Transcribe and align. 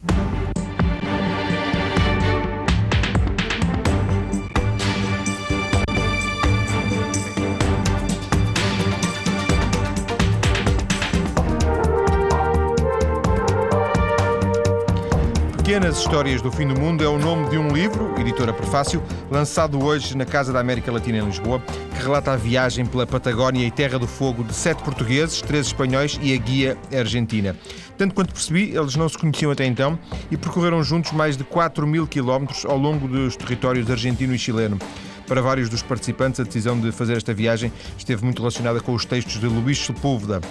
you 0.00 0.21
Pequenas 15.72 16.00
Histórias 16.00 16.42
do 16.42 16.52
Fim 16.52 16.68
do 16.68 16.78
Mundo 16.78 17.02
é 17.02 17.08
o 17.08 17.18
nome 17.18 17.48
de 17.48 17.56
um 17.56 17.68
livro, 17.68 18.14
editora 18.20 18.52
Prefácio, 18.52 19.02
lançado 19.30 19.82
hoje 19.82 20.14
na 20.14 20.26
Casa 20.26 20.52
da 20.52 20.60
América 20.60 20.92
Latina 20.92 21.16
em 21.16 21.24
Lisboa, 21.24 21.62
que 21.94 22.02
relata 22.02 22.30
a 22.30 22.36
viagem 22.36 22.84
pela 22.84 23.06
Patagónia 23.06 23.66
e 23.66 23.70
Terra 23.70 23.98
do 23.98 24.06
Fogo 24.06 24.44
de 24.44 24.52
sete 24.52 24.82
portugueses, 24.82 25.40
três 25.40 25.68
espanhóis 25.68 26.20
e 26.20 26.34
a 26.34 26.36
guia 26.36 26.76
argentina. 26.94 27.56
Tanto 27.96 28.14
quanto 28.14 28.34
percebi, 28.34 28.76
eles 28.76 28.96
não 28.96 29.08
se 29.08 29.16
conheciam 29.16 29.50
até 29.50 29.64
então 29.64 29.98
e 30.30 30.36
percorreram 30.36 30.84
juntos 30.84 31.10
mais 31.12 31.38
de 31.38 31.44
4 31.44 31.86
mil 31.86 32.06
quilómetros 32.06 32.66
ao 32.66 32.76
longo 32.76 33.08
dos 33.08 33.34
territórios 33.34 33.90
argentino 33.90 34.34
e 34.34 34.38
chileno. 34.38 34.78
Para 35.26 35.40
vários 35.40 35.70
dos 35.70 35.80
participantes, 35.80 36.38
a 36.38 36.42
decisão 36.42 36.78
de 36.78 36.92
fazer 36.92 37.16
esta 37.16 37.32
viagem 37.32 37.72
esteve 37.96 38.22
muito 38.22 38.40
relacionada 38.40 38.78
com 38.78 38.92
os 38.92 39.06
textos 39.06 39.40
de 39.40 39.46
Luís 39.46 39.78
Sepúlveda. 39.78 40.42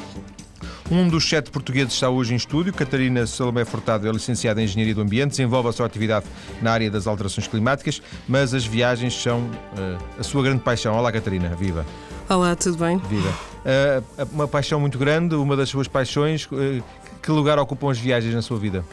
Um 0.92 1.08
dos 1.08 1.30
sete 1.30 1.50
portugueses 1.50 1.94
está 1.94 2.10
hoje 2.10 2.34
em 2.34 2.36
estúdio. 2.36 2.74
Catarina 2.74 3.26
Salomé 3.26 3.64
Furtado 3.64 4.06
é 4.06 4.12
licenciada 4.12 4.60
em 4.60 4.66
Engenharia 4.66 4.94
do 4.94 5.00
Ambiente, 5.00 5.30
desenvolve 5.30 5.70
a 5.70 5.72
sua 5.72 5.86
atividade 5.86 6.26
na 6.62 6.70
área 6.70 6.92
das 6.92 7.08
alterações 7.08 7.48
climáticas, 7.48 8.02
mas 8.28 8.54
as 8.54 8.66
viagens 8.66 9.14
são 9.14 9.40
uh, 9.40 9.98
a 10.20 10.24
sua 10.24 10.44
grande 10.44 10.62
paixão. 10.62 10.94
Olá, 10.94 11.10
Catarina, 11.10 11.56
viva. 11.56 11.86
Olá, 12.28 12.58
tudo 12.58 12.78
bem? 12.78 12.98
Viva. 12.98 13.30
Uh, 13.30 14.28
uma 14.34 14.50
paixão 14.50 14.82
muito 14.82 14.98
grande, 14.98 15.34
uma 15.34 15.56
das 15.56 15.70
suas 15.70 15.88
paixões. 15.88 16.46
Uh, 16.48 16.84
que 17.24 17.32
lugar 17.32 17.58
ocupam 17.58 17.90
as 17.90 17.98
viagens 17.98 18.36
na 18.36 18.42
sua 18.42 18.60
vida? 18.60 18.84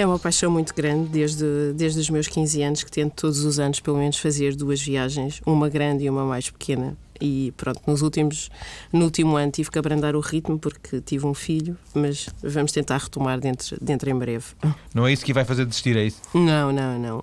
É 0.00 0.06
uma 0.06 0.18
paixão 0.18 0.50
muito 0.50 0.74
grande, 0.74 1.10
desde, 1.10 1.74
desde 1.74 2.00
os 2.00 2.08
meus 2.08 2.26
15 2.26 2.62
anos, 2.62 2.82
que 2.82 2.90
tento 2.90 3.12
todos 3.12 3.44
os 3.44 3.58
anos, 3.58 3.80
pelo 3.80 3.98
menos, 3.98 4.16
fazer 4.16 4.56
duas 4.56 4.80
viagens, 4.80 5.42
uma 5.44 5.68
grande 5.68 6.04
e 6.04 6.08
uma 6.08 6.24
mais 6.24 6.48
pequena. 6.48 6.96
E 7.20 7.52
pronto, 7.54 7.82
nos 7.86 8.00
últimos, 8.00 8.50
no 8.90 9.04
último 9.04 9.36
ano 9.36 9.52
tive 9.52 9.70
que 9.70 9.78
abrandar 9.78 10.16
o 10.16 10.20
ritmo 10.20 10.58
porque 10.58 11.02
tive 11.02 11.26
um 11.26 11.34
filho, 11.34 11.76
mas 11.92 12.30
vamos 12.42 12.72
tentar 12.72 12.96
retomar 12.96 13.38
dentro, 13.38 13.76
dentro 13.78 14.08
em 14.08 14.18
breve. 14.18 14.46
Não 14.94 15.06
é 15.06 15.12
isso 15.12 15.22
que 15.22 15.34
vai 15.34 15.44
fazer 15.44 15.66
desistir, 15.66 15.94
é 15.98 16.04
isso? 16.04 16.22
Não, 16.32 16.72
não, 16.72 16.98
não. 16.98 17.22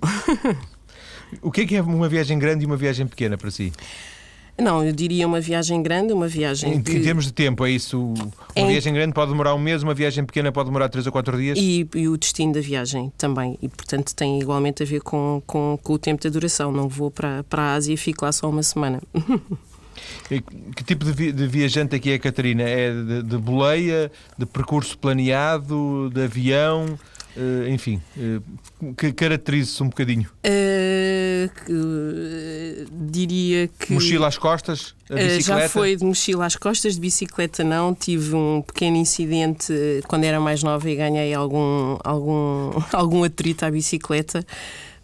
o 1.41 1.49
que 1.49 1.61
é 1.61 1.65
que 1.65 1.75
é 1.77 1.81
uma 1.81 2.07
viagem 2.07 2.37
grande 2.37 2.61
e 2.61 2.67
uma 2.67 2.77
viagem 2.77 3.07
pequena 3.07 3.39
para 3.39 3.49
si? 3.49 3.73
Não, 4.59 4.83
eu 4.83 4.91
diria 4.91 5.27
uma 5.27 5.39
viagem 5.39 5.83
grande, 5.83 6.13
uma 6.13 6.27
viagem. 6.27 6.75
Em, 6.75 6.81
que... 6.81 6.93
em 6.93 7.01
termos 7.01 7.25
de 7.25 7.33
tempo, 7.33 7.65
é 7.65 7.71
isso? 7.71 7.99
Uma 7.99 8.31
em... 8.55 8.67
viagem 8.67 8.93
grande 8.93 9.13
pode 9.13 9.31
demorar 9.31 9.53
um 9.53 9.59
mês, 9.59 9.83
uma 9.83 9.93
viagem 9.93 10.25
pequena 10.25 10.51
pode 10.51 10.67
demorar 10.69 10.89
três 10.89 11.05
ou 11.05 11.11
quatro 11.11 11.37
dias? 11.37 11.57
E, 11.59 11.87
e, 11.93 12.07
o 12.07 12.17
destino 12.17 12.53
da 12.53 12.61
viagem 12.61 13.11
também. 13.17 13.57
E, 13.61 13.69
portanto, 13.69 14.15
tem 14.15 14.39
igualmente 14.41 14.81
a 14.81 14.85
ver 14.85 15.01
com, 15.01 15.41
com, 15.45 15.77
com 15.81 15.93
o 15.93 15.99
tempo 15.99 16.23
da 16.23 16.29
duração. 16.29 16.71
Não 16.71 16.89
vou 16.89 17.11
para, 17.11 17.43
para 17.43 17.61
a 17.61 17.73
Ásia 17.73 17.93
e 17.93 17.97
fico 17.97 18.25
lá 18.25 18.31
só 18.31 18.49
uma 18.49 18.63
semana. 18.63 19.01
Que 20.75 20.83
tipo 20.83 21.03
de, 21.03 21.11
vi 21.11 21.31
de 21.31 21.47
viajante 21.47 21.95
aqui 21.95 22.11
é 22.11 22.15
a 22.15 22.19
Catarina? 22.19 22.63
É 22.63 22.91
de, 22.91 23.23
de 23.23 23.37
boleia, 23.37 24.11
de 24.37 24.45
percurso 24.45 24.97
planeado, 24.97 26.11
de 26.13 26.23
avião? 26.23 26.99
Uh, 27.37 27.69
enfim, 27.69 28.01
uh, 28.17 28.41
que 28.95 29.13
caracterize-se 29.13 29.83
um 29.83 29.89
bocadinho? 29.89 30.27
Uh, 30.43 31.51
diria 33.11 33.67
que. 33.67 33.93
Mochila 33.93 34.27
às 34.27 34.39
costas? 34.39 34.95
já 35.39 35.69
foi 35.69 35.95
de 35.95 36.03
mochila 36.03 36.47
às 36.47 36.55
costas, 36.55 36.95
de 36.95 37.01
bicicleta 37.01 37.63
não. 37.63 37.93
Tive 37.93 38.35
um 38.35 38.63
pequeno 38.63 38.97
incidente 38.97 39.71
quando 40.07 40.23
era 40.23 40.39
mais 40.39 40.63
nova 40.63 40.89
e 40.89 40.95
ganhei 40.95 41.31
algum, 41.35 41.99
algum, 42.03 42.71
algum 42.91 43.23
atrito 43.23 43.65
à 43.65 43.69
bicicleta, 43.69 44.43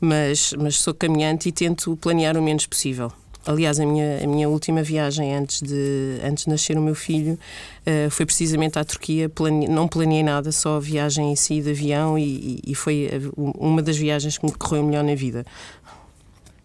mas, 0.02 0.56
mas 0.58 0.78
sou 0.78 0.96
caminhante 0.96 1.50
e 1.50 1.52
tento 1.52 1.96
planear 1.98 2.36
o 2.36 2.42
menos 2.42 2.66
possível. 2.66 3.14
Aliás, 3.46 3.80
a 3.80 3.86
minha, 3.86 4.24
a 4.24 4.28
minha 4.28 4.48
última 4.48 4.82
viagem 4.82 5.36
antes 5.36 5.62
de, 5.62 6.20
antes 6.24 6.46
de 6.46 6.50
nascer 6.50 6.78
o 6.78 6.82
meu 6.82 6.96
filho 6.96 7.38
uh, 7.86 8.10
foi 8.10 8.26
precisamente 8.26 8.80
à 8.80 8.84
Turquia. 8.84 9.28
Plane... 9.28 9.68
Não 9.68 9.88
planeei 9.88 10.24
nada, 10.24 10.52
só 10.52 10.78
a 10.78 10.80
viagem 10.80 11.32
em 11.32 11.36
si 11.36 11.62
de 11.62 11.72
avião 11.72 12.18
e, 12.18 12.62
e 12.66 12.74
foi 12.74 13.10
uma 13.36 13.82
das 13.82 13.98
viagens 13.98 14.38
que 14.38 14.46
me 14.46 14.52
correu 14.54 14.84
melhor 14.84 15.04
na 15.04 15.16
vida. 15.16 15.46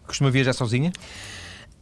Costuma 0.07 0.29
viajar 0.29 0.53
sozinha? 0.53 0.91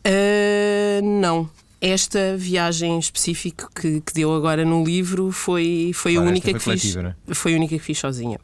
Uh, 0.06 1.02
não. 1.22 1.50
Esta 1.80 2.36
viagem 2.36 2.98
específica 2.98 3.70
que, 3.76 4.02
que 4.02 4.14
deu 4.14 4.34
agora 4.34 4.66
no 4.66 4.84
livro 4.84 5.32
foi, 5.32 5.92
foi 5.94 6.14
claro, 6.14 6.28
a 6.28 6.32
única 6.32 6.60
foi 6.60 6.74
que 6.74 6.82
fiz. 6.82 6.96
É? 6.96 7.16
Foi 7.36 7.54
a 7.54 7.56
única 7.56 7.78
que 7.78 7.84
fiz 7.84 8.00
sozinha. 8.00 8.40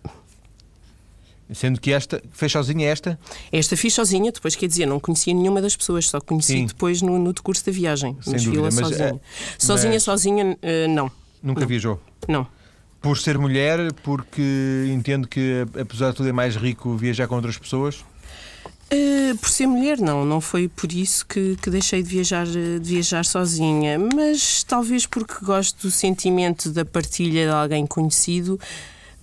Sendo 1.54 1.80
que 1.80 1.92
esta, 1.92 2.22
fez 2.32 2.52
sozinha 2.52 2.90
esta? 2.90 3.20
Esta 3.52 3.78
fiz 3.78 3.94
sozinha, 3.94 4.32
depois 4.32 4.56
quer 4.56 4.68
dizer, 4.68 4.86
não 4.86 5.00
conhecia 5.00 5.34
nenhuma 5.34 5.62
das 5.62 5.76
pessoas, 5.76 6.10
só 6.10 6.20
conheci 6.20 6.54
Sim. 6.54 6.66
depois 6.66 7.02
no, 7.02 7.20
no 7.20 7.34
decurso 7.34 7.66
da 7.66 7.72
viagem. 7.72 8.18
Sem 8.22 8.34
mas 8.34 8.44
dúvida, 8.44 8.64
mas, 8.64 8.76
sozinha. 8.76 9.22
Sozinha, 9.58 9.94
mas... 9.94 10.04
sozinha, 10.04 10.58
uh, 10.62 10.90
não. 10.90 11.12
Nunca 11.42 11.62
não. 11.62 11.68
viajou? 11.68 12.02
Não. 12.28 12.48
Por 13.02 13.18
ser 13.18 13.38
mulher, 13.38 13.92
porque 14.02 14.90
entendo 14.90 15.28
que, 15.28 15.66
apesar 15.80 16.12
de 16.12 16.18
tudo, 16.18 16.30
é 16.30 16.32
mais 16.32 16.56
rico 16.56 16.96
viajar 16.96 17.28
com 17.28 17.36
outras 17.36 17.58
pessoas? 17.58 18.04
Uh, 18.94 19.36
por 19.38 19.50
ser 19.50 19.68
mulher, 19.68 20.00
não. 20.00 20.26
Não 20.26 20.40
foi 20.40 20.68
por 20.68 20.92
isso 20.92 21.26
que, 21.26 21.58
que 21.62 21.70
deixei 21.70 22.02
de 22.04 22.10
viajar, 22.10 22.46
de 22.46 22.80
viajar 22.82 23.26
sozinha. 23.26 23.98
Mas 24.00 24.64
talvez 24.64 25.06
porque 25.06 25.34
gosto 25.44 25.88
do 25.88 25.92
sentimento 25.92 26.70
da 26.70 26.86
partilha 26.86 27.46
de 27.46 27.52
alguém 27.52 27.86
conhecido 27.86 28.60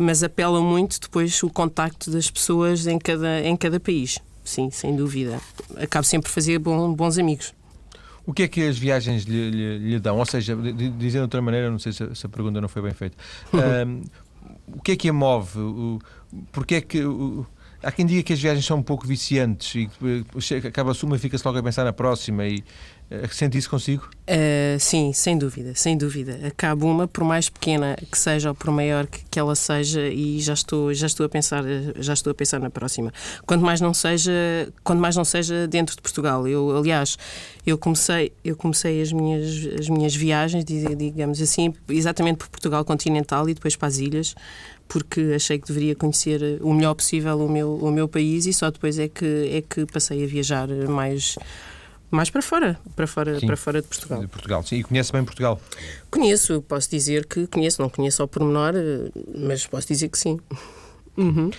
mas 0.01 0.23
apela 0.23 0.63
muito 0.63 0.99
depois 0.99 1.43
o 1.43 1.51
contacto 1.51 2.11
das 2.11 2.31
pessoas 2.31 2.87
em 2.87 2.99
cada, 2.99 3.43
em 3.43 3.55
cada 3.55 3.79
país. 3.79 4.19
Sim, 4.43 4.71
sem 4.71 4.97
dúvida. 4.97 5.39
Acabo 5.77 6.07
sempre 6.07 6.31
a 6.31 6.33
fazer 6.33 6.59
bom, 6.59 6.95
bons 6.95 7.19
amigos. 7.19 7.53
O 8.25 8.33
que 8.33 8.45
é 8.45 8.49
que 8.49 8.67
as 8.67 8.79
viagens 8.79 9.25
lhe, 9.25 9.51
lhe, 9.51 9.79
lhe 9.79 9.99
dão? 10.01 10.17
Ou 10.17 10.25
seja, 10.25 10.57
dizendo 10.57 10.99
de 10.99 11.19
outra 11.19 11.43
maneira, 11.43 11.71
não 11.71 11.79
sei 11.79 11.93
se 11.93 12.15
se 12.15 12.25
a 12.25 12.29
pergunta 12.31 12.63
não 12.63 12.69
foi 12.69 12.81
bem 12.81 12.95
feita. 12.95 13.17
um, 13.87 14.03
o 14.69 14.81
que 14.81 14.93
é 14.93 14.97
que 14.97 15.11
a 15.11 15.13
move? 15.13 15.59
O, 15.59 15.99
porque 16.51 16.77
é 16.77 16.81
que. 16.81 17.05
O, 17.05 17.47
há 17.83 17.93
quem 17.93 18.07
diga 18.07 18.23
que 18.23 18.33
as 18.33 18.41
viagens 18.41 18.65
são 18.65 18.79
um 18.79 18.83
pouco 18.83 19.07
viciantes 19.07 19.75
e 19.75 19.91
acaba-se 20.67 21.05
uma 21.05 21.17
e 21.17 21.19
fica-se 21.19 21.47
logo 21.47 21.59
a 21.59 21.63
pensar 21.63 21.85
na 21.85 21.93
próxima 21.93 22.47
e 22.47 22.59
eh, 22.59 22.63
sente 23.31 23.59
isso 23.59 23.69
consigo? 23.69 24.09
Uh, 24.23 24.79
sim, 24.79 25.13
sem 25.13 25.37
dúvida, 25.37 25.75
sem 25.75 25.97
dúvida. 25.97 26.39
Acabo 26.47 26.87
uma, 26.87 27.09
por 27.09 27.25
mais 27.25 27.49
pequena 27.49 27.97
que 28.11 28.17
seja 28.17 28.51
ou 28.51 28.55
por 28.55 28.71
maior 28.71 29.07
que, 29.07 29.25
que 29.29 29.39
ela 29.39 29.57
seja, 29.57 30.07
e 30.09 30.39
já 30.39 30.53
estou, 30.53 30.95
já 30.95 31.09
estou 31.09 31.27
a 31.27 31.29
pensar, 31.29 31.65
já 31.97 32.13
estou 32.13 32.31
a 32.31 32.35
pensar 32.35 32.61
na 32.61 32.71
próxima. 32.71 33.13
Quanto 33.45 33.65
mais 33.65 33.81
não 33.81 33.93
seja, 33.93 34.33
quanto 34.85 35.01
mais 35.01 35.17
não 35.17 35.25
seja 35.25 35.67
dentro 35.67 35.97
de 35.97 36.03
Portugal. 36.03 36.47
Eu, 36.47 36.77
aliás, 36.77 37.19
eu 37.67 37.77
comecei, 37.77 38.33
eu 38.45 38.55
comecei 38.55 39.03
as 39.03 39.13
minhas, 39.13 39.69
as 39.81 39.89
minhas 39.89 40.15
viagens, 40.15 40.65
digamos 40.65 41.43
assim, 41.43 41.75
exatamente 41.89 42.39
por 42.39 42.49
Portugal 42.49 42.85
continental 42.85 43.49
e 43.49 43.55
depois 43.55 43.75
para 43.75 43.89
as 43.89 43.99
ilhas, 43.99 44.37
porque 44.87 45.33
achei 45.35 45.59
que 45.59 45.67
deveria 45.67 45.97
conhecer 45.97 46.59
o 46.61 46.73
melhor 46.73 46.95
possível 46.95 47.39
o 47.41 47.49
meu, 47.49 47.75
o 47.75 47.91
meu 47.91 48.07
país 48.07 48.47
e 48.47 48.53
só 48.53 48.71
depois 48.71 48.99
é 49.01 49.09
que, 49.09 49.51
é 49.53 49.63
que 49.63 49.85
passei 49.87 50.23
a 50.23 50.27
viajar 50.29 50.69
mais 50.89 51.37
mais 52.11 52.29
para 52.29 52.43
fora, 52.43 52.79
para 52.97 53.07
fora, 53.07 53.39
sim, 53.39 53.47
para 53.47 53.57
fora 53.57 53.81
de 53.81 53.89
Portugal. 53.89 54.21
De 54.21 54.27
Portugal, 54.27 54.63
sim. 54.63 54.77
E 54.77 54.83
conhece 54.83 55.13
bem 55.13 55.25
Portugal? 55.25 55.61
Conheço, 56.11 56.61
posso 56.63 56.91
dizer 56.91 57.27
que 57.27 57.47
conheço, 57.47 57.81
não 57.81 57.89
conheço 57.89 58.21
ao 58.21 58.29
pormenor, 58.29 58.75
eh, 58.75 59.11
mas 59.37 59.67
posso 59.67 59.87
dizer 59.87 60.09
que 60.09 60.19
sim. 60.19 60.41
Uhum. 61.17 61.51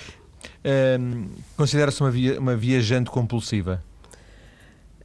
Um, 0.99 1.29
Considera-se 1.55 2.01
uma, 2.01 2.11
via, 2.11 2.39
uma 2.39 2.55
viajante 2.55 3.09
compulsiva? 3.09 3.83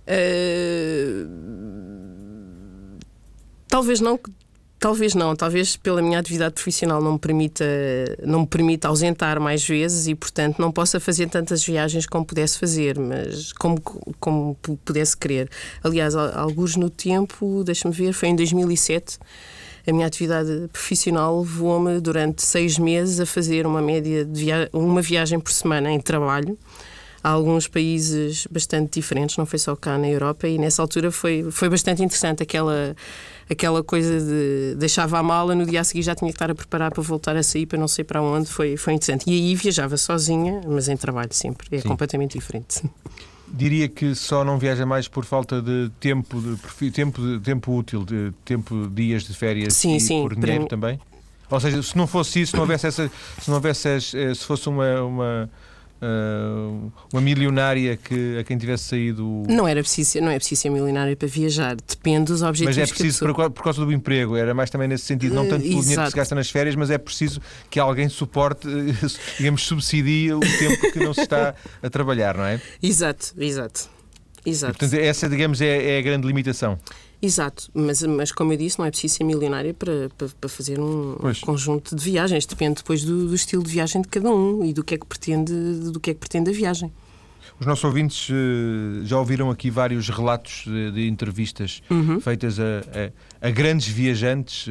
Uh, 0.08 1.28
talvez 3.68 4.00
não, 4.00 4.18
Talvez 4.86 5.16
não, 5.16 5.34
talvez 5.34 5.74
pela 5.74 6.00
minha 6.00 6.16
atividade 6.16 6.54
profissional 6.54 7.02
não 7.02 7.14
me 7.14 7.18
permita, 7.18 7.64
não 8.24 8.42
me 8.42 8.46
permita 8.46 8.86
ausentar 8.86 9.40
mais 9.40 9.66
vezes 9.66 10.06
e, 10.06 10.14
portanto, 10.14 10.60
não 10.60 10.70
possa 10.70 11.00
fazer 11.00 11.28
tantas 11.28 11.64
viagens 11.64 12.06
como 12.06 12.24
pudesse 12.24 12.56
fazer, 12.56 12.96
mas 12.96 13.52
como, 13.52 13.80
como 14.20 14.54
pudesse 14.84 15.16
querer. 15.16 15.50
Aliás, 15.82 16.14
alguns 16.14 16.76
no 16.76 16.88
tempo, 16.88 17.64
deixa-me 17.64 17.92
ver, 17.92 18.12
foi 18.12 18.28
em 18.28 18.36
2007, 18.36 19.18
a 19.88 19.92
minha 19.92 20.06
atividade 20.06 20.68
profissional 20.72 21.40
levou-me 21.40 22.00
durante 22.00 22.44
seis 22.44 22.78
meses 22.78 23.18
a 23.18 23.26
fazer 23.26 23.66
uma 23.66 23.82
média 23.82 24.24
de 24.24 24.40
via 24.40 24.70
uma 24.72 25.02
viagem 25.02 25.40
por 25.40 25.50
semana 25.50 25.90
em 25.90 25.98
trabalho 25.98 26.56
a 27.26 27.30
alguns 27.30 27.66
países 27.66 28.46
bastante 28.48 29.00
diferentes, 29.00 29.36
não 29.36 29.44
foi 29.44 29.58
só 29.58 29.74
cá 29.74 29.98
na 29.98 30.08
Europa, 30.08 30.46
e 30.46 30.58
nessa 30.58 30.80
altura 30.80 31.10
foi, 31.10 31.50
foi 31.50 31.68
bastante 31.68 32.00
interessante 32.00 32.40
aquela 32.40 32.94
aquela 33.50 33.82
coisa 33.82 34.20
de 34.20 34.76
deixava 34.76 35.18
a 35.18 35.22
mala, 35.24 35.52
no 35.52 35.66
dia 35.66 35.80
a 35.80 35.84
seguir 35.84 36.02
já 36.02 36.14
tinha 36.14 36.30
que 36.30 36.36
estar 36.36 36.52
a 36.52 36.54
preparar 36.54 36.92
para 36.92 37.02
voltar 37.02 37.34
a 37.34 37.42
sair 37.42 37.66
para 37.66 37.78
não 37.78 37.88
sei 37.88 38.04
para 38.04 38.22
onde, 38.22 38.48
foi, 38.48 38.76
foi 38.76 38.92
interessante. 38.92 39.28
E 39.28 39.32
aí 39.32 39.54
viajava 39.56 39.96
sozinha, 39.96 40.60
mas 40.68 40.88
em 40.88 40.96
trabalho 40.96 41.32
sempre, 41.32 41.66
é 41.72 41.80
Sim. 41.80 41.88
completamente 41.88 42.38
diferente. 42.38 42.88
Diria 43.48 43.88
que 43.88 44.14
só 44.14 44.44
não 44.44 44.56
viaja 44.56 44.86
mais 44.86 45.08
por 45.08 45.24
falta 45.24 45.60
de 45.60 45.90
tempo, 45.98 46.40
de 46.40 46.90
tempo, 46.92 47.20
de, 47.20 47.40
tempo 47.40 47.76
útil, 47.76 48.04
de 48.04 48.32
tempo, 48.44 48.88
dias 48.88 49.24
de 49.24 49.34
férias 49.34 49.74
sim, 49.74 49.96
e 49.96 50.00
sim, 50.00 50.22
por 50.22 50.36
dinheiro 50.36 50.66
também? 50.66 51.00
Ou 51.50 51.60
seja, 51.60 51.82
se 51.82 51.96
não 51.96 52.06
fosse 52.06 52.42
isso, 52.42 52.50
se 52.50 52.56
não 52.56 52.62
houvesse 52.62 52.86
essa, 52.86 53.10
se 53.40 53.48
não 53.48 53.56
houvesse, 53.56 53.88
eh, 53.88 54.34
se 54.34 54.44
fosse 54.44 54.68
uma, 54.68 55.02
uma 55.02 55.50
Uh, 55.96 56.92
uma 57.10 57.22
milionária 57.22 57.96
que, 57.96 58.38
a 58.38 58.44
quem 58.44 58.58
tivesse 58.58 58.84
saído. 58.84 59.44
Não, 59.48 59.66
era 59.66 59.80
preciso, 59.80 60.20
não 60.20 60.30
é 60.30 60.36
preciso 60.36 60.60
ser 60.60 60.68
milionária 60.68 61.16
para 61.16 61.26
viajar, 61.26 61.74
depende 61.74 62.32
dos 62.32 62.42
objetivos. 62.42 62.76
Mas 62.76 62.90
é 62.90 62.92
preciso 62.92 63.26
pessoa... 63.26 63.50
por, 63.50 63.64
causa 63.64 63.82
do 63.82 63.90
emprego, 63.90 64.36
era 64.36 64.52
mais 64.52 64.68
também 64.68 64.88
nesse 64.88 65.04
sentido, 65.04 65.34
não 65.34 65.48
tanto 65.48 65.62
pelo 65.62 65.78
uh, 65.78 65.82
dinheiro 65.82 66.02
que 66.02 66.10
se 66.10 66.16
gasta 66.16 66.34
nas 66.34 66.50
férias, 66.50 66.76
mas 66.76 66.90
é 66.90 66.98
preciso 66.98 67.40
que 67.70 67.80
alguém 67.80 68.10
suporte, 68.10 68.68
digamos, 69.38 69.62
subsidie 69.62 70.34
o 70.34 70.40
tempo 70.40 70.92
que 70.92 70.98
não 70.98 71.14
se 71.14 71.22
está 71.22 71.54
a 71.82 71.88
trabalhar, 71.88 72.36
não 72.36 72.44
é? 72.44 72.60
Exato, 72.82 73.32
exato. 73.38 73.88
Exato. 74.44 74.74
E, 74.74 74.78
portanto, 74.78 75.00
essa, 75.00 75.28
digamos, 75.28 75.60
é, 75.60 75.96
é 75.96 75.98
a 75.98 76.02
grande 76.02 76.26
limitação. 76.26 76.78
Exato, 77.20 77.70
mas, 77.72 78.02
mas 78.02 78.30
como 78.30 78.52
eu 78.52 78.56
disse, 78.56 78.78
não 78.78 78.84
é 78.84 78.90
preciso 78.90 79.14
ser 79.14 79.24
milionária 79.24 79.72
para, 79.72 80.10
para, 80.16 80.28
para 80.28 80.48
fazer 80.48 80.78
um 80.78 81.16
pois. 81.18 81.40
conjunto 81.40 81.96
de 81.96 82.02
viagens. 82.02 82.44
Depende 82.44 82.76
depois 82.76 83.04
do, 83.04 83.28
do, 83.28 83.34
estilo 83.34 83.62
de 83.62 83.70
viagem 83.70 84.02
de 84.02 84.08
cada 84.08 84.30
um 84.30 84.64
e 84.64 84.72
do 84.72 84.84
que 84.84 84.94
é 84.94 84.98
que 84.98 85.06
pretende, 85.06 85.52
do 85.90 85.98
que 85.98 86.10
é 86.10 86.14
que 86.14 86.20
pretende 86.20 86.50
a 86.50 86.52
viagem. 86.52 86.92
Os 87.58 87.66
nossos 87.66 87.84
ouvintes 87.84 88.28
uh, 88.28 89.04
já 89.04 89.18
ouviram 89.18 89.50
aqui 89.50 89.70
vários 89.70 90.10
relatos 90.10 90.64
de, 90.66 90.90
de 90.90 91.08
entrevistas 91.08 91.82
uhum. 91.88 92.20
feitas 92.20 92.60
a, 92.60 93.10
a, 93.42 93.48
a, 93.48 93.50
grandes 93.50 93.88
viajantes. 93.88 94.68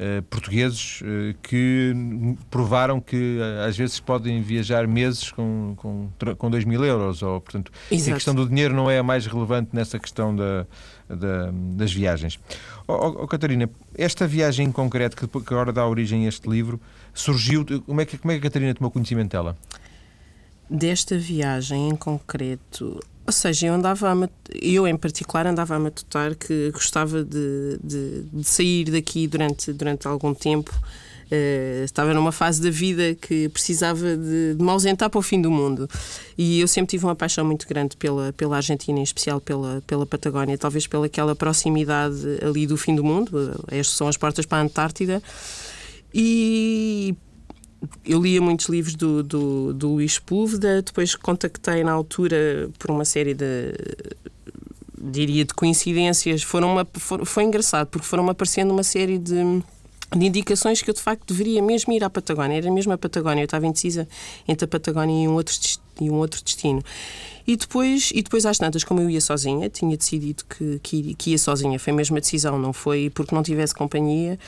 Uh, 0.00 0.22
portugueses 0.22 1.00
uh, 1.02 1.34
que 1.42 1.94
provaram 2.50 3.00
que 3.00 3.38
uh, 3.38 3.68
às 3.68 3.76
vezes 3.76 4.00
podem 4.00 4.40
viajar 4.40 4.88
meses 4.88 5.30
com, 5.30 5.74
com, 5.76 6.08
com 6.36 6.50
2 6.50 6.64
mil 6.64 6.84
euros. 6.84 7.22
Ou, 7.22 7.40
portanto, 7.40 7.70
a 7.90 8.12
questão 8.14 8.34
do 8.34 8.48
dinheiro 8.48 8.74
não 8.74 8.90
é 8.90 8.98
a 8.98 9.02
mais 9.02 9.26
relevante 9.26 9.70
nessa 9.72 9.98
questão 10.00 10.34
da, 10.34 10.66
da, 11.08 11.50
das 11.52 11.92
viagens. 11.92 12.38
Oh, 12.88 13.22
oh, 13.22 13.26
Catarina, 13.28 13.70
esta 13.96 14.26
viagem 14.26 14.66
em 14.66 14.72
concreto 14.72 15.16
que, 15.16 15.26
que 15.26 15.54
agora 15.54 15.72
dá 15.72 15.86
origem 15.86 16.24
a 16.24 16.28
este 16.28 16.48
livro 16.48 16.80
surgiu. 17.14 17.64
Como 17.82 18.00
é 18.00 18.04
que, 18.04 18.18
como 18.18 18.32
é 18.32 18.34
que 18.34 18.40
a 18.40 18.50
Catarina 18.50 18.74
tomou 18.74 18.90
conhecimento 18.90 19.30
dela? 19.30 19.56
Desta 20.68 21.18
viagem 21.18 21.90
em 21.90 21.96
concreto, 21.96 22.98
ou 23.26 23.32
seja, 23.32 23.66
eu 23.66 23.74
andava 23.74 24.12
a, 24.12 24.28
eu 24.60 24.86
em 24.86 24.96
particular 24.96 25.46
andava 25.46 25.74
a 25.76 25.78
matutar 25.78 26.34
que 26.34 26.70
gostava 26.72 27.24
de, 27.24 27.78
de, 27.82 28.22
de 28.32 28.44
sair 28.44 28.90
daqui 28.90 29.26
durante, 29.26 29.72
durante 29.72 30.06
algum 30.06 30.34
tempo 30.34 30.72
Uh, 31.32 31.82
estava 31.84 32.12
numa 32.12 32.30
fase 32.30 32.60
da 32.60 32.68
vida 32.68 33.14
que 33.14 33.48
precisava 33.48 34.18
de, 34.18 34.54
de 34.54 34.62
me 34.62 34.68
ausentar 34.68 35.08
para 35.08 35.18
o 35.18 35.22
fim 35.22 35.40
do 35.40 35.50
mundo. 35.50 35.88
E 36.36 36.60
eu 36.60 36.68
sempre 36.68 36.90
tive 36.90 37.06
uma 37.06 37.16
paixão 37.16 37.42
muito 37.42 37.66
grande 37.66 37.96
pela, 37.96 38.34
pela 38.34 38.56
Argentina, 38.56 38.98
em 38.98 39.02
especial 39.02 39.40
pela, 39.40 39.82
pela 39.86 40.04
Patagónia, 40.04 40.58
talvez 40.58 40.86
pela 40.86 41.06
aquela 41.06 41.34
proximidade 41.34 42.38
ali 42.46 42.66
do 42.66 42.76
fim 42.76 42.94
do 42.94 43.02
mundo. 43.02 43.64
Estas 43.68 43.96
são 43.96 44.08
as 44.08 44.18
portas 44.18 44.44
para 44.44 44.58
a 44.58 44.60
Antártida. 44.60 45.22
E 46.12 47.16
eu 48.04 48.20
lia 48.20 48.40
muitos 48.40 48.66
livros 48.66 48.94
do, 48.94 49.22
do, 49.22 49.72
do 49.72 49.88
Luís 49.94 50.18
Púlveda, 50.18 50.82
depois 50.82 51.14
contactei 51.14 51.82
na 51.82 51.92
altura 51.92 52.70
por 52.78 52.90
uma 52.90 53.04
série 53.04 53.34
de 53.34 53.74
diria 55.04 55.44
de 55.44 55.52
coincidências, 55.52 56.44
foram 56.44 56.72
uma, 56.72 56.86
for, 56.94 57.26
foi 57.26 57.42
engraçado 57.42 57.88
porque 57.88 58.06
foram 58.06 58.28
aparecendo 58.28 58.70
uma 58.70 58.84
série 58.84 59.18
de 59.18 59.62
de 60.16 60.26
indicações 60.26 60.82
que 60.82 60.90
eu 60.90 60.94
de 60.94 61.00
facto 61.00 61.26
deveria 61.26 61.62
mesmo 61.62 61.92
ir 61.92 62.04
à 62.04 62.10
Patagónia. 62.10 62.58
Era 62.58 62.70
mesmo 62.70 62.92
a 62.92 62.98
Patagónia, 62.98 63.42
eu 63.42 63.46
estava 63.46 63.66
indecisa 63.66 64.06
entre 64.46 64.64
a 64.64 64.68
Patagónia 64.68 65.24
e 65.24 65.28
um 65.28 65.34
outro, 65.34 65.54
e 66.00 66.10
um 66.10 66.14
outro 66.14 66.42
destino. 66.44 66.82
E 67.46 67.56
depois, 67.56 68.10
e 68.14 68.22
depois, 68.22 68.46
às 68.46 68.58
tantas, 68.58 68.84
como 68.84 69.00
eu 69.00 69.10
ia 69.10 69.20
sozinha, 69.20 69.68
tinha 69.68 69.96
decidido 69.96 70.44
que, 70.44 70.78
que, 70.82 71.14
que 71.14 71.30
ia 71.30 71.38
sozinha, 71.38 71.78
foi 71.78 71.92
mesmo 71.92 72.16
a 72.16 72.20
decisão, 72.20 72.58
não 72.58 72.72
foi 72.72 73.10
porque 73.10 73.34
não 73.34 73.42
tivesse 73.42 73.74
companhia. 73.74 74.38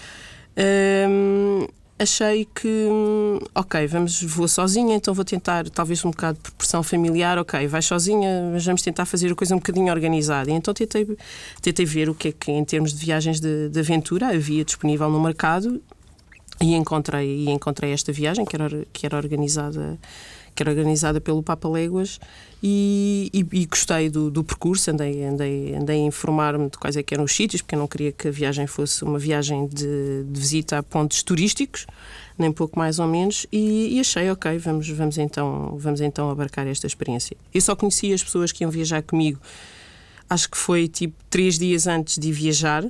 Hum, 0.57 1.67
achei 1.99 2.47
que, 2.55 2.89
ok, 3.55 3.87
vamos, 3.87 4.23
vou 4.23 4.49
sozinha, 4.49 4.97
então 4.97 5.15
vou 5.15 5.25
tentar, 5.25 5.69
talvez 5.71 6.05
um 6.05 6.11
bocado 6.11 6.39
por 6.41 6.51
pressão 6.53 6.83
familiar, 6.83 7.39
ok, 7.39 7.67
vais 7.67 7.85
sozinha, 7.85 8.51
mas 8.53 8.65
vamos 8.65 8.83
tentar 8.83 9.07
fazer 9.07 9.31
a 9.31 9.35
coisa 9.35 9.55
um 9.55 9.59
bocadinho 9.59 9.93
organizada. 9.93 10.51
E 10.51 10.55
então 10.55 10.75
tentei, 10.75 11.07
tentei 11.63 11.87
ver 11.87 12.09
o 12.09 12.15
que 12.15 12.29
é 12.29 12.33
que, 12.33 12.51
em 12.51 12.65
termos 12.65 12.93
de 12.93 13.05
viagens 13.05 13.41
de, 13.41 13.69
de 13.69 13.79
aventura, 13.79 14.29
havia 14.29 14.65
disponível 14.65 15.09
no 15.09 15.21
mercado 15.21 15.81
e 16.61 16.75
encontrei, 16.75 17.45
e 17.45 17.51
encontrei 17.51 17.93
esta 17.93 18.13
viagem, 18.13 18.45
que 18.45 18.57
era, 18.57 18.87
que 18.93 19.07
era 19.07 19.17
organizada 19.17 19.99
que 20.55 20.63
era 20.63 20.71
organizada 20.71 21.21
pelo 21.21 21.43
Papa 21.43 21.69
Léguas 21.69 22.19
e, 22.63 23.29
e, 23.33 23.61
e, 23.61 23.67
gostei 23.67 24.09
do, 24.09 24.31
do, 24.31 24.43
percurso, 24.43 24.91
andei, 24.91 25.23
andei, 25.25 25.75
andei 25.75 26.03
a 26.03 26.07
informar-me 26.07 26.71
de 26.71 26.79
quais 26.79 26.97
é 26.97 27.05
eram 27.11 27.25
os 27.25 27.33
sítios, 27.35 27.61
porque 27.61 27.75
eu 27.75 27.79
não 27.79 27.87
queria 27.87 28.11
que 28.11 28.29
a 28.29 28.31
viagem 28.31 28.67
fosse 28.67 29.05
uma 29.05 29.19
viagem 29.19 29.67
de, 29.67 30.25
de 30.25 30.41
visita 30.41 30.79
a 30.79 30.83
pontos 30.83 31.23
turísticos, 31.23 31.87
nem 32.39 32.51
pouco 32.51 32.79
mais 32.79 32.99
ou 32.99 33.07
menos, 33.07 33.47
e, 33.53 33.97
e, 33.97 34.01
achei, 34.01 34.31
ok, 34.31 34.57
vamos, 34.57 34.89
vamos, 34.89 35.19
então, 35.19 35.77
vamos 35.79 36.01
então 36.01 36.31
abarcar 36.31 36.67
esta 36.67 36.87
experiência. 36.87 37.37
Eu 37.53 37.61
só 37.61 37.77
conhecia 37.77 38.15
as 38.15 38.23
pessoas 38.23 38.51
que 38.51 38.65
iam 38.65 38.71
viajar 38.71 39.03
comigo, 39.03 39.39
acho 40.31 40.51
que 40.51 40.57
foi 40.57 40.89
tipo 40.89 41.15
três 41.29 41.59
dias 41.59 41.87
antes 41.87 42.19
de 42.19 42.33
viajar, 42.33 42.85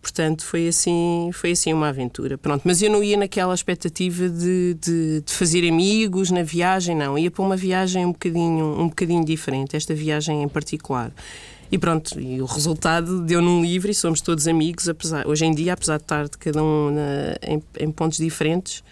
Portanto, 0.00 0.44
foi 0.44 0.66
assim, 0.66 1.30
foi 1.32 1.50
assim 1.52 1.72
uma 1.72 1.88
aventura. 1.88 2.38
Pronto, 2.38 2.62
mas 2.64 2.80
eu 2.80 2.90
não 2.90 3.04
ia 3.04 3.16
naquela 3.16 3.54
expectativa 3.54 4.28
de, 4.28 4.74
de, 4.74 5.20
de, 5.20 5.32
fazer 5.32 5.68
amigos 5.68 6.30
na 6.30 6.42
viagem, 6.42 6.96
não. 6.96 7.18
Ia 7.18 7.30
para 7.30 7.42
uma 7.42 7.56
viagem 7.56 8.06
um 8.06 8.12
bocadinho, 8.12 8.80
um 8.80 8.88
bocadinho 8.88 9.24
diferente, 9.24 9.76
esta 9.76 9.94
viagem 9.94 10.42
em 10.42 10.48
particular. 10.48 11.12
E 11.70 11.78
pronto, 11.78 12.18
e 12.18 12.40
o 12.40 12.46
resultado 12.46 13.22
deu 13.22 13.40
num 13.42 13.62
livro 13.62 13.90
e 13.90 13.94
somos 13.94 14.20
todos 14.20 14.48
amigos, 14.48 14.88
apesar, 14.88 15.26
hoje 15.26 15.44
em 15.44 15.54
dia, 15.54 15.74
apesar 15.74 15.98
de 15.98 16.04
estar 16.04 16.24
de 16.28 16.38
cada 16.38 16.62
um 16.62 16.90
na, 16.90 17.36
em, 17.42 17.62
em 17.78 17.90
pontos 17.92 18.18
diferentes. 18.18 18.82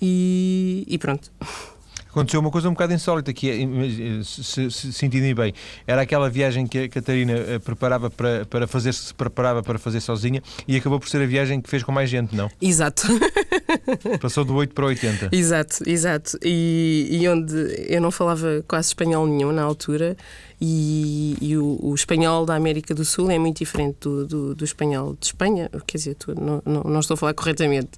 E, 0.00 0.84
e 0.88 0.96
pronto 0.96 1.30
aconteceu 2.10 2.40
uma 2.40 2.50
coisa 2.50 2.68
um 2.68 2.72
bocado 2.72 2.92
insólita, 2.92 3.32
que 3.32 3.50
é, 3.50 4.24
se, 4.24 4.70
se, 4.70 4.92
se 4.92 5.06
entendi 5.06 5.32
bem, 5.32 5.54
era 5.86 6.02
aquela 6.02 6.28
viagem 6.28 6.66
que 6.66 6.78
a 6.80 6.88
Catarina 6.88 7.32
eh, 7.32 7.58
preparava 7.58 8.10
para, 8.10 8.44
para 8.44 8.66
fazer, 8.66 8.92
se 8.92 9.14
preparava 9.14 9.62
para 9.62 9.78
fazer 9.78 10.00
sozinha 10.00 10.42
e 10.66 10.76
acabou 10.76 10.98
por 10.98 11.08
ser 11.08 11.22
a 11.22 11.26
viagem 11.26 11.60
que 11.60 11.70
fez 11.70 11.82
com 11.82 11.92
mais 11.92 12.10
gente, 12.10 12.34
não? 12.34 12.50
Exato. 12.60 13.06
Passou 14.20 14.44
do 14.44 14.54
8 14.54 14.74
para 14.74 14.86
80. 14.86 15.28
Exato, 15.32 15.88
exato. 15.88 16.38
E, 16.44 17.08
e 17.10 17.28
onde 17.28 17.54
eu 17.88 18.00
não 18.00 18.10
falava 18.10 18.64
quase 18.66 18.88
espanhol 18.88 19.26
nenhum 19.26 19.52
na 19.52 19.62
altura 19.62 20.16
e, 20.60 21.36
e 21.40 21.56
o, 21.56 21.78
o, 21.80 21.94
espanhol 21.94 22.44
da 22.44 22.54
América 22.54 22.94
do 22.94 23.04
Sul 23.04 23.30
é 23.30 23.38
muito 23.38 23.58
diferente 23.58 23.96
do, 24.00 24.26
do, 24.26 24.54
do 24.54 24.64
espanhol 24.64 25.16
de 25.18 25.26
Espanha, 25.26 25.70
quer 25.86 25.96
dizer, 25.96 26.16
não, 26.38 26.62
não, 26.66 26.82
não 26.82 27.00
estou 27.00 27.14
a 27.14 27.16
falar 27.16 27.34
corretamente. 27.34 27.90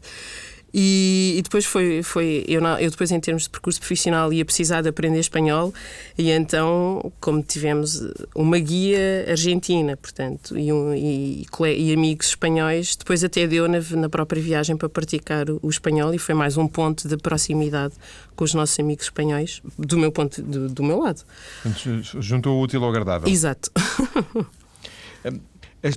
E, 0.75 1.35
e, 1.37 1.43
depois 1.43 1.67
foi, 1.67 2.03
foi 2.03 2.45
eu, 2.49 2.63
eu 2.63 2.91
depois 2.91 3.11
em 3.11 3.21
termos 3.21 3.43
de 3.43 3.51
percurso 3.51 3.79
profissional 3.79 4.33
ia 4.33 4.45
precisar 4.45 4.81
de 4.81 4.89
aprender 4.89 5.19
espanhol 5.19 5.75
e 6.17 6.31
então 6.31 7.13
como 7.21 7.43
tivemos 7.43 8.03
uma 8.35 8.59
guia 8.59 9.27
argentina 9.29 9.99
portanto 9.99 10.59
e, 10.59 10.73
um, 10.73 10.95
e, 10.95 11.47
e 11.77 11.93
amigos 11.93 12.29
espanhóis 12.29 12.97
depois 12.97 13.23
até 13.23 13.47
deu 13.47 13.69
na, 13.69 13.81
na 13.81 14.09
própria 14.09 14.43
viagem 14.43 14.75
para 14.75 14.89
praticar 14.89 15.51
o, 15.51 15.61
o, 15.63 15.69
espanhol 15.69 16.15
e 16.15 16.19
foi 16.19 16.35
mais 16.35 16.57
um 16.57 16.67
ponto 16.67 17.07
de 17.07 17.19
proximidade 17.19 17.93
com 18.35 18.45
os 18.45 18.55
nossos 18.55 18.81
amigos 18.81 19.05
espanhóis 19.05 19.61
do 19.79 19.99
meu 19.99 20.11
ponto 20.11 20.41
do, 20.41 20.69
do 20.71 20.83
meu 20.83 21.01
lado. 21.01 21.23
Juntou 22.19 22.59
o 22.59 22.63
útil 22.63 22.83
ao 22.83 22.89
agradável. 22.89 23.29
Exato. 23.29 23.71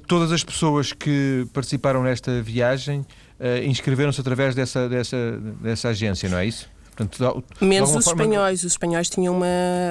Todas 0.07 0.31
as 0.31 0.43
pessoas 0.43 0.91
que 0.91 1.47
participaram 1.53 2.03
nesta 2.03 2.41
viagem 2.41 3.05
uh, 3.39 3.65
inscreveram-se 3.65 4.19
através 4.19 4.55
dessa, 4.55 4.87
dessa, 4.87 5.17
dessa 5.61 5.89
agência, 5.89 6.29
não 6.29 6.37
é 6.37 6.45
isso? 6.45 6.69
Portanto, 6.95 7.43
Menos 7.59 7.93
os 7.93 8.05
forma... 8.05 8.23
espanhóis. 8.23 8.63
Os 8.63 8.71
espanhóis 8.71 9.09
tinham 9.09 9.35
uma, 9.35 9.47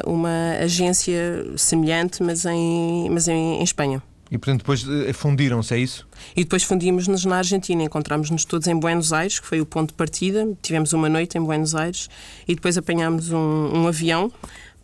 uma 0.06 0.56
agência 0.60 1.44
semelhante, 1.56 2.22
mas 2.22 2.46
em, 2.46 3.08
mas 3.10 3.28
em, 3.28 3.60
em 3.60 3.62
Espanha. 3.62 4.02
E 4.30 4.38
portanto 4.38 4.60
depois 4.60 4.84
eh, 4.88 5.12
fundiram-se, 5.12 5.74
é 5.74 5.78
isso? 5.78 6.08
E 6.34 6.42
depois 6.42 6.62
fundimos-nos 6.62 7.24
na 7.26 7.36
Argentina, 7.36 7.82
encontramos-nos 7.82 8.44
todos 8.44 8.66
em 8.66 8.74
Buenos 8.74 9.12
Aires, 9.12 9.38
que 9.38 9.46
foi 9.46 9.60
o 9.60 9.66
ponto 9.66 9.88
de 9.90 9.94
partida. 9.94 10.48
Tivemos 10.62 10.92
uma 10.94 11.08
noite 11.08 11.36
em 11.36 11.42
Buenos 11.42 11.74
Aires 11.74 12.08
e 12.48 12.54
depois 12.54 12.78
apanhámos 12.78 13.30
um, 13.30 13.38
um 13.38 13.86
avião 13.86 14.32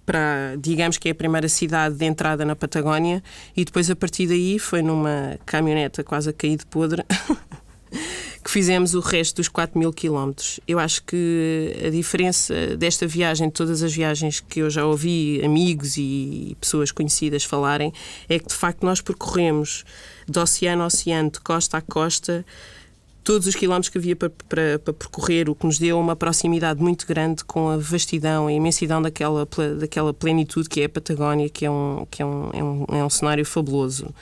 para, 0.05 0.57
digamos 0.59 0.99
que 0.99 1.09
é 1.09 1.13
a 1.13 1.15
primeira 1.15 1.49
cidade 1.49 1.95
de 1.95 2.05
entrada 2.05 2.45
na 2.45 2.57
Patagónia, 2.57 3.23
e 3.57 3.65
depois 3.65 3.89
a 3.91 3.97
partir 3.97 4.27
daí 4.27 4.59
foi 4.59 4.83
numa 4.83 5.39
caminhoneta 5.47 6.03
quase 6.03 6.31
a 6.31 6.33
cair 6.33 6.57
de 6.57 6.67
podre 6.67 7.05
que 8.43 8.51
fizemos 8.51 8.95
o 8.95 9.01
resto 9.01 9.37
dos 9.37 9.49
4 9.49 9.79
mil 9.79 9.93
quilómetros. 9.93 10.61
Eu 10.67 10.79
acho 10.79 11.03
que 11.05 11.77
a 11.87 11.91
diferença 11.91 12.77
desta 12.77 13.07
viagem, 13.07 13.49
de 13.49 13.55
todas 13.55 13.83
as 13.83 13.93
viagens 13.93 14.41
que 14.41 14.61
eu 14.61 14.71
já 14.71 14.87
ouvi 14.87 15.41
amigos 15.45 15.97
e 15.97 16.57
pessoas 16.61 16.91
conhecidas 16.91 17.45
falarem, 17.45 17.93
é 18.29 18.39
que 18.39 18.49
de 18.49 18.55
facto 18.55 18.83
nós 18.85 19.01
percorremos 19.01 19.85
de 20.27 20.39
oceano 20.39 20.83
a 20.83 20.87
oceano, 20.87 21.31
de 21.31 21.41
costa 21.41 21.77
a 21.77 21.81
costa, 21.83 22.45
todos 23.23 23.47
os 23.47 23.55
quilómetros 23.55 23.91
que 23.91 23.99
havia 23.99 24.17
para, 24.17 24.31
para, 24.49 24.79
para, 24.79 24.95
percorrer, 24.95 25.49
o 25.49 25.55
que 25.55 25.67
nos 25.67 25.79
deu 25.79 25.99
uma 25.99 26.17
proximidade 26.17 26.83
muito 26.83 27.07
grande 27.07 27.45
com 27.45 27.69
a 27.69 27.77
vastidão, 27.77 28.47
a 28.47 28.53
imensidão 28.53 29.03
daquela, 29.03 29.47
daquela 29.79 30.15
plenitude 30.15 30.69
que 30.69 30.81
é 30.81 30.85
a 30.87 30.89
Patagónia, 30.89 31.49
que 31.49 31.67
é 31.67 31.71
um, 31.71 32.07
que 32.11 32.23
é 32.23 32.27
um, 32.27 32.51
é 32.53 32.65
um, 32.65 32.85
é 32.99 33.05
um 33.05 33.11
cenário 33.11 33.45
fabuloso. 33.45 34.15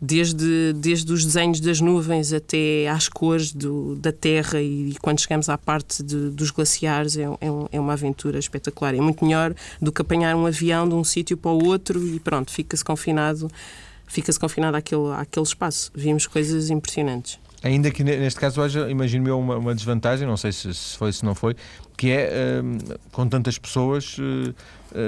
Desde, 0.00 0.72
desde 0.72 1.12
os 1.12 1.24
desenhos 1.24 1.60
das 1.60 1.80
nuvens 1.80 2.32
até 2.32 2.88
às 2.88 3.08
cores 3.08 3.52
do, 3.52 3.96
da 3.96 4.10
terra 4.10 4.60
e, 4.60 4.90
e, 4.90 4.94
quando 5.00 5.20
chegamos 5.20 5.48
à 5.48 5.58
parte 5.58 6.02
de, 6.02 6.30
dos 6.30 6.50
glaciares 6.50 7.16
é, 7.16 7.24
é, 7.24 7.46
é, 7.72 7.80
uma 7.80 7.92
aventura 7.92 8.38
espetacular. 8.38 8.94
É 8.94 9.00
muito 9.00 9.24
melhor 9.24 9.54
do 9.80 9.92
que 9.92 10.00
apanhar 10.00 10.34
um 10.36 10.46
avião 10.46 10.88
de 10.88 10.94
um 10.94 11.04
sítio 11.04 11.36
para 11.36 11.50
o 11.50 11.66
outro 11.66 12.02
e 12.06 12.18
pronto, 12.18 12.50
fica-se 12.50 12.84
confinado 12.84 13.50
fica-se 14.10 14.40
confinado 14.40 14.76
àquele, 14.76 15.12
àquele 15.16 15.46
espaço. 15.46 15.92
Vimos 15.94 16.26
coisas 16.26 16.68
impressionantes. 16.68 17.38
Ainda 17.62 17.90
que 17.90 18.02
neste 18.02 18.40
caso 18.40 18.60
haja, 18.62 18.90
imagino 18.90 19.28
eu, 19.28 19.38
uma, 19.38 19.56
uma 19.56 19.74
desvantagem, 19.74 20.26
não 20.26 20.36
sei 20.36 20.50
se, 20.50 20.72
se 20.74 20.96
foi, 20.96 21.12
se 21.12 21.24
não 21.24 21.34
foi, 21.34 21.54
que 21.96 22.10
é, 22.10 22.60
hum, 22.62 22.78
com 23.12 23.28
tantas 23.28 23.58
pessoas, 23.58 24.16
uh, 24.18 24.54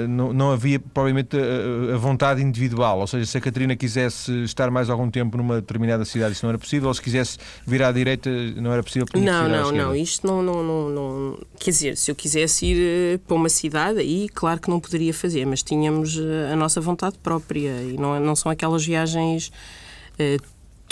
não, 0.07 0.33
não 0.33 0.51
havia 0.51 0.79
provavelmente 0.79 1.37
a, 1.37 1.95
a, 1.95 1.97
vontade 1.97 2.41
individual. 2.41 2.99
Ou 2.99 3.07
seja, 3.07 3.25
se 3.25 3.37
a 3.37 3.41
Catarina 3.41 3.75
quisesse 3.75 4.43
estar 4.43 4.69
mais 4.71 4.89
algum 4.89 5.09
tempo 5.09 5.37
numa 5.37 5.55
determinada 5.55 6.05
cidade, 6.05 6.33
isso 6.33 6.45
não 6.45 6.49
era 6.49 6.57
possível, 6.57 6.87
ou 6.87 6.93
se 6.93 7.01
quisesse 7.01 7.37
vir 7.65 7.83
à 7.83 7.91
direita, 7.91 8.29
não 8.55 8.71
era 8.71 8.83
possível. 8.83 9.07
Não, 9.15 9.47
não, 9.47 9.71
não. 9.71 9.95
Isto 9.95 10.25
não, 10.27 10.41
não, 10.41 10.63
não, 10.63 10.89
não. 10.89 11.39
Quer 11.59 11.71
dizer, 11.71 11.97
se 11.97 12.09
eu 12.09 12.15
quisesse 12.15 12.65
ir 12.65 13.19
para 13.19 13.35
uma 13.35 13.49
cidade, 13.49 13.99
aí 13.99 14.27
claro 14.29 14.59
que 14.59 14.69
não 14.69 14.79
poderia 14.79 15.13
fazer, 15.13 15.45
mas 15.45 15.61
tínhamos 15.63 16.19
a 16.51 16.55
nossa 16.55 16.79
vontade 16.79 17.17
própria 17.21 17.81
e 17.81 17.97
não, 17.97 18.19
não 18.19 18.35
são 18.35 18.51
aquelas 18.51 18.85
viagens. 18.85 19.51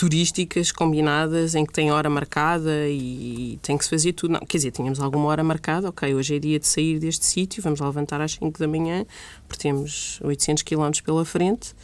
Turísticas 0.01 0.71
combinadas 0.71 1.53
em 1.53 1.63
que 1.63 1.71
tem 1.71 1.91
hora 1.91 2.09
marcada 2.09 2.89
e 2.89 3.59
tem 3.61 3.77
que 3.77 3.83
se 3.83 3.89
fazer 3.91 4.13
tudo. 4.13 4.31
Não, 4.31 4.39
quer 4.39 4.57
dizer, 4.57 4.71
tínhamos 4.71 4.99
alguma 4.99 5.27
hora 5.27 5.43
marcada, 5.43 5.89
ok, 5.89 6.15
hoje 6.15 6.37
é 6.37 6.39
dia 6.39 6.57
de 6.57 6.65
sair 6.65 6.97
deste 6.97 7.23
sítio, 7.23 7.61
vamos 7.61 7.79
lá 7.79 7.85
levantar 7.85 8.19
às 8.19 8.31
5 8.31 8.57
da 8.57 8.67
manhã, 8.67 9.05
porque 9.47 9.61
temos 9.61 10.19
800 10.23 10.63
km 10.63 10.89
pela 11.05 11.23
frente. 11.23 11.75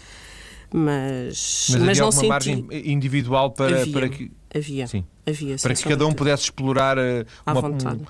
Mas, 0.74 1.68
mas, 1.70 1.82
mas 1.84 2.00
não 2.00 2.12
senti... 2.12 2.28
margem 2.28 2.68
individual 2.72 3.52
para, 3.52 3.82
havia, 3.82 3.94
para 3.94 4.10
que 4.10 4.32
havia, 4.52 4.88
Sim. 4.88 5.06
havia 5.24 5.56
para 5.62 5.76
que 5.76 5.84
cada 5.84 6.08
um 6.08 6.12
pudesse 6.12 6.46
explorar 6.46 6.98
uh, 6.98 7.24
uma, 7.46 7.62
vontade. 7.62 8.02
Um, 8.02 8.06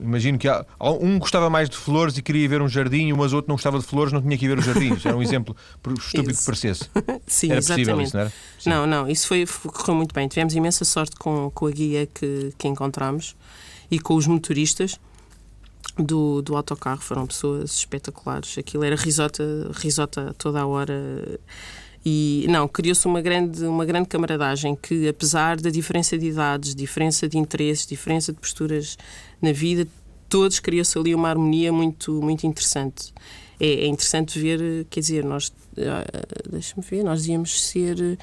Imagino 0.00 0.38
que 0.38 0.48
um 1.00 1.18
gostava 1.18 1.48
mais 1.48 1.70
de 1.70 1.76
flores 1.76 2.16
e 2.18 2.22
queria 2.22 2.48
ver 2.48 2.60
um 2.60 2.68
jardim, 2.68 3.12
mas 3.12 3.32
outro 3.32 3.48
não 3.48 3.54
gostava 3.54 3.78
de 3.78 3.84
flores, 3.84 4.12
não 4.12 4.20
tinha 4.20 4.36
que 4.36 4.44
ir 4.44 4.48
ver 4.48 4.58
os 4.58 4.64
jardins. 4.64 5.04
Era 5.06 5.16
um 5.16 5.22
exemplo 5.22 5.56
estúpido 5.98 6.30
isso. 6.30 6.40
que 6.40 6.46
parecesse. 6.46 6.90
Sim, 7.26 7.50
era 7.50 7.58
exatamente. 7.58 7.86
possível 7.86 8.00
isso, 8.00 8.16
não 8.16 8.20
era? 8.22 8.32
Sim. 8.58 8.70
Não, 8.70 8.86
não, 8.86 9.08
isso 9.08 9.28
foi, 9.28 9.46
correu 9.46 9.94
muito 9.94 10.14
bem. 10.14 10.26
Tivemos 10.26 10.54
imensa 10.54 10.84
sorte 10.84 11.16
com, 11.16 11.50
com 11.54 11.66
a 11.66 11.70
guia 11.70 12.06
que, 12.06 12.52
que 12.58 12.66
encontramos 12.68 13.36
e 13.90 13.98
com 13.98 14.14
os 14.14 14.26
motoristas 14.26 14.98
do, 15.96 16.42
do 16.42 16.56
autocarro. 16.56 17.00
Foram 17.00 17.26
pessoas 17.26 17.76
espetaculares. 17.76 18.58
Aquilo 18.58 18.84
era 18.84 18.96
risota, 18.96 19.70
risota 19.74 20.34
toda 20.36 20.60
a 20.60 20.66
hora. 20.66 20.94
E 22.04 22.46
não, 22.50 22.68
criou-se 22.68 23.06
uma 23.06 23.22
grande, 23.22 23.64
uma 23.64 23.84
grande 23.84 24.08
camaradagem 24.08 24.76
que, 24.76 25.08
apesar 25.08 25.58
da 25.58 25.70
diferença 25.70 26.18
de 26.18 26.26
idades, 26.26 26.74
diferença 26.74 27.26
de 27.26 27.38
interesses, 27.38 27.86
diferença 27.86 28.32
de 28.32 28.38
posturas 28.38 28.98
na 29.40 29.52
vida, 29.52 29.88
todos 30.28 30.60
criou-se 30.60 30.98
ali 30.98 31.14
uma 31.14 31.30
harmonia 31.30 31.72
muito, 31.72 32.20
muito 32.20 32.46
interessante. 32.46 33.14
É, 33.58 33.66
é 33.66 33.86
interessante 33.86 34.38
ver, 34.38 34.86
quer 34.90 35.00
dizer, 35.00 35.24
nós, 35.24 35.48
uh, 35.48 36.50
deixa-me 36.50 36.84
ver, 36.84 37.02
nós 37.02 37.26
íamos 37.26 37.62
ser 37.62 38.18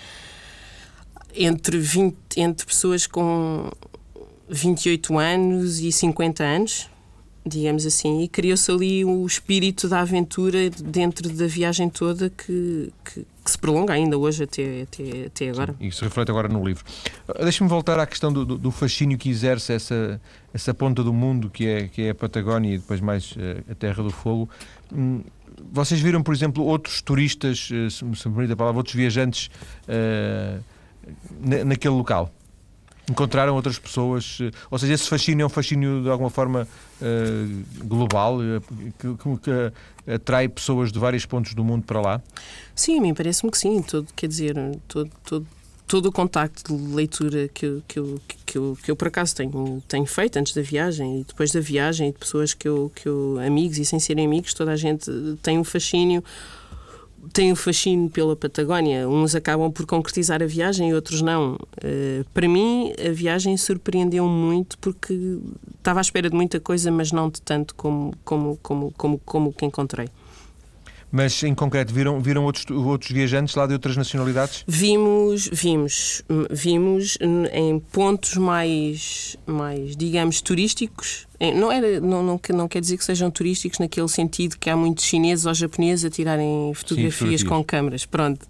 entre, 1.34 1.80
20, 1.80 2.16
entre 2.38 2.66
pessoas 2.66 3.08
com 3.08 3.72
28 4.50 5.18
anos 5.18 5.80
e 5.80 5.92
50 5.92 6.44
anos, 6.44 6.90
digamos 7.46 7.86
assim, 7.86 8.22
e 8.22 8.28
criou-se 8.28 8.70
ali 8.72 9.04
o 9.04 9.26
espírito 9.26 9.88
da 9.88 10.02
aventura 10.02 10.70
dentro 10.70 11.28
da 11.30 11.48
viagem 11.48 11.90
toda 11.90 12.30
que, 12.30 12.94
que, 13.04 13.26
que 13.44 13.52
se 13.52 13.58
prolonga 13.58 13.94
ainda 13.94 14.18
hoje 14.18 14.44
até, 14.44 14.84
até, 14.84 15.26
até 15.26 15.50
agora. 15.50 15.76
Sim, 15.80 15.88
isso 15.88 16.04
reflete 16.04 16.30
agora 16.30 16.48
no 16.48 16.64
livro. 16.64 16.84
Ah, 17.28 17.44
deixa-me 17.44 17.70
voltar 17.70 18.00
à 18.00 18.06
questão 18.06 18.32
do, 18.32 18.46
do, 18.46 18.72
fascínio 18.72 19.18
que 19.18 19.30
exerce 19.30 19.74
essa, 19.74 20.22
essa 20.54 20.74
ponta 20.74 21.04
do 21.04 21.12
mundo 21.12 21.50
que 21.50 21.68
é, 21.68 21.88
que 21.88 22.04
é 22.04 22.10
a 22.12 22.16
Patagónia 22.16 22.76
e 22.76 22.78
depois 22.78 23.02
mais 23.02 23.34
eh, 23.38 23.64
a 23.72 23.76
Terra 23.76 24.04
do 24.04 24.12
Fogo. 24.12 24.48
Hum, 24.94 25.22
vocês 25.72 26.00
viram, 26.00 26.22
por 26.22 26.34
exemplo, 26.34 26.64
outros 26.64 27.02
turistas, 27.02 27.70
eh, 27.72 27.90
se 27.90 28.06
me 28.06 28.16
permite 28.16 28.54
a 28.54 28.56
palavra, 28.56 28.80
outros 28.80 28.96
viajantes 28.96 29.50
uh, 29.88 30.64
naquele 31.66 31.96
local? 31.96 32.32
Encontraram 33.12 33.54
outras 33.56 33.78
pessoas, 33.78 34.38
eh, 34.42 34.52
ou 34.70 34.80
seja, 34.80 34.94
esse 34.94 35.08
fascínio 35.08 35.44
é 35.44 35.46
um 35.46 35.50
fascínio 35.50 36.02
de 36.02 36.10
alguma 36.10 36.30
forma 36.30 36.68
uh, 37.02 37.86
global, 37.86 38.38
uh, 38.38 38.62
que, 38.98 39.38
que, 39.44 40.14
atrai 40.14 40.48
pessoas 40.48 40.92
de 40.92 40.98
vários 40.98 41.26
pontos 41.26 41.54
do 41.54 41.64
mundo 41.64 41.84
para 41.84 42.02
lá? 42.02 42.22
Sim, 42.74 42.98
a 42.98 43.02
mim 43.02 43.14
parece-me 43.14 43.52
que 43.52 43.58
sim, 43.58 43.82
todo, 43.82 44.08
quer 44.16 44.28
dizer, 44.28 44.56
todo, 44.88 45.12
todo, 45.24 45.48
todo 45.88 46.06
o 46.08 46.12
contacto 46.12 46.76
de 46.76 46.94
leitura 46.96 47.48
que 47.50 47.66
eu, 47.66 47.84
que 47.88 48.00
eu, 48.00 48.22
que 48.46 48.58
eu, 48.58 48.78
que 48.82 48.92
eu 48.92 48.96
por 48.96 49.10
acaso 49.10 49.36
tenho, 49.36 49.84
tenho 49.88 50.06
feito 50.06 50.38
antes 50.38 50.54
da 50.54 50.62
viagem 50.62 51.20
e 51.20 51.24
depois 51.24 51.52
da 51.52 51.60
viagem, 51.60 52.10
e 52.10 52.12
de 52.14 52.18
pessoas 52.18 52.54
que 52.54 52.68
eu, 52.68 52.92
que 52.96 53.08
eu, 53.08 53.38
amigos 53.46 53.78
e 53.78 53.86
sem 53.86 54.00
serem 54.00 54.26
amigos, 54.26 54.54
toda 54.54 54.72
a 54.72 54.78
gente 54.78 55.12
tem 55.44 55.60
um 55.60 55.64
fascínio 55.64 56.24
têm 57.34 57.52
o 57.52 57.56
fascínio 57.56 58.10
pela 58.10 58.36
Patagónia. 58.36 59.08
Uns 59.08 59.36
acabam 59.36 59.72
por 59.72 59.86
concretizar 59.86 60.42
a 60.42 60.46
viagem 60.46 60.90
e 60.90 60.94
outros 60.94 61.22
não. 61.22 61.54
Uh, 61.54 62.26
para 62.34 62.48
mim, 62.48 62.94
a 63.06 63.12
viagem 63.12 63.56
surpreendeu 63.58 64.28
muito 64.28 64.78
porque 64.78 65.40
estava 65.78 66.00
à 66.00 66.02
espera 66.02 66.30
de 66.30 66.36
muita 66.36 66.60
coisa, 66.60 66.92
mas 66.92 67.12
não 67.12 67.30
de 67.30 67.42
tanto 67.42 67.76
como, 67.76 68.14
como, 68.24 68.58
como, 68.62 68.92
como, 68.98 69.20
como 69.20 69.54
que 69.54 69.66
encontrei. 69.66 70.08
Mas, 71.12 71.44
em 71.44 71.54
concreto, 71.54 71.94
viram, 71.94 72.22
viram 72.22 72.46
outros, 72.46 72.66
outros 72.70 73.12
viajantes 73.12 73.54
lá 73.56 73.68
de 73.68 73.74
outras 73.74 73.98
nacionalidades? 73.98 74.64
Vimos, 74.66 75.50
vimos, 75.52 76.24
vimos 76.50 77.18
em 77.52 77.80
pontos 77.80 78.38
mais, 78.38 79.36
mais 79.46 79.96
digamos, 79.96 80.42
turísticos. 80.42 81.28
Não, 81.56 81.72
era, 81.72 82.00
não, 82.00 82.24
não, 82.24 82.40
não 82.54 82.68
quer 82.68 82.80
dizer 82.80 82.98
que 82.98 83.04
sejam 83.04 83.30
turísticos 83.32 83.80
naquele 83.80 84.08
sentido 84.08 84.58
que 84.58 84.70
há 84.70 84.78
muitos 84.78 85.04
chineses 85.04 85.46
ou 85.46 85.54
japoneses 85.54 86.06
a 86.06 86.10
tirarem 86.10 86.72
fotografias 86.76 87.42
Sim, 87.42 87.48
com 87.48 87.64
câmaras. 87.64 88.06
Pronto. 88.06 88.46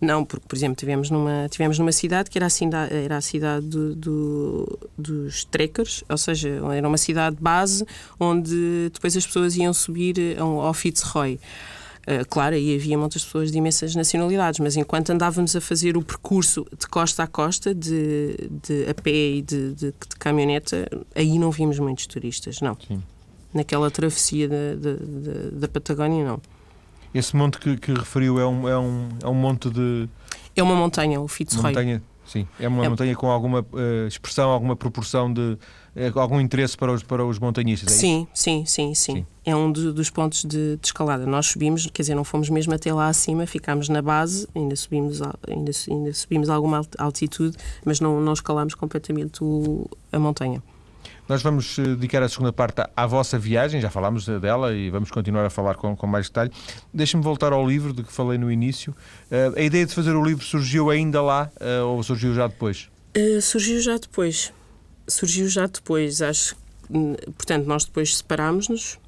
Não, 0.00 0.24
porque, 0.24 0.44
por 0.46 0.56
exemplo, 0.56 0.74
tivemos 0.74 1.08
numa, 1.08 1.46
tivemos 1.48 1.78
numa 1.78 1.92
cidade 1.92 2.28
que 2.28 2.36
era 2.36 2.46
a 2.46 2.50
cidade, 2.50 2.92
era 2.92 3.16
a 3.16 3.20
cidade 3.20 3.64
do, 3.66 3.94
do, 3.94 4.78
dos 4.98 5.44
trekkers, 5.44 6.02
ou 6.08 6.18
seja, 6.18 6.60
era 6.76 6.86
uma 6.86 6.98
cidade 6.98 7.36
base 7.40 7.86
onde 8.18 8.90
depois 8.92 9.16
as 9.16 9.24
pessoas 9.24 9.56
iam 9.56 9.72
subir 9.72 10.36
ao 10.38 10.74
Fitzroy. 10.74 11.38
Uh, 12.02 12.26
claro, 12.28 12.56
aí 12.56 12.74
havia 12.74 12.98
muitas 12.98 13.24
pessoas 13.24 13.52
de 13.52 13.58
imensas 13.58 13.94
nacionalidades, 13.94 14.58
mas 14.58 14.76
enquanto 14.76 15.10
andávamos 15.10 15.54
a 15.54 15.60
fazer 15.60 15.96
o 15.96 16.02
percurso 16.02 16.66
de 16.76 16.86
costa 16.88 17.22
a 17.22 17.26
costa, 17.28 17.72
de, 17.72 18.36
de 18.64 18.90
a 18.90 18.94
pé 18.94 19.10
e 19.10 19.42
de, 19.42 19.72
de, 19.72 19.86
de 19.86 20.16
caminhoneta, 20.18 20.88
aí 21.14 21.38
não 21.38 21.52
vimos 21.52 21.78
muitos 21.78 22.06
turistas, 22.06 22.60
não. 22.60 22.76
Sim. 22.88 23.00
Naquela 23.54 23.88
travessia 23.88 24.48
da, 24.48 24.74
da, 24.74 24.92
da, 24.94 25.50
da 25.52 25.68
Patagónia, 25.68 26.24
não. 26.24 26.40
Esse 27.14 27.36
monte 27.36 27.58
que, 27.58 27.76
que, 27.76 27.92
referiu 27.92 28.40
é 28.40 28.46
um, 28.46 28.68
é, 28.68 28.78
um, 28.78 29.08
é 29.22 29.28
um 29.28 29.34
monte 29.34 29.70
de. 29.70 30.08
É 30.56 30.62
uma 30.62 30.74
montanha, 30.74 31.20
o 31.20 31.28
Fitzroy. 31.28 31.70
Montanha, 31.70 32.02
sim. 32.26 32.48
É 32.58 32.66
uma 32.66 32.84
é... 32.84 32.88
montanha 32.88 33.14
com 33.14 33.30
alguma 33.30 33.60
uh, 33.60 34.06
expressão, 34.08 34.50
alguma 34.50 34.74
proporção 34.74 35.32
de 35.32 35.56
algum 36.14 36.40
interesse 36.40 36.76
para 36.76 36.92
os, 36.92 37.02
para 37.02 37.24
os 37.24 37.38
montanhistas, 37.38 37.92
é 37.92 37.96
sim, 37.96 38.26
sim, 38.32 38.64
sim, 38.66 38.94
sim, 38.94 39.14
sim, 39.16 39.26
É 39.44 39.54
um 39.54 39.70
do, 39.70 39.92
dos 39.92 40.08
pontos 40.08 40.44
de, 40.44 40.76
de, 40.76 40.86
escalada. 40.86 41.26
Nós 41.26 41.46
subimos, 41.46 41.86
quer 41.92 42.02
dizer, 42.02 42.14
não 42.14 42.24
fomos 42.24 42.48
mesmo 42.48 42.74
até 42.74 42.92
lá 42.92 43.08
acima, 43.08 43.46
ficámos 43.46 43.88
na 43.88 44.00
base, 44.00 44.48
ainda 44.54 44.74
subimos, 44.74 45.20
ainda, 45.46 45.70
ainda 45.90 46.12
subimos 46.12 46.48
alguma 46.48 46.82
altitude, 46.98 47.56
mas 47.84 48.00
não, 48.00 48.20
não 48.20 48.32
escalámos 48.32 48.74
completamente 48.74 49.44
o, 49.44 49.86
a 50.10 50.18
montanha. 50.18 50.62
Nós 51.28 51.42
vamos 51.42 51.78
eh, 51.78 51.82
dedicar 51.82 52.22
a 52.22 52.28
segunda 52.28 52.52
parte 52.52 52.82
à 52.96 53.06
vossa 53.06 53.38
viagem, 53.38 53.80
já 53.80 53.90
falámos 53.90 54.26
dela 54.26 54.74
e 54.74 54.90
vamos 54.90 55.10
continuar 55.10 55.44
a 55.44 55.50
falar 55.50 55.76
com, 55.76 55.96
com 55.96 56.06
mais 56.06 56.28
detalhe. 56.28 56.50
Deixe-me 56.92 57.22
voltar 57.22 57.52
ao 57.52 57.66
livro 57.66 57.92
de 57.92 58.02
que 58.02 58.12
falei 58.12 58.38
no 58.38 58.50
início. 58.50 58.94
Uh, 59.30 59.58
a 59.58 59.62
ideia 59.62 59.86
de 59.86 59.94
fazer 59.94 60.14
o 60.14 60.24
livro 60.24 60.44
surgiu 60.44 60.90
ainda 60.90 61.22
lá 61.22 61.50
uh, 61.60 61.86
ou 61.86 62.02
surgiu 62.02 62.34
já 62.34 62.46
depois? 62.46 62.88
Uh, 63.16 63.40
surgiu 63.40 63.80
já 63.80 63.96
depois 63.96 64.52
surgiu 65.08 65.48
já 65.48 65.66
depois, 65.66 66.22
acho 66.22 66.56
portanto, 67.36 67.66
nós 67.66 67.84
depois 67.84 68.16
separámos-nos. 68.16 68.98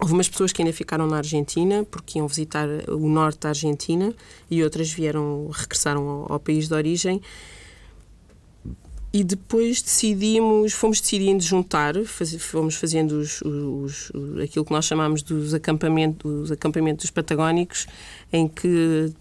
Houve 0.00 0.12
umas 0.12 0.28
pessoas 0.28 0.52
que 0.52 0.62
ainda 0.62 0.72
ficaram 0.72 1.06
na 1.08 1.16
Argentina 1.16 1.84
porque 1.90 2.18
iam 2.18 2.28
visitar 2.28 2.68
o 2.88 3.08
norte 3.08 3.40
da 3.40 3.48
Argentina 3.48 4.14
e 4.48 4.62
outras 4.62 4.90
vieram, 4.92 5.50
regressaram 5.52 6.08
ao, 6.08 6.32
ao 6.34 6.40
país 6.40 6.68
de 6.68 6.74
origem. 6.74 7.20
E 9.12 9.24
depois 9.24 9.82
decidimos, 9.82 10.72
fomos 10.74 11.00
decidindo 11.00 11.42
juntar, 11.42 11.94
faz, 12.04 12.34
fomos 12.42 12.76
fazendo 12.76 13.12
os, 13.12 13.40
os, 13.40 14.10
os, 14.10 14.40
aquilo 14.40 14.64
que 14.64 14.70
nós 14.70 14.84
chamamos 14.84 15.22
dos 15.22 15.54
acampamentos, 15.54 16.30
dos 16.30 16.52
acampamentos 16.52 17.10
patagónicos, 17.10 17.86
em 18.32 18.46
que 18.46 19.12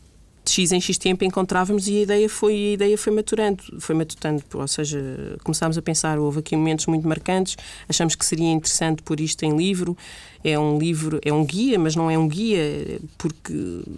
de 0.48 0.54
X 0.54 0.72
em 0.72 0.80
X 0.80 0.98
tempo 0.98 1.24
encontrávamos 1.24 1.88
e 1.88 1.98
a 1.98 2.02
ideia 2.02 2.30
foi, 2.30 2.54
a 2.54 2.74
ideia 2.74 2.98
foi 2.98 3.14
maturando, 3.14 3.64
foi 3.80 3.94
maturando, 3.94 4.44
ou 4.54 4.68
seja, 4.68 5.00
começámos 5.44 5.78
a 5.78 5.82
pensar, 5.82 6.18
houve 6.18 6.40
aqui 6.40 6.56
momentos 6.56 6.86
muito 6.88 7.08
marcantes, 7.08 7.58
achamos 7.88 8.16
que 8.16 8.26
seria 8.26 8.50
interessante 8.50 9.02
pôr 9.04 9.20
isto 9.20 9.44
em 9.44 9.56
livro, 9.56 9.96
é 10.44 10.58
um 10.58 10.78
livro, 10.80 11.20
é 11.24 11.34
um 11.34 11.46
guia, 11.46 11.78
mas 11.78 11.96
não 11.96 12.10
é 12.10 12.18
um 12.18 12.28
guia 12.28 13.00
porque 13.18 13.54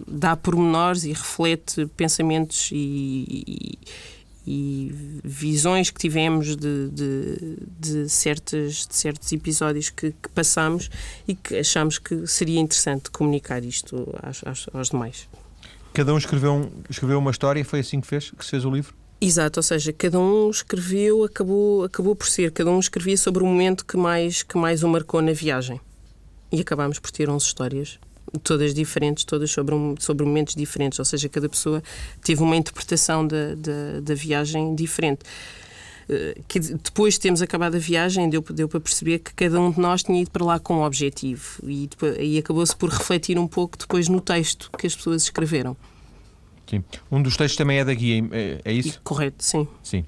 dá 0.06 0.36
pormenores 0.36 1.04
e 1.04 1.12
reflete 1.12 1.86
pensamentos 1.96 2.70
e, 2.72 3.44
e 3.46 3.78
e 4.46 4.90
visões 5.22 5.90
que 5.90 6.00
tivemos 6.00 6.56
de, 6.56 6.88
de, 6.88 7.56
de, 7.78 8.08
certos, 8.08 8.86
de 8.86 8.96
certos 8.96 9.30
episódios 9.32 9.90
que, 9.90 10.12
que 10.12 10.28
passamos 10.30 10.90
e 11.28 11.34
que 11.34 11.58
achamos 11.58 11.98
que 11.98 12.26
seria 12.26 12.58
interessante 12.58 13.10
comunicar 13.10 13.62
isto 13.62 14.12
aos, 14.22 14.42
aos, 14.44 14.66
aos 14.72 14.90
demais. 14.90 15.28
Cada 16.00 16.14
um 16.14 16.16
escreveu, 16.16 16.54
um, 16.54 16.70
escreveu 16.88 17.18
uma 17.18 17.30
história 17.30 17.60
e 17.60 17.62
foi 17.62 17.80
assim 17.80 18.00
que 18.00 18.06
fez, 18.06 18.30
que 18.30 18.42
fez 18.42 18.64
o 18.64 18.70
livro? 18.70 18.94
Exato, 19.20 19.58
ou 19.58 19.62
seja, 19.62 19.92
cada 19.92 20.18
um 20.18 20.48
escreveu, 20.48 21.24
acabou, 21.24 21.84
acabou 21.84 22.16
por 22.16 22.26
ser, 22.26 22.50
cada 22.52 22.70
um 22.70 22.80
escrevia 22.80 23.18
sobre 23.18 23.42
o 23.42 23.46
momento 23.46 23.84
que 23.84 23.98
mais, 23.98 24.42
que 24.42 24.56
mais 24.56 24.82
o 24.82 24.88
marcou 24.88 25.20
na 25.20 25.34
viagem. 25.34 25.78
E 26.50 26.58
acabámos 26.58 26.98
por 26.98 27.10
ter 27.10 27.28
11 27.28 27.44
histórias, 27.44 27.98
todas 28.42 28.72
diferentes, 28.72 29.24
todas 29.24 29.50
sobre, 29.50 29.74
um, 29.74 29.94
sobre 29.98 30.24
momentos 30.24 30.54
diferentes, 30.54 30.98
ou 30.98 31.04
seja, 31.04 31.28
cada 31.28 31.50
pessoa 31.50 31.82
teve 32.24 32.42
uma 32.42 32.56
interpretação 32.56 33.26
da, 33.26 33.54
da, 33.54 34.00
da 34.00 34.14
viagem 34.14 34.74
diferente 34.74 35.22
eh, 36.08 36.40
que 36.48 36.60
depois 36.60 37.12
de 37.14 37.20
termos 37.20 37.42
acabado 37.42 37.74
a 37.74 37.78
viagem, 37.78 38.30
deu, 38.30 38.40
deu 38.40 38.70
para 38.70 38.80
perceber 38.80 39.18
que 39.18 39.34
cada 39.34 39.60
um 39.60 39.70
de 39.70 39.78
nós 39.78 40.02
tinha 40.02 40.22
ido 40.22 40.30
para 40.30 40.46
lá 40.46 40.58
com 40.58 40.78
um 40.78 40.82
objetivo 40.82 41.60
e, 41.62 41.90
e 42.18 42.38
acabou-se 42.38 42.74
por 42.74 42.88
refletir 42.88 43.38
um 43.38 43.46
pouco 43.46 43.76
depois 43.76 44.08
no 44.08 44.18
texto 44.18 44.70
que 44.78 44.86
as 44.86 44.96
pessoas 44.96 45.24
escreveram. 45.24 45.76
Sim. 46.70 46.84
Um 47.10 47.20
dos 47.20 47.36
textos 47.36 47.56
também 47.56 47.78
é 47.78 47.84
da 47.84 47.92
guia, 47.92 48.24
é, 48.30 48.60
é 48.64 48.72
isso? 48.72 49.00
Correto, 49.02 49.42
sim. 49.42 49.66
Sim. 49.82 50.04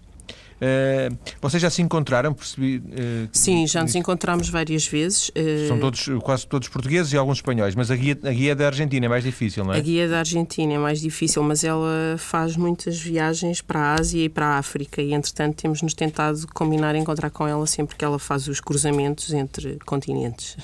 Uh, 0.62 1.18
vocês 1.40 1.60
já 1.60 1.68
se 1.68 1.82
encontraram? 1.82 2.32
Percebi, 2.32 2.76
uh, 2.76 3.28
Sim, 3.32 3.66
já 3.66 3.82
nos 3.82 3.96
encontramos 3.96 4.48
várias 4.48 4.86
vezes. 4.86 5.30
Uh, 5.30 5.66
São 5.66 5.80
todos, 5.80 6.08
quase 6.22 6.46
todos 6.46 6.68
portugueses 6.68 7.12
e 7.12 7.16
alguns 7.16 7.38
espanhóis, 7.38 7.74
mas 7.74 7.90
a 7.90 7.96
guia, 7.96 8.16
a 8.22 8.30
guia 8.30 8.54
da 8.54 8.66
Argentina 8.66 9.06
é 9.06 9.08
mais 9.08 9.24
difícil, 9.24 9.64
não 9.64 9.74
é? 9.74 9.78
A 9.78 9.80
guia 9.80 10.08
da 10.08 10.20
Argentina 10.20 10.74
é 10.74 10.78
mais 10.78 11.00
difícil, 11.00 11.42
mas 11.42 11.64
ela 11.64 12.16
faz 12.16 12.56
muitas 12.56 12.96
viagens 12.96 13.60
para 13.60 13.80
a 13.80 13.94
Ásia 13.94 14.24
e 14.24 14.28
para 14.28 14.46
a 14.46 14.58
África 14.58 15.02
e, 15.02 15.12
entretanto, 15.12 15.56
temos-nos 15.56 15.94
tentado 15.94 16.46
combinar 16.54 16.94
encontrar 16.94 17.30
com 17.30 17.44
ela 17.48 17.66
sempre 17.66 17.96
que 17.96 18.04
ela 18.04 18.20
faz 18.20 18.46
os 18.46 18.60
cruzamentos 18.60 19.32
entre 19.32 19.80
continentes. 19.84 20.56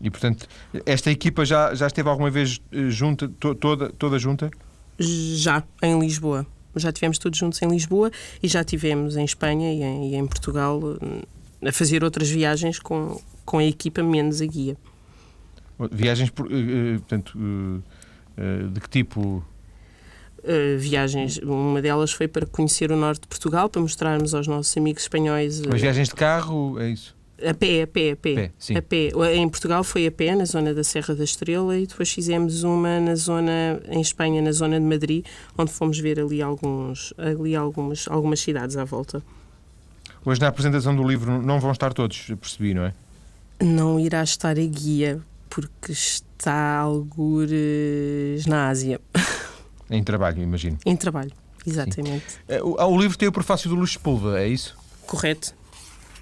E, 0.00 0.10
portanto, 0.10 0.48
esta 0.84 1.08
equipa 1.08 1.44
já, 1.44 1.72
já 1.72 1.86
esteve 1.86 2.08
alguma 2.08 2.30
vez 2.30 2.60
junta, 2.88 3.28
to, 3.28 3.54
toda, 3.54 3.90
toda 3.90 4.18
junta? 4.18 4.50
Já, 4.98 5.62
em 5.82 5.98
Lisboa 5.98 6.46
já 6.78 6.92
tivemos 6.92 7.18
todos 7.18 7.38
juntos 7.38 7.60
em 7.62 7.68
Lisboa 7.68 8.10
e 8.42 8.48
já 8.48 8.62
tivemos 8.62 9.16
em 9.16 9.24
Espanha 9.24 9.72
e 9.72 9.82
em, 9.82 10.12
e 10.12 10.14
em 10.14 10.26
Portugal 10.26 10.80
a 11.64 11.72
fazer 11.72 12.04
outras 12.04 12.28
viagens 12.28 12.78
com, 12.78 13.20
com 13.44 13.58
a 13.58 13.64
equipa 13.64 14.02
menos 14.02 14.40
a 14.40 14.46
guia. 14.46 14.76
Viagens, 15.90 16.30
eh, 16.30 16.94
eh, 16.94 16.98
portanto, 16.98 17.82
eh, 18.36 18.62
de 18.72 18.80
que 18.80 18.88
tipo? 18.88 19.44
Uh, 20.38 20.78
viagens. 20.78 21.38
Uma 21.38 21.82
delas 21.82 22.12
foi 22.12 22.28
para 22.28 22.46
conhecer 22.46 22.92
o 22.92 22.96
norte 22.96 23.22
de 23.22 23.26
Portugal, 23.26 23.68
para 23.68 23.82
mostrarmos 23.82 24.32
aos 24.32 24.46
nossos 24.46 24.76
amigos 24.76 25.02
espanhóis. 25.02 25.60
Mas 25.62 25.80
viagens 25.80 26.08
de 26.08 26.14
carro, 26.14 26.78
é 26.78 26.90
isso? 26.90 27.15
A 27.44 27.52
pé, 27.52 27.82
a 27.82 27.86
pé, 27.86 28.12
a 28.12 28.16
pé. 28.16 28.34
pé, 28.34 28.52
sim. 28.58 28.76
a 28.76 28.82
pé. 28.82 29.10
Em 29.34 29.48
Portugal 29.48 29.84
foi 29.84 30.06
a 30.06 30.10
pé, 30.10 30.34
na 30.34 30.44
zona 30.46 30.72
da 30.72 30.82
Serra 30.82 31.14
da 31.14 31.24
Estrela, 31.24 31.76
e 31.76 31.86
depois 31.86 32.10
fizemos 32.10 32.62
uma 32.62 32.98
na 32.98 33.14
zona, 33.14 33.80
em 33.88 34.00
Espanha, 34.00 34.40
na 34.40 34.52
zona 34.52 34.80
de 34.80 34.86
Madrid, 34.86 35.24
onde 35.56 35.70
fomos 35.70 35.98
ver 35.98 36.18
ali, 36.18 36.40
alguns, 36.40 37.12
ali 37.18 37.54
algumas, 37.54 38.08
algumas 38.08 38.40
cidades 38.40 38.76
à 38.76 38.84
volta. 38.84 39.22
Hoje, 40.24 40.40
na 40.40 40.48
apresentação 40.48 40.96
do 40.96 41.06
livro, 41.06 41.40
não 41.42 41.60
vão 41.60 41.72
estar 41.72 41.92
todos, 41.92 42.32
percebi, 42.40 42.72
não 42.72 42.84
é? 42.84 42.94
Não 43.60 44.00
irá 44.00 44.22
estar 44.22 44.58
a 44.58 44.66
guia, 44.66 45.20
porque 45.50 45.92
está 45.92 46.78
algures 46.78 48.46
na 48.46 48.68
Ásia. 48.68 49.00
Em 49.90 50.02
trabalho, 50.02 50.42
imagino. 50.42 50.78
Em 50.84 50.96
trabalho, 50.96 51.30
exatamente. 51.64 52.24
Sim. 52.28 52.60
O, 52.62 52.82
o 52.82 53.00
livro 53.00 53.16
tem 53.16 53.28
o 53.28 53.32
prefácio 53.32 53.70
do 53.70 53.76
Luís 53.76 53.92
Sepúlveda, 53.92 54.40
é 54.42 54.48
isso? 54.48 54.76
Correto. 55.06 55.54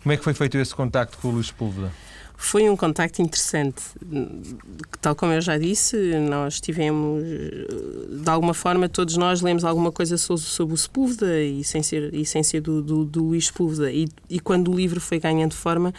Como 0.04 0.12
é 0.12 0.18
que 0.18 0.22
foi 0.22 0.34
feito 0.34 0.58
esse 0.58 0.74
contacto 0.74 1.16
com 1.16 1.28
o 1.28 1.30
Luís 1.30 1.46
Sepúlveda? 1.46 1.90
Foi 2.36 2.68
um 2.68 2.76
contacto 2.76 3.22
interessante. 3.22 3.82
Tal 5.00 5.16
como 5.16 5.32
eu 5.32 5.40
já 5.40 5.56
disse, 5.56 5.96
nós 6.18 6.60
tivemos, 6.60 7.22
de 7.24 8.28
alguma 8.28 8.52
forma, 8.52 8.86
todos 8.86 9.16
nós 9.16 9.40
lemos 9.40 9.64
alguma 9.64 9.90
coisa 9.90 10.18
sobre 10.18 10.74
o 10.74 10.76
Sepúlveda 10.76 11.40
e 11.40 11.64
sem 11.64 11.82
ser, 11.82 12.12
e 12.14 12.26
sem 12.26 12.42
ser 12.42 12.60
do, 12.60 12.82
do, 12.82 13.02
do 13.02 13.24
Luís 13.24 13.46
Sepúlveda. 13.46 13.90
E, 13.90 14.06
e 14.28 14.38
quando 14.38 14.70
o 14.70 14.76
livro 14.76 15.00
foi 15.00 15.18
ganhando 15.18 15.54
forma, 15.54 15.94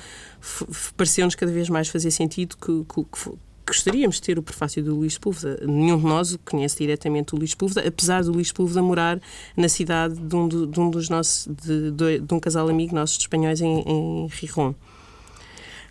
pareceu-nos 0.96 1.34
cada 1.34 1.52
vez 1.52 1.68
mais 1.68 1.88
fazer 1.88 2.12
sentido 2.12 2.56
que, 2.58 2.86
que, 2.88 3.04
que 3.04 3.32
gostaríamos 3.66 4.18
de 4.18 4.22
ter 4.22 4.38
o 4.38 4.44
prefácio 4.44 4.84
do 4.84 4.96
Luís 4.96 5.14
Sepúlveda. 5.14 5.60
Nenhum 5.66 5.98
de 5.98 6.06
nós 6.06 6.38
conhece 6.46 6.78
diretamente 6.78 7.34
o 7.34 7.38
Luís 7.38 7.52
Sepúlveda, 7.52 7.88
apesar 7.88 8.24
do 8.24 8.32
Luís 8.32 8.50
Sepúlveda 8.50 8.82
morar 8.82 9.20
na 9.58 9.68
cidade 9.68 10.16
de 10.16 10.36
um, 10.36 10.48
de 10.48 10.80
um 10.80 10.90
dos 10.90 11.10
nossos, 11.10 11.48
de, 11.64 12.20
de, 12.20 12.34
um 12.34 12.40
casal 12.40 12.70
amigo 12.70 12.94
nossos 12.94 13.18
de 13.18 13.24
espanhóis 13.24 13.62
em, 13.62 13.82
em 13.82 14.28
Rijon. 14.28 14.74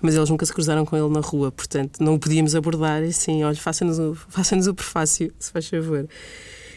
Mas 0.00 0.14
eles 0.14 0.28
nunca 0.28 0.44
se 0.44 0.52
cruzaram 0.52 0.84
com 0.84 0.96
ele 0.96 1.08
na 1.08 1.20
rua, 1.20 1.50
portanto 1.50 2.02
não 2.02 2.14
o 2.14 2.18
podíamos 2.18 2.54
abordar 2.54 3.02
assim, 3.02 3.42
olha, 3.42 3.56
faça-nos 3.56 3.98
o, 3.98 4.14
faça 4.14 4.54
o 4.56 4.74
prefácio, 4.74 5.32
se 5.38 5.50
faz 5.50 5.66
favor. 5.68 6.06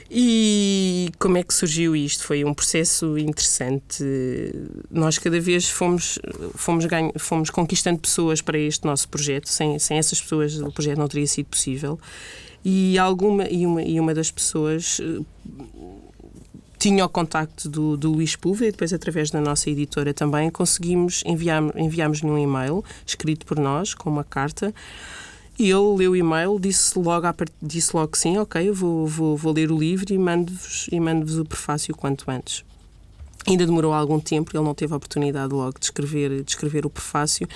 E 0.09 1.09
como 1.19 1.37
é 1.37 1.43
que 1.43 1.53
surgiu 1.53 1.95
isto? 1.95 2.23
Foi 2.23 2.43
um 2.45 2.53
processo 2.53 3.17
interessante. 3.17 4.03
Nós 4.89 5.17
cada 5.17 5.39
vez 5.39 5.69
fomos, 5.69 6.17
fomos, 6.55 6.85
ganho, 6.85 7.11
fomos 7.17 7.49
conquistando 7.49 7.99
pessoas 7.99 8.41
para 8.41 8.57
este 8.57 8.85
nosso 8.85 9.09
projeto. 9.09 9.47
Sem, 9.49 9.77
sem 9.79 9.97
essas 9.97 10.21
pessoas 10.21 10.59
o 10.59 10.71
projeto 10.71 10.97
não 10.97 11.07
teria 11.07 11.27
sido 11.27 11.47
possível. 11.47 11.99
E, 12.63 12.97
alguma, 12.97 13.47
e, 13.49 13.65
uma, 13.65 13.81
e 13.81 13.99
uma 13.99 14.13
das 14.13 14.31
pessoas 14.31 14.99
eh, 15.01 15.21
tinha 16.77 17.05
o 17.05 17.09
contacto 17.09 17.69
do, 17.69 17.97
do 17.97 18.11
Luís 18.11 18.35
Puva 18.35 18.65
e 18.65 18.71
depois 18.71 18.93
através 18.93 19.29
da 19.29 19.41
nossa 19.41 19.69
editora 19.69 20.13
também 20.13 20.49
conseguimos 20.49 21.23
enviámos-lhe 21.25 22.29
um 22.29 22.37
e-mail 22.37 22.83
escrito 23.05 23.45
por 23.45 23.57
nós 23.57 23.93
com 23.93 24.09
uma 24.09 24.23
carta 24.23 24.73
e 25.59 25.71
ele 25.71 25.95
leu 25.95 26.11
o 26.11 26.15
e-mail, 26.15 26.59
disse 26.59 26.97
logo, 26.99 27.27
disse 27.61 27.95
logo 27.95 28.09
que 28.09 28.17
sim, 28.17 28.37
ok, 28.37 28.69
eu 28.69 28.73
vou, 28.73 29.07
vou, 29.07 29.35
vou 29.35 29.53
ler 29.53 29.71
o 29.71 29.77
livro 29.77 30.13
e 30.13 30.17
mando-vos 30.17 30.87
mando 31.01 31.41
o 31.41 31.45
prefácio 31.45 31.95
quanto 31.95 32.29
antes. 32.29 32.63
Ainda 33.47 33.65
demorou 33.65 33.93
algum 33.93 34.19
tempo, 34.19 34.51
ele 34.55 34.63
não 34.63 34.75
teve 34.75 34.93
a 34.93 34.97
oportunidade 34.97 35.53
logo 35.53 35.79
de 35.79 35.85
escrever, 35.85 36.43
de 36.43 36.51
escrever 36.51 36.85
o 36.85 36.89
prefácio, 36.89 37.47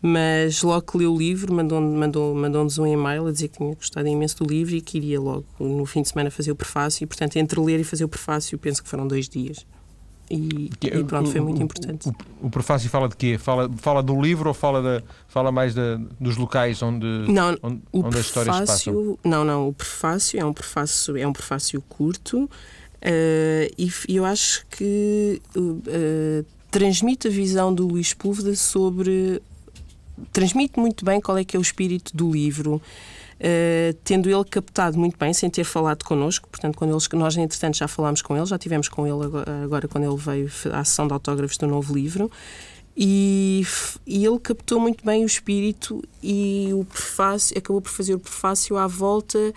mas 0.00 0.62
logo 0.62 0.82
que 0.82 0.98
leu 0.98 1.14
o 1.14 1.16
livro, 1.16 1.52
mandou-nos 1.52 1.98
mandou, 1.98 2.34
mandou 2.34 2.68
um 2.78 2.86
e-mail 2.86 3.26
a 3.26 3.32
dizer 3.32 3.48
que 3.48 3.56
tinha 3.56 3.74
gostado 3.74 4.06
imenso 4.06 4.36
do 4.36 4.44
livro 4.44 4.74
e 4.74 4.80
que 4.80 4.98
iria 4.98 5.18
logo 5.18 5.46
no 5.58 5.86
fim 5.86 6.02
de 6.02 6.10
semana 6.10 6.30
fazer 6.30 6.52
o 6.52 6.54
prefácio. 6.54 7.04
E, 7.04 7.06
portanto, 7.06 7.36
entre 7.36 7.58
ler 7.58 7.80
e 7.80 7.84
fazer 7.84 8.04
o 8.04 8.08
prefácio, 8.08 8.58
penso 8.58 8.82
que 8.82 8.88
foram 8.88 9.08
dois 9.08 9.28
dias. 9.28 9.64
E, 10.30 10.70
e, 10.80 11.04
pronto, 11.04 11.30
foi 11.30 11.40
muito 11.40 11.62
importante. 11.62 12.08
O, 12.40 12.46
o, 12.46 12.50
prefácio 12.50 12.88
fala 12.88 13.08
de 13.08 13.16
quê? 13.16 13.36
Fala, 13.38 13.70
fala 13.76 14.02
do 14.02 14.20
livro 14.20 14.48
ou 14.48 14.54
fala, 14.54 15.04
fala 15.28 15.52
mais 15.52 15.74
dos 16.18 16.36
locais 16.36 16.82
onde, 16.82 17.06
não, 17.28 17.56
onde, 17.62 17.82
onde 17.92 18.18
as 18.18 18.26
histórias 18.26 18.56
se 18.56 18.66
passam? 18.66 19.18
Não, 19.22 19.44
não. 19.44 19.68
O 19.68 19.72
prefácio 19.72 20.40
é 20.40 20.44
um 20.44 20.52
prefácio, 20.52 21.16
é 21.16 21.26
um 21.26 21.32
prefácio 21.32 21.82
curto 21.82 22.44
uh, 22.44 22.48
e 23.76 23.90
eu 24.08 24.24
acho 24.24 24.66
que 24.70 25.42
uh, 25.56 26.44
transmite 26.70 27.28
a 27.28 27.30
visão 27.30 27.72
do 27.72 27.86
Luís 27.86 28.14
Púlveda 28.14 28.56
sobre. 28.56 29.42
Transmite 30.32 30.78
muito 30.78 31.04
bem 31.04 31.20
qual 31.20 31.36
é 31.36 31.44
que 31.44 31.56
é 31.56 31.58
o 31.58 31.62
espírito 31.62 32.16
do 32.16 32.30
livro. 32.30 32.80
Uh, 33.34 33.92
tendo 34.04 34.30
ele 34.30 34.44
captado 34.44 34.98
muito 34.98 35.18
bem, 35.18 35.34
sem 35.34 35.50
ter 35.50 35.64
falado 35.64 36.04
connosco, 36.04 36.48
portanto, 36.48 36.76
quando 36.76 36.92
eles, 36.92 37.08
nós, 37.12 37.36
entretanto, 37.36 37.76
já 37.76 37.88
falámos 37.88 38.22
com 38.22 38.36
ele, 38.36 38.46
já 38.46 38.56
tivemos 38.56 38.88
com 38.88 39.06
ele 39.06 39.24
agora, 39.24 39.64
agora 39.64 39.88
quando 39.88 40.04
ele 40.04 40.16
veio 40.16 40.50
à 40.72 40.84
sessão 40.84 41.06
de 41.06 41.12
autógrafos 41.12 41.56
do 41.56 41.66
novo 41.66 41.94
livro, 41.94 42.30
e, 42.96 43.66
e, 44.06 44.24
ele 44.24 44.38
captou 44.38 44.78
muito 44.78 45.04
bem 45.04 45.24
o 45.24 45.26
espírito 45.26 46.00
e 46.22 46.70
o 46.72 46.84
prefácio, 46.84 47.58
acabou 47.58 47.82
por 47.82 47.90
fazer 47.90 48.14
o 48.14 48.20
prefácio 48.20 48.76
à 48.76 48.86
volta 48.86 49.52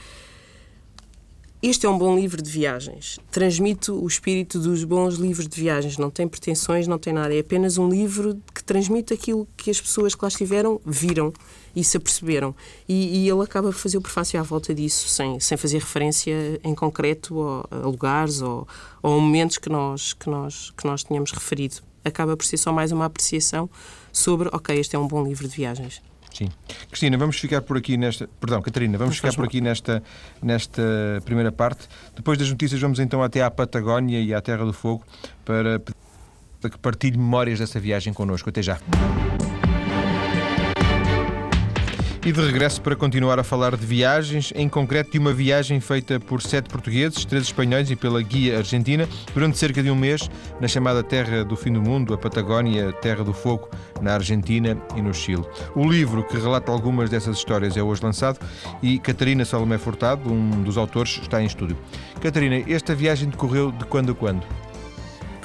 este 1.61 1.87
é 1.87 1.89
um 1.89 1.97
bom 1.97 2.15
livro 2.15 2.39
de 2.39 2.51
viagens. 2.51 3.19
Transmite 3.31 3.89
o 3.89 4.05
espírito 4.05 4.59
dos 4.59 4.83
bons 4.83 5.15
livros 5.15 5.47
de 5.47 5.59
viagens. 5.59 5.97
Não 5.97 6.11
tem 6.11 6.27
pretensões, 6.27 6.87
não 6.87 6.99
tem 6.99 7.11
nada. 7.11 7.33
É 7.33 7.39
apenas 7.39 7.79
um 7.79 7.89
livro 7.89 8.39
que 8.53 8.63
transmite 8.63 9.11
aquilo 9.11 9.47
que 9.57 9.71
as 9.71 9.81
pessoas 9.81 10.13
que 10.13 10.23
lá 10.23 10.27
estiveram 10.27 10.79
viram 10.85 11.33
e 11.75 11.83
se 11.83 11.97
aperceberam. 11.97 12.55
E, 12.87 13.23
e 13.23 13.29
ele 13.29 13.41
acaba 13.41 13.69
por 13.69 13.77
fazer 13.77 13.97
o 13.97 14.01
prefácio 14.01 14.39
à 14.39 14.43
volta 14.43 14.71
disso, 14.71 15.07
sem, 15.09 15.39
sem 15.39 15.57
fazer 15.57 15.79
referência 15.79 16.59
em 16.63 16.75
concreto 16.75 17.41
a, 17.71 17.77
lugares 17.77 18.39
ou, 18.39 18.67
ou 19.01 19.17
a 19.17 19.19
momentos 19.19 19.57
que 19.57 19.69
nós, 19.69 20.13
que, 20.13 20.29
nós, 20.29 20.71
que 20.77 20.85
nós 20.85 21.03
tínhamos 21.03 21.31
referido. 21.31 21.77
Acaba 22.05 22.37
por 22.37 22.45
ser 22.45 22.57
só 22.57 22.71
mais 22.71 22.91
uma 22.91 23.05
apreciação 23.05 23.67
sobre, 24.13 24.47
ok, 24.53 24.79
este 24.79 24.95
é 24.95 24.99
um 24.99 25.07
bom 25.07 25.23
livro 25.23 25.47
de 25.47 25.55
viagens. 25.55 26.03
Sim. 26.33 26.49
Cristina, 26.89 27.17
vamos 27.17 27.39
ficar 27.39 27.61
por 27.61 27.77
aqui 27.77 27.97
nesta. 27.97 28.29
Perdão, 28.39 28.61
Catarina, 28.61 28.97
vamos 28.97 29.15
ficar 29.15 29.33
por 29.33 29.45
aqui 29.45 29.59
nesta, 29.61 30.03
nesta 30.41 30.81
primeira 31.25 31.51
parte. 31.51 31.87
Depois 32.15 32.37
das 32.37 32.49
notícias, 32.49 32.79
vamos 32.79 32.99
então 32.99 33.23
até 33.23 33.41
à 33.41 33.49
Patagónia 33.49 34.19
e 34.19 34.33
à 34.33 34.41
Terra 34.41 34.65
do 34.65 34.73
Fogo 34.73 35.03
para, 35.43 35.81
para 36.61 36.69
que 36.69 36.77
partilhe 36.77 37.17
memórias 37.17 37.59
dessa 37.59 37.79
viagem 37.79 38.13
connosco. 38.13 38.49
Até 38.49 38.61
já. 38.61 38.77
E 42.27 42.31
de 42.33 42.41
regresso 42.41 42.81
para 42.81 42.93
continuar 42.93 43.39
a 43.39 43.43
falar 43.43 43.77
de 43.77 43.85
viagens, 43.85 44.51
em 44.53 44.67
concreto 44.67 45.11
de 45.11 45.17
uma 45.17 45.31
viagem 45.31 45.79
feita 45.79 46.19
por 46.19 46.41
sete 46.41 46.67
portugueses, 46.67 47.23
três 47.23 47.45
espanhóis 47.45 47.89
e 47.89 47.95
pela 47.95 48.21
guia 48.21 48.57
argentina, 48.57 49.07
durante 49.33 49.57
cerca 49.57 49.81
de 49.81 49.89
um 49.89 49.95
mês, 49.95 50.29
na 50.59 50.67
chamada 50.67 51.01
Terra 51.01 51.45
do 51.45 51.55
Fim 51.55 51.71
do 51.71 51.81
Mundo, 51.81 52.13
a 52.13 52.17
Patagónia, 52.17 52.91
Terra 52.91 53.23
do 53.23 53.31
Fogo, 53.31 53.69
na 54.01 54.15
Argentina 54.15 54.77
e 54.93 55.01
no 55.01 55.13
Chile. 55.13 55.45
O 55.73 55.89
livro 55.89 56.21
que 56.21 56.35
relata 56.35 56.69
algumas 56.69 57.09
dessas 57.09 57.37
histórias 57.37 57.77
é 57.77 57.81
hoje 57.81 58.03
lançado 58.03 58.45
e 58.83 58.99
Catarina 58.99 59.45
Salomé 59.45 59.77
Furtado, 59.77 60.29
um 60.29 60.63
dos 60.63 60.77
autores, 60.77 61.21
está 61.21 61.41
em 61.41 61.45
estúdio. 61.45 61.77
Catarina, 62.19 62.61
esta 62.69 62.93
viagem 62.93 63.29
decorreu 63.29 63.71
de 63.71 63.85
quando 63.85 64.11
a 64.11 64.15
quando? 64.15 64.45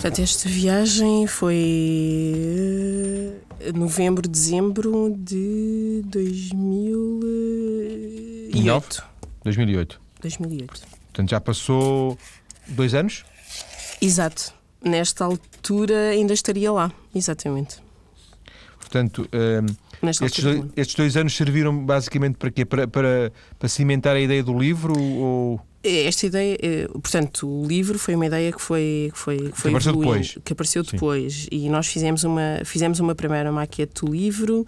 Portanto, 0.02 0.20
esta 0.20 0.48
viagem 0.48 1.28
foi 1.28 2.34
uh, 2.34 3.41
novembro, 3.75 4.29
dezembro 4.29 5.14
de 5.16 6.03
2008. 6.07 9.05
2008. 9.44 10.01
2008. 10.20 10.83
Portanto, 11.12 11.31
já 11.31 11.40
passou 11.40 12.18
dois 12.68 12.94
anos? 12.94 13.25
Exato. 14.01 14.53
Nesta 14.85 15.25
altura 15.25 16.11
ainda 16.11 16.33
estaria 16.33 16.72
lá, 16.72 16.90
exatamente. 17.14 17.77
Portanto, 18.79 19.29
uh, 19.33 19.64
estes, 20.20 20.42
dois, 20.42 20.64
estes, 20.77 20.96
dois, 20.96 21.16
anos 21.16 21.37
serviram 21.37 21.85
basicamente 21.85 22.37
para 22.37 22.51
quê? 22.51 22.64
Para, 22.64 22.88
para, 22.88 23.33
para 23.59 23.68
cimentar 23.68 24.16
a 24.16 24.20
ideia 24.20 24.42
do 24.42 24.59
livro? 24.59 24.98
Ou... 24.98 25.61
Esta 25.84 26.26
ideia, 26.26 26.58
é, 26.62 26.86
portanto, 26.88 27.48
o 27.48 27.66
livro 27.66 27.98
foi 27.98 28.14
uma 28.14 28.26
ideia 28.26 28.52
que 28.52 28.60
foi 28.62 29.10
que 29.12 29.18
foi 29.18 29.36
que, 29.36 29.60
foi 29.60 29.70
que 29.70 29.76
apareceu 29.76 29.92
depois, 29.96 30.38
que 30.44 30.52
apareceu 30.52 30.82
depois. 30.84 31.46
E 31.50 31.68
nós 31.68 31.88
fizemos 31.88 32.22
uma 32.22 32.60
fizemos 32.64 33.00
uma 33.00 33.14
primeira 33.14 33.50
maquete 33.50 34.04
do 34.04 34.12
livro 34.12 34.64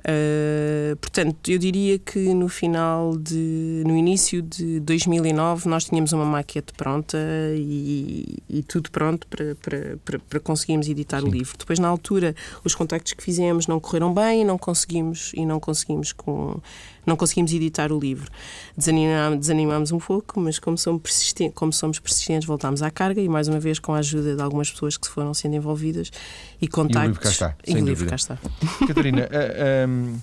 Uh, 0.00 0.94
portanto, 0.96 1.50
eu 1.50 1.58
diria 1.58 1.98
que 1.98 2.32
no 2.34 2.48
final 2.48 3.16
de. 3.16 3.82
no 3.86 3.96
início 3.96 4.42
de 4.42 4.78
2009 4.80 5.68
nós 5.68 5.84
tínhamos 5.84 6.12
uma 6.12 6.24
maquete 6.24 6.72
pronta 6.74 7.18
e, 7.54 8.38
e 8.48 8.62
tudo 8.62 8.90
pronto 8.90 9.26
para, 9.26 9.56
para, 9.56 9.98
para, 10.04 10.18
para 10.18 10.40
conseguirmos 10.40 10.88
editar 10.88 11.20
Sim. 11.22 11.28
o 11.28 11.30
livro. 11.30 11.56
Depois, 11.58 11.78
na 11.78 11.88
altura, 11.88 12.36
os 12.62 12.74
contactos 12.74 13.14
que 13.14 13.22
fizemos 13.22 13.66
não 13.66 13.80
correram 13.80 14.12
bem 14.12 14.42
e 14.42 14.44
não 14.44 14.58
conseguimos, 14.58 15.32
e 15.34 15.46
não 15.46 15.58
conseguimos 15.58 16.12
com 16.12 16.60
não 17.06 17.16
conseguimos 17.16 17.52
editar 17.52 17.92
o 17.92 17.98
livro. 17.98 18.28
Desanimamos, 18.76 19.38
desanimamos 19.38 19.92
um 19.92 19.98
pouco, 19.98 20.40
mas 20.40 20.58
como 20.58 20.76
somos, 20.76 21.00
persistentes, 21.00 21.54
como 21.54 21.72
somos 21.72 22.00
persistentes, 22.00 22.46
voltámos 22.46 22.82
à 22.82 22.90
carga 22.90 23.20
e, 23.20 23.28
mais 23.28 23.46
uma 23.46 23.60
vez, 23.60 23.78
com 23.78 23.94
a 23.94 23.98
ajuda 23.98 24.34
de 24.34 24.42
algumas 24.42 24.70
pessoas 24.70 24.96
que 24.96 25.06
foram 25.06 25.32
sendo 25.32 25.54
envolvidas 25.54 26.10
e 26.60 26.68
contactos. 26.68 27.02
E 27.02 27.04
o 27.04 27.06
livro 27.06 27.20
cá 27.20 27.28
está. 27.28 27.56
E 27.66 27.74
o 27.74 27.84
livro 27.84 28.06
cá 28.06 28.16
está. 28.16 28.38
Catarina, 28.86 29.22
uh, 29.22 29.28
eh, 29.30 29.86
um, 29.88 30.04
ehm, 30.04 30.16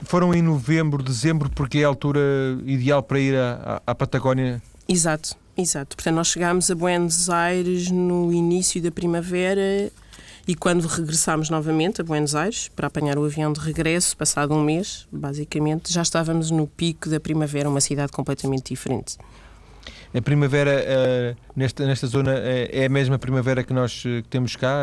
foram 0.00 0.34
em 0.34 0.42
novembro, 0.42 1.02
dezembro, 1.02 1.50
porque 1.50 1.78
é 1.78 1.84
a 1.84 1.88
altura 1.88 2.20
ideal 2.64 3.02
para 3.02 3.18
ir 3.18 3.36
à, 3.36 3.82
à 3.86 3.94
Patagónia? 3.94 4.62
Exato. 4.88 5.36
Exato, 5.56 5.96
portanto, 5.96 6.16
nós 6.16 6.26
chegámos 6.26 6.68
a 6.68 6.74
Buenos 6.74 7.30
Aires 7.30 7.88
no 7.88 8.32
início 8.32 8.82
da 8.82 8.90
primavera 8.90 9.88
e 10.48 10.54
quando 10.54 10.84
regressámos 10.86 11.48
novamente 11.48 12.00
a 12.00 12.04
Buenos 12.04 12.34
Aires 12.34 12.68
para 12.74 12.88
apanhar 12.88 13.16
o 13.16 13.24
avião 13.24 13.52
de 13.52 13.60
regresso, 13.60 14.16
passado 14.16 14.52
um 14.52 14.62
mês, 14.62 15.06
basicamente, 15.12 15.92
já 15.92 16.02
estávamos 16.02 16.50
no 16.50 16.66
pico 16.66 17.08
da 17.08 17.20
primavera, 17.20 17.68
uma 17.68 17.80
cidade 17.80 18.10
completamente 18.10 18.70
diferente. 18.70 19.16
A 20.12 20.20
primavera 20.20 20.84
uh, 20.84 21.36
nesta, 21.54 21.86
nesta 21.86 22.06
zona 22.08 22.32
uh, 22.32 22.68
é 22.70 22.86
a 22.86 22.88
mesma 22.88 23.16
primavera 23.16 23.62
que 23.62 23.72
nós 23.72 24.04
uh, 24.04 24.22
temos 24.28 24.56
cá? 24.56 24.76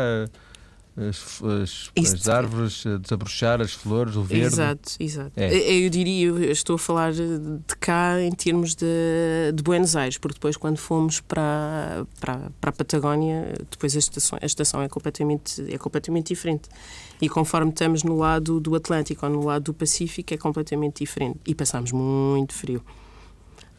As, 0.96 1.42
as, 1.42 1.90
as, 1.96 2.28
árvores 2.28 2.84
a 2.86 2.98
desabrochar, 2.98 3.60
as 3.62 3.72
flores, 3.72 4.14
o 4.14 4.22
verde. 4.22 4.46
Exato, 4.46 4.92
exato. 5.00 5.32
É. 5.36 5.72
Eu 5.72 5.88
diria, 5.88 6.26
eu 6.28 6.52
estou 6.52 6.76
a 6.76 6.78
falar 6.78 7.12
de 7.12 7.76
cá 7.80 8.20
em 8.20 8.30
termos 8.32 8.74
de, 8.74 9.52
de 9.54 9.62
Buenos 9.62 9.96
Aires, 9.96 10.18
porque 10.18 10.34
depois 10.34 10.56
quando 10.56 10.76
fomos 10.76 11.20
para, 11.20 12.04
para, 12.20 12.50
para 12.60 12.70
a 12.70 12.72
Patagónia, 12.72 13.54
depois 13.70 13.96
a 13.96 13.98
estação, 13.98 14.38
a 14.40 14.46
estação 14.46 14.82
é, 14.82 14.88
completamente, 14.88 15.62
é 15.72 15.78
completamente 15.78 16.28
diferente. 16.28 16.68
E 17.20 17.28
conforme 17.28 17.70
estamos 17.70 18.02
no 18.02 18.18
lado 18.18 18.60
do 18.60 18.74
Atlântico 18.74 19.24
ou 19.24 19.32
no 19.32 19.44
lado 19.44 19.64
do 19.64 19.74
Pacífico, 19.74 20.34
é 20.34 20.36
completamente 20.36 20.98
diferente. 20.98 21.38
E 21.46 21.54
passamos 21.54 21.92
muito 21.92 22.52
frio. 22.52 22.82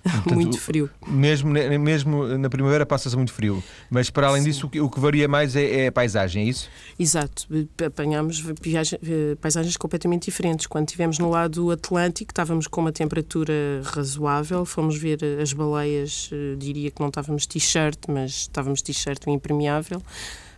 Portanto, 0.04 0.36
muito 0.36 0.60
frio. 0.60 0.90
Mesmo, 1.08 1.50
mesmo 1.50 2.38
na 2.38 2.50
primavera 2.50 2.86
passa-se 2.86 3.16
muito 3.16 3.32
frio. 3.32 3.64
Mas 3.90 4.10
para 4.10 4.28
além 4.28 4.42
Sim. 4.42 4.50
disso, 4.50 4.68
o 4.68 4.70
que, 4.70 4.82
o 4.82 4.90
que, 4.90 5.00
varia 5.00 5.28
mais 5.28 5.56
é, 5.56 5.86
é, 5.86 5.88
a 5.88 5.92
paisagem, 5.92 6.44
é 6.44 6.50
isso? 6.50 6.70
Exato. 7.00 7.48
Apanhámos 7.86 8.44
eh, 8.44 9.36
paisagens 9.40 9.78
completamente 9.78 10.26
diferentes. 10.26 10.68
Quando 10.68 10.88
estivemos 10.90 11.20
no 11.20 11.30
lado 11.30 11.72
Atlântico, 11.72 12.32
estávamos 12.32 12.68
com 12.68 12.82
uma 12.82 12.92
temperatura 12.92 13.54
razoável. 13.84 14.66
Fomos 14.66 14.98
ver 14.98 15.20
as 15.42 15.54
baleias, 15.54 16.30
eh, 16.34 16.56
diria 16.58 16.92
que 16.92 17.00
não 17.00 17.08
estávamos 17.08 17.46
t-shirt, 17.46 18.00
mas 18.10 18.32
estávamos 18.32 18.82
t-shirt 18.82 19.26
impermeável. 19.28 20.02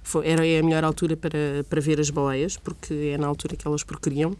Foi, 0.02 0.28
era 0.28 0.42
a 0.42 0.64
melhor 0.64 0.84
altura 0.84 1.16
para, 1.16 1.64
para 1.70 1.82
ver 1.82 2.00
as 2.00 2.10
baleias, 2.10 2.58
porque 2.58 3.12
é 3.14 3.18
na 3.18 3.28
altura 3.28 3.56
que 3.56 3.68
elas 3.68 3.84
procriam. 3.84 4.36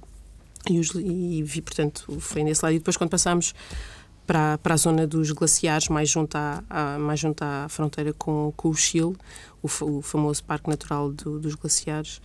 E, 0.70 0.80
os, 0.80 0.92
e 0.96 1.44
vi, 1.44 1.62
portanto, 1.62 2.06
foi 2.20 2.44
nesse 2.44 2.64
lado. 2.64 2.74
E 2.74 2.80
depois, 2.80 2.98
quando 2.98 3.12
passámos 3.12 3.54
para, 4.26 4.58
para 4.58 4.74
a 4.74 4.78
zona 4.78 5.08
dos 5.08 5.32
glaciares, 5.32 5.88
mais 5.90 6.10
junto 6.10 6.36
à, 6.36 6.64
à 6.70 7.00
mais 7.00 7.20
junto 7.20 7.44
à 7.44 7.68
fronteira 7.70 8.14
com, 8.14 8.54
com 8.56 8.70
o 8.70 8.76
Chile, 8.76 9.16
o, 9.62 9.68
o 9.86 10.02
famoso 10.02 10.44
Parque 10.44 10.70
Natural 10.70 11.12
do, 11.12 11.40
dos 11.40 11.56
Glaciares. 11.56 12.18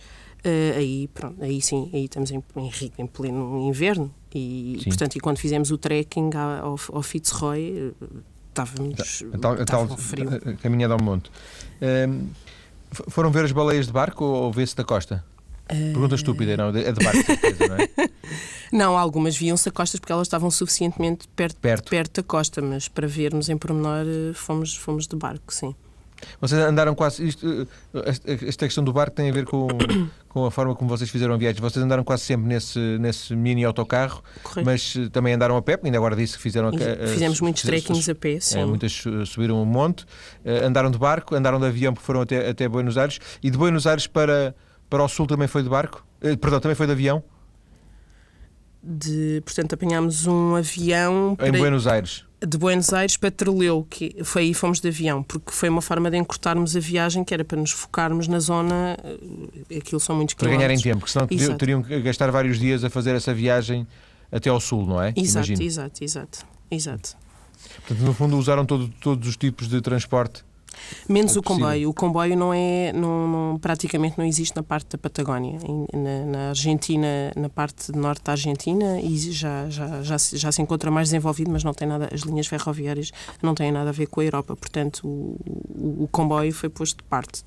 Uh, 0.43 0.75
aí, 0.75 1.07
pronto, 1.13 1.43
aí 1.43 1.61
sim, 1.61 1.89
aí 1.93 2.05
estamos 2.05 2.31
em, 2.31 2.43
em, 2.55 2.71
em 2.97 3.05
pleno 3.05 3.59
inverno 3.59 4.11
e, 4.33 4.79
sim. 4.81 4.89
portanto, 4.89 5.15
e 5.15 5.19
quando 5.19 5.37
fizemos 5.37 5.69
o 5.69 5.77
trekking 5.77 6.31
ao, 6.35 6.79
ao 6.91 7.03
Fitzroy, 7.03 7.93
uh, 8.01 8.23
estávamos 8.49 9.23
a 9.59 9.65
tal 9.65 9.87
frio. 9.97 10.29
A 10.43 10.53
caminhada 10.53 10.95
ao 10.95 11.03
monte. 11.03 11.29
Uh, 11.79 12.27
foram 13.07 13.31
ver 13.31 13.45
as 13.45 13.51
baleias 13.51 13.85
de 13.85 13.93
barco 13.93 14.25
ou 14.25 14.51
vê-se 14.51 14.75
da 14.75 14.83
costa? 14.83 15.23
Pergunta 15.71 16.15
estúpida, 16.15 16.57
não? 16.57 16.69
É 16.69 16.91
de 16.91 17.03
barco, 17.03 17.23
certeza, 17.23 17.67
não 17.67 17.75
é? 17.75 17.89
Não, 18.71 18.97
algumas 18.97 19.35
viam-se 19.35 19.67
a 19.67 19.71
costas 19.71 19.99
porque 19.99 20.13
elas 20.13 20.27
estavam 20.27 20.49
suficientemente 20.49 21.27
perto, 21.35 21.57
perto. 21.57 21.89
perto 21.89 22.21
da 22.21 22.27
costa, 22.27 22.61
mas 22.61 22.87
para 22.87 23.05
vermos 23.05 23.49
em 23.49 23.57
pormenor 23.57 24.05
eh, 24.07 24.33
fomos, 24.33 24.75
fomos 24.75 25.07
de 25.07 25.15
barco, 25.17 25.53
sim. 25.53 25.75
Vocês 26.39 26.61
andaram 26.61 26.95
quase. 26.95 27.27
Isto, 27.27 27.67
eh, 27.93 28.47
esta 28.47 28.65
questão 28.67 28.83
do 28.83 28.93
barco 28.93 29.15
tem 29.15 29.29
a 29.29 29.33
ver 29.33 29.43
com, 29.43 29.67
com 30.29 30.45
a 30.45 30.51
forma 30.51 30.73
como 30.73 30.89
vocês 30.89 31.09
fizeram 31.09 31.37
viagens. 31.37 31.59
Vocês 31.59 31.83
andaram 31.83 32.03
quase 32.03 32.23
sempre 32.23 32.47
nesse, 32.47 32.79
nesse 32.99 33.35
mini 33.35 33.65
autocarro, 33.65 34.23
Correto. 34.41 34.65
mas 34.65 34.95
eh, 34.95 35.09
também 35.09 35.33
andaram 35.33 35.57
a 35.57 35.61
pé, 35.61 35.77
ainda 35.83 35.97
agora 35.97 36.15
disse 36.15 36.37
que 36.37 36.43
fizeram. 36.43 36.71
Fizemos 37.11 37.41
muitos 37.41 37.63
trekkings 37.63 38.09
a 38.09 38.15
pé, 38.15 38.39
sim. 38.39 38.59
É, 38.59 38.65
muitas 38.65 39.03
subiram 39.25 39.61
um 39.61 39.65
monte, 39.65 40.05
andaram 40.45 40.89
de 40.89 40.97
barco, 40.97 41.35
andaram 41.35 41.59
de 41.59 41.65
avião 41.65 41.93
porque 41.93 42.05
foram 42.05 42.21
até, 42.21 42.47
até 42.49 42.69
Buenos 42.69 42.97
Aires 42.97 43.19
e 43.43 43.49
de 43.49 43.57
Buenos 43.57 43.85
Aires 43.85 44.07
para, 44.07 44.55
para 44.91 45.03
o 45.03 45.07
sul 45.07 45.25
também 45.25 45.47
foi 45.47 45.63
de 45.63 45.69
barco? 45.69 46.05
Perdão, 46.19 46.59
também 46.59 46.75
foi 46.75 46.85
de 46.85 46.91
avião? 46.91 47.23
de, 48.83 49.41
portanto, 49.45 49.73
apanhámos 49.73 50.25
um 50.25 50.55
avião 50.55 51.37
em 51.39 51.51
Buenos 51.51 51.85
Aires. 51.85 52.25
De 52.43 52.57
Buenos 52.57 52.91
Aires 52.91 53.15
para 53.15 53.29
Trelew, 53.29 53.85
que 53.87 54.15
foi 54.23 54.43
aí 54.43 54.53
fomos 54.53 54.79
de 54.79 54.87
avião, 54.87 55.21
porque 55.21 55.51
foi 55.51 55.69
uma 55.69 55.81
forma 55.81 56.09
de 56.09 56.17
encurtarmos 56.17 56.75
a 56.75 56.79
viagem, 56.79 57.23
que 57.23 57.33
era 57.33 57.45
para 57.45 57.59
nos 57.59 57.69
focarmos 57.69 58.27
na 58.27 58.39
zona, 58.39 58.97
eh, 59.69 59.77
aquilo 59.77 59.99
são 59.99 60.15
muitos 60.15 60.33
Para 60.33 60.49
ganharem 60.49 60.79
tempo, 60.79 61.01
porque 61.01 61.11
senão 61.11 61.27
exato. 61.29 61.59
teriam 61.59 61.83
que 61.83 62.01
gastar 62.01 62.31
vários 62.31 62.57
dias 62.57 62.83
a 62.83 62.89
fazer 62.89 63.15
essa 63.15 63.31
viagem 63.31 63.87
até 64.31 64.49
ao 64.49 64.59
sul, 64.59 64.87
não 64.87 65.01
é? 65.01 65.13
Exato, 65.15 65.49
Imagino. 65.49 65.61
exato, 65.61 66.03
exato, 66.03 66.45
exato. 66.71 67.17
Portanto, 67.75 68.03
no 68.03 68.13
fundo 68.15 68.35
usaram 68.37 68.65
todo, 68.65 68.89
todos 68.99 69.27
os 69.27 69.37
tipos 69.37 69.67
de 69.67 69.79
transporte 69.79 70.43
Menos 71.07 71.35
é 71.35 71.39
o 71.39 71.43
comboio. 71.43 71.89
O 71.89 71.93
comboio 71.93 72.37
não 72.37 72.53
é, 72.53 72.91
não, 72.93 73.27
não, 73.27 73.59
praticamente 73.59 74.17
não 74.17 74.25
existe 74.25 74.55
na 74.55 74.63
parte 74.63 74.89
da 74.91 74.97
Patagónia. 74.97 75.59
Na, 75.93 76.25
na, 76.25 76.49
Argentina, 76.49 77.31
na 77.35 77.49
parte 77.49 77.91
norte 77.91 78.23
da 78.23 78.33
Argentina, 78.33 78.99
e 78.99 79.17
já, 79.31 79.69
já, 79.69 80.01
já, 80.01 80.17
se, 80.17 80.37
já 80.37 80.51
se 80.51 80.61
encontra 80.61 80.89
mais 80.89 81.09
desenvolvido, 81.09 81.51
mas 81.51 81.63
não 81.63 81.73
tem 81.73 81.87
nada, 81.87 82.09
as 82.13 82.21
linhas 82.21 82.47
ferroviárias 82.47 83.11
não 83.41 83.53
têm 83.53 83.71
nada 83.71 83.89
a 83.89 83.93
ver 83.93 84.07
com 84.07 84.21
a 84.21 84.23
Europa. 84.25 84.55
Portanto, 84.55 85.07
o, 85.07 85.37
o, 85.69 86.03
o 86.03 86.07
comboio 86.07 86.53
foi 86.53 86.69
posto 86.69 86.97
de 86.97 87.03
parte. 87.03 87.43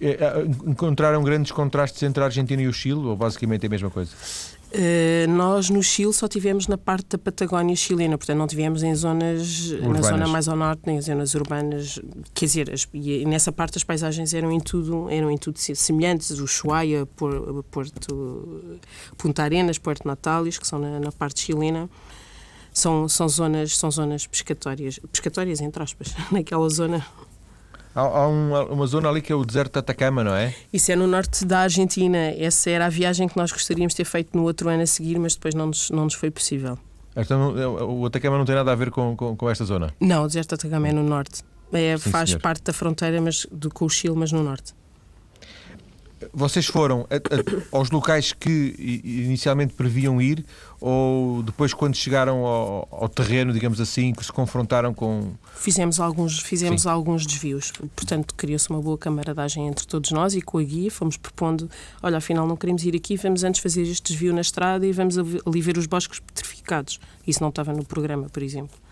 É, 0.00 0.10
é, 0.10 0.42
encontraram 0.66 1.22
grandes 1.22 1.52
contrastes 1.52 2.02
entre 2.02 2.22
a 2.22 2.26
Argentina 2.26 2.60
e 2.62 2.68
o 2.68 2.72
Chile, 2.72 3.00
ou 3.00 3.16
basicamente 3.16 3.64
é 3.64 3.66
a 3.66 3.70
mesma 3.70 3.90
coisa? 3.90 4.12
Uh, 4.76 5.30
nós 5.30 5.70
no 5.70 5.82
Chile 5.82 6.12
só 6.12 6.28
tivemos 6.28 6.66
na 6.66 6.76
parte 6.76 7.06
da 7.08 7.18
Patagónia 7.18 7.74
chilena, 7.74 8.18
portanto 8.18 8.36
não 8.36 8.46
tivemos 8.46 8.82
em 8.82 8.94
zonas 8.94 9.70
urbanas. 9.70 10.00
na 10.00 10.02
zona 10.02 10.28
mais 10.28 10.48
ao 10.48 10.56
norte, 10.56 10.82
nem 10.84 10.98
em 10.98 11.00
zonas 11.00 11.34
urbanas. 11.34 11.98
Quer 12.34 12.44
dizer, 12.44 12.70
as, 12.70 12.86
e 12.92 13.24
nessa 13.24 13.50
parte 13.50 13.78
as 13.78 13.84
paisagens 13.84 14.34
eram 14.34 14.52
em 14.52 14.60
tudo, 14.60 15.08
eram 15.08 15.30
em 15.30 15.38
tudo 15.38 15.58
semelhantes. 15.58 16.30
O 16.38 16.44
Ushuaia, 16.44 17.06
Porto, 17.06 18.62
Punta 19.16 19.44
Arenas, 19.44 19.78
Porto 19.78 20.06
Natales, 20.06 20.58
que 20.58 20.66
são 20.66 20.78
na, 20.78 21.00
na 21.00 21.10
parte 21.10 21.40
chilena 21.40 21.88
são, 22.76 23.08
são, 23.08 23.26
zonas, 23.26 23.78
são 23.78 23.90
zonas 23.90 24.26
pescatórias, 24.26 25.00
pescatórias 25.10 25.62
entre 25.62 25.82
aspas, 25.82 26.14
naquela 26.30 26.68
zona 26.68 27.04
Há, 27.96 28.02
há 28.02 28.28
uma, 28.28 28.64
uma, 28.66 28.86
zona 28.86 29.08
ali 29.08 29.22
que 29.22 29.32
é 29.32 29.34
o 29.34 29.42
deserto 29.42 29.72
de 29.72 29.78
Atacama, 29.78 30.22
não 30.22 30.34
é? 30.34 30.54
Isso 30.70 30.92
é 30.92 30.96
no 30.96 31.06
norte 31.06 31.46
da 31.46 31.60
Argentina. 31.60 32.18
Essa 32.36 32.68
era 32.68 32.84
a 32.84 32.88
viagem 32.90 33.26
que 33.26 33.38
nós 33.38 33.50
gostaríamos 33.50 33.94
de 33.94 33.96
ter 33.96 34.04
feito 34.04 34.36
no 34.36 34.42
outro 34.42 34.68
ano 34.68 34.82
a 34.82 34.86
seguir, 34.86 35.18
mas 35.18 35.34
depois 35.34 35.54
não 35.54 35.68
nos, 35.68 35.88
não 35.88 36.04
nos 36.04 36.12
foi 36.12 36.30
possível. 36.30 36.78
Então, 37.16 37.58
é, 37.58 37.66
o 37.66 38.04
Atacama 38.04 38.36
não 38.36 38.44
tem 38.44 38.54
nada 38.54 38.70
a 38.70 38.74
ver 38.74 38.90
com, 38.90 39.16
com, 39.16 39.34
com 39.34 39.48
esta 39.48 39.64
zona? 39.64 39.94
Não, 39.98 40.24
o 40.24 40.26
deserto 40.26 40.50
de 40.50 40.54
Atacama 40.56 40.88
é 40.88 40.92
no 40.92 41.02
norte. 41.02 41.42
É, 41.72 41.96
Sim, 41.96 42.10
faz 42.10 42.28
senhor. 42.28 42.42
parte 42.42 42.64
da 42.64 42.72
fronteira 42.74 43.18
mas, 43.18 43.46
do, 43.50 43.70
com 43.70 43.86
o 43.86 43.88
Chile, 43.88 44.14
mas 44.14 44.30
no 44.30 44.42
norte. 44.42 44.74
Vocês 46.32 46.66
foram 46.66 47.06
a, 47.10 47.16
a, 47.16 47.76
aos 47.76 47.90
locais 47.90 48.32
que 48.32 48.74
inicialmente 49.04 49.74
previam 49.74 50.20
ir 50.20 50.44
ou 50.80 51.42
depois 51.42 51.74
quando 51.74 51.94
chegaram 51.94 52.44
ao, 52.46 52.88
ao, 52.90 53.08
terreno, 53.08 53.52
digamos 53.52 53.80
assim, 53.80 54.12
que 54.14 54.24
se 54.24 54.32
confrontaram 54.32 54.94
com... 54.94 55.32
Fizemos 55.56 56.00
alguns, 56.00 56.40
fizemos 56.40 56.86
alguns 56.86 57.26
desvios, 57.26 57.70
portanto 57.94 58.34
criou-se 58.34 58.68
uma 58.70 58.80
boa 58.80 58.96
camaradagem 58.96 59.66
entre 59.66 59.86
todos 59.86 60.10
nós 60.10 60.34
e 60.34 60.40
com 60.40 60.58
a 60.58 60.62
guia 60.62 60.90
fomos 60.90 61.16
propondo, 61.18 61.70
olha, 62.02 62.16
afinal 62.16 62.46
não 62.46 62.56
queremos 62.56 62.82
ir 62.84 62.96
aqui, 62.96 63.16
vamos 63.16 63.44
antes 63.44 63.60
fazer 63.60 63.82
este 63.82 64.12
desvio 64.12 64.32
na 64.32 64.40
estrada 64.40 64.86
e 64.86 64.92
vamos 64.92 65.18
ali 65.18 65.60
ver 65.60 65.76
os 65.76 65.86
bosques 65.86 66.18
petrificados. 66.20 66.98
Isso 67.26 67.42
não 67.42 67.50
estava 67.50 67.72
no 67.72 67.84
programa, 67.84 68.28
por 68.30 68.42
exemplo. 68.42 68.85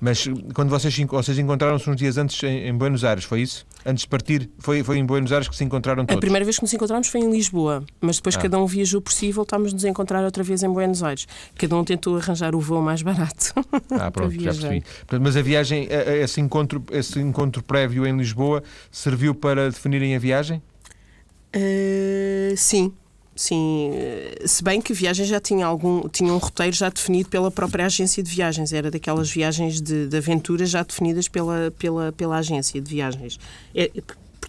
Mas 0.00 0.28
quando 0.54 0.68
vocês, 0.68 0.96
vocês 0.96 1.38
encontraram-se 1.38 1.88
uns 1.88 1.96
dias 1.96 2.18
antes 2.18 2.42
em, 2.42 2.68
em, 2.68 2.74
Buenos 2.74 3.04
Aires, 3.04 3.24
foi 3.24 3.42
isso? 3.42 3.66
Antes 3.84 4.02
de 4.02 4.08
partir, 4.08 4.50
foi, 4.58 4.82
foi 4.82 4.98
em 4.98 5.04
Buenos 5.04 5.32
Aires 5.32 5.48
que 5.48 5.56
se 5.56 5.64
encontraram 5.64 6.04
todos? 6.04 6.16
A 6.16 6.20
primeira 6.20 6.44
vez 6.44 6.56
que 6.56 6.62
nos 6.62 6.72
encontramos 6.72 7.08
foi 7.08 7.20
em 7.20 7.30
Lisboa, 7.30 7.84
mas 8.00 8.16
depois 8.16 8.36
ah. 8.36 8.40
cada 8.40 8.58
um 8.58 8.66
viajou 8.66 9.00
por 9.00 9.12
si 9.12 9.26
e 9.26 9.32
voltámos 9.32 9.72
nos 9.72 9.84
encontrar 9.84 10.24
outra 10.24 10.42
vez 10.42 10.62
em 10.62 10.68
Buenos 10.68 11.02
Aires. 11.02 11.26
Cada 11.56 11.76
um 11.76 11.84
tentou 11.84 12.16
arranjar 12.16 12.54
o 12.54 12.60
voo 12.60 12.82
mais 12.82 13.02
barato. 13.02 13.54
Ah, 13.90 14.10
pronto, 14.10 14.32
já 14.32 14.52
percebi. 14.52 14.84
Mas 15.20 15.36
a 15.36 15.42
viagem, 15.42 15.88
esse 16.22 16.40
encontro, 16.40 16.82
esse 16.90 17.18
encontro 17.18 17.62
prévio 17.62 18.06
em 18.06 18.16
Lisboa, 18.16 18.62
serviu 18.90 19.34
para 19.34 19.70
definirem 19.70 20.14
a 20.14 20.18
viagem? 20.18 20.62
Uh, 21.54 22.56
sim, 22.56 22.92
Sim, 23.38 23.92
se 24.44 24.64
bem 24.64 24.80
que 24.80 24.92
a 24.92 24.96
viagem 24.96 25.24
já 25.24 25.38
tinha 25.38 25.64
algum, 25.64 26.08
tinha 26.08 26.32
um 26.32 26.38
roteiro 26.38 26.74
já 26.74 26.88
definido 26.88 27.28
pela 27.28 27.52
própria 27.52 27.86
agência 27.86 28.20
de 28.20 28.28
viagens, 28.28 28.72
era 28.72 28.90
daquelas 28.90 29.30
viagens 29.30 29.80
de, 29.80 30.08
de 30.08 30.16
aventura 30.16 30.66
já 30.66 30.82
definidas 30.82 31.28
pela, 31.28 31.72
pela, 31.78 32.10
pela 32.10 32.38
agência 32.38 32.80
de 32.80 32.90
viagens. 32.90 33.38
É, 33.72 33.92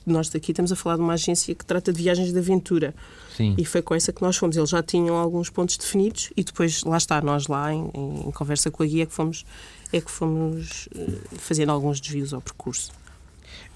nós 0.07 0.27
daqui 0.29 0.53
estamos 0.53 0.71
a 0.71 0.75
falar 0.75 0.95
de 0.95 1.03
uma 1.03 1.13
agência 1.13 1.53
que 1.53 1.63
trata 1.63 1.93
de 1.93 2.01
viagens 2.01 2.33
de 2.33 2.39
aventura. 2.39 2.95
Sim. 3.37 3.53
E 3.59 3.63
foi 3.63 3.83
com 3.83 3.93
essa 3.93 4.11
que 4.11 4.23
nós 4.23 4.35
fomos. 4.35 4.57
Eles 4.57 4.71
já 4.71 4.81
tinham 4.81 5.15
alguns 5.15 5.51
pontos 5.51 5.77
definidos 5.77 6.31
e 6.35 6.43
depois, 6.43 6.83
lá 6.83 6.97
está, 6.97 7.21
nós 7.21 7.45
lá, 7.45 7.71
em, 7.71 7.91
em 7.93 8.31
conversa 8.31 8.71
com 8.71 8.81
a 8.81 8.87
guia, 8.87 9.03
é 9.03 9.05
que 9.05 9.13
fomos, 9.13 9.45
é 9.93 10.01
que 10.01 10.09
fomos 10.09 10.89
eh, 10.95 11.37
fazendo 11.37 11.71
alguns 11.71 12.01
desvios 12.01 12.33
ao 12.33 12.41
percurso. 12.41 12.91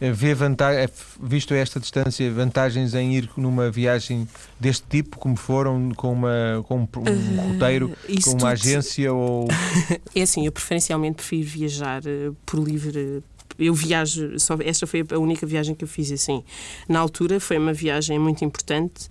Eh, 0.04 0.12
vê 0.12 0.34
vantagem, 0.34 0.84
eh, 0.84 0.90
visto 1.22 1.54
esta 1.54 1.80
distância, 1.80 2.30
vantagens 2.30 2.94
em 2.94 3.16
ir 3.16 3.30
numa 3.38 3.72
viagem 3.72 4.28
deste 4.60 4.86
tipo, 4.90 5.18
como 5.18 5.38
foram, 5.38 5.92
com, 5.96 6.12
uma, 6.12 6.62
com 6.68 6.80
um, 6.80 6.82
um 6.82 7.40
uh, 7.40 7.54
roteiro, 7.54 7.98
com 8.22 8.32
uma 8.32 8.50
agência 8.50 9.14
ou... 9.14 9.48
é 10.14 10.22
assim, 10.22 10.46
eu 10.46 10.52
preferencialmente 10.52 11.16
prefiro 11.16 11.48
viajar 11.48 12.02
por 12.46 12.60
livre 12.60 13.24
eu 13.58 13.74
viajo, 13.74 14.38
só, 14.40 14.58
esta 14.66 14.86
foi 14.86 15.06
a 15.10 15.20
única 15.20 15.46
viagem 15.46 15.76
que 15.76 15.84
eu 15.84 15.88
fiz 15.88 16.12
assim. 16.12 16.44
Na 16.90 17.00
altura 17.00 17.40
foi 17.40 17.58
uma 17.58 17.72
viagem 17.72 18.18
muito 18.20 18.44
importante 18.44 19.10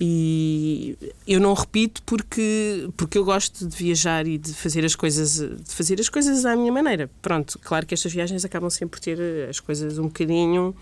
e 0.00 0.98
eu 1.26 1.40
não 1.40 1.54
repito 1.54 2.02
porque 2.04 2.88
porque 2.96 3.16
eu 3.16 3.24
gosto 3.24 3.66
de 3.66 3.76
viajar 3.76 4.26
e 4.26 4.38
de 4.38 4.52
fazer 4.52 4.84
as 4.84 4.96
coisas 4.96 5.38
de 5.38 5.72
fazer 5.72 6.00
as 6.00 6.08
coisas 6.08 6.44
à 6.44 6.56
minha 6.56 6.72
maneira 6.72 7.08
pronto 7.22 7.58
claro 7.60 7.86
que 7.86 7.94
estas 7.94 8.12
viagens 8.12 8.44
acabam 8.44 8.68
sempre 8.70 8.98
por 8.98 9.00
ter 9.00 9.48
as 9.48 9.60
coisas 9.60 9.98
um 9.98 10.04
bocadinho 10.04 10.74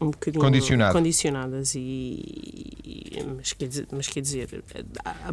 um 0.00 0.10
bocadinho 0.10 0.44
Condicionado. 0.44 0.92
condicionadas 0.92 1.74
e, 1.74 3.18
mas 3.36 3.52
quer 3.52 3.66
dizer, 3.66 3.88
mas 3.90 4.06
quer 4.06 4.20
dizer 4.20 4.62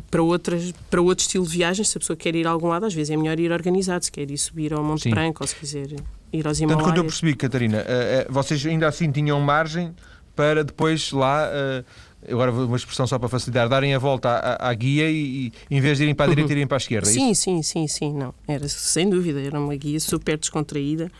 para 0.09 0.23
outras 0.23 0.73
para 0.89 1.01
outro 1.01 1.21
estilo 1.21 1.45
de 1.45 1.51
viagens 1.51 1.89
se 1.89 1.97
a 1.97 1.99
pessoa 1.99 2.17
quer 2.17 2.35
ir 2.35 2.47
a 2.47 2.49
algum 2.49 2.69
lado 2.69 2.85
às 2.85 2.93
vezes 2.93 3.11
é 3.11 3.17
melhor 3.17 3.39
ir 3.39 3.51
organizado 3.51 4.03
se 4.03 4.11
quer 4.11 4.29
ir 4.29 4.37
subir 4.39 4.73
ao 4.73 4.83
Monte 4.83 5.03
Sim. 5.03 5.11
Branco 5.11 5.43
ou 5.43 5.47
se 5.47 5.55
quiser 5.55 5.87
ir 6.33 6.47
aos 6.47 6.59
Himalaias 6.59 6.83
tanto 6.83 6.83
quanto 6.83 6.97
eu 6.97 7.03
percebi 7.03 7.35
Catarina 7.35 7.77
eh, 7.77 7.85
eh, 7.87 8.27
vocês 8.27 8.65
ainda 8.65 8.87
assim 8.87 9.11
tinham 9.11 9.39
margem 9.39 9.93
para 10.35 10.63
depois 10.63 11.11
lá 11.11 11.47
eh, 11.51 11.83
agora 12.29 12.51
uma 12.51 12.77
expressão 12.77 13.05
só 13.07 13.17
para 13.19 13.29
facilitar, 13.29 13.67
darem 13.69 13.93
a 13.93 13.99
volta 13.99 14.29
à, 14.29 14.69
à 14.69 14.73
guia 14.73 15.09
e, 15.09 15.47
e, 15.47 15.75
em 15.75 15.81
vez 15.81 15.97
de 15.97 16.03
irem 16.03 16.15
para 16.15 16.25
a 16.25 16.29
direita, 16.29 16.51
irem 16.51 16.67
para 16.67 16.77
a 16.77 16.79
esquerda. 16.79 17.09
É 17.09 17.11
sim, 17.11 17.33
sim, 17.33 17.61
sim, 17.61 17.87
sim, 17.87 18.13
não. 18.13 18.33
Era 18.47 18.67
sem 18.67 19.09
dúvida, 19.09 19.41
era 19.41 19.59
uma 19.59 19.75
guia 19.75 19.99
super 19.99 20.37
descontraída, 20.37 21.11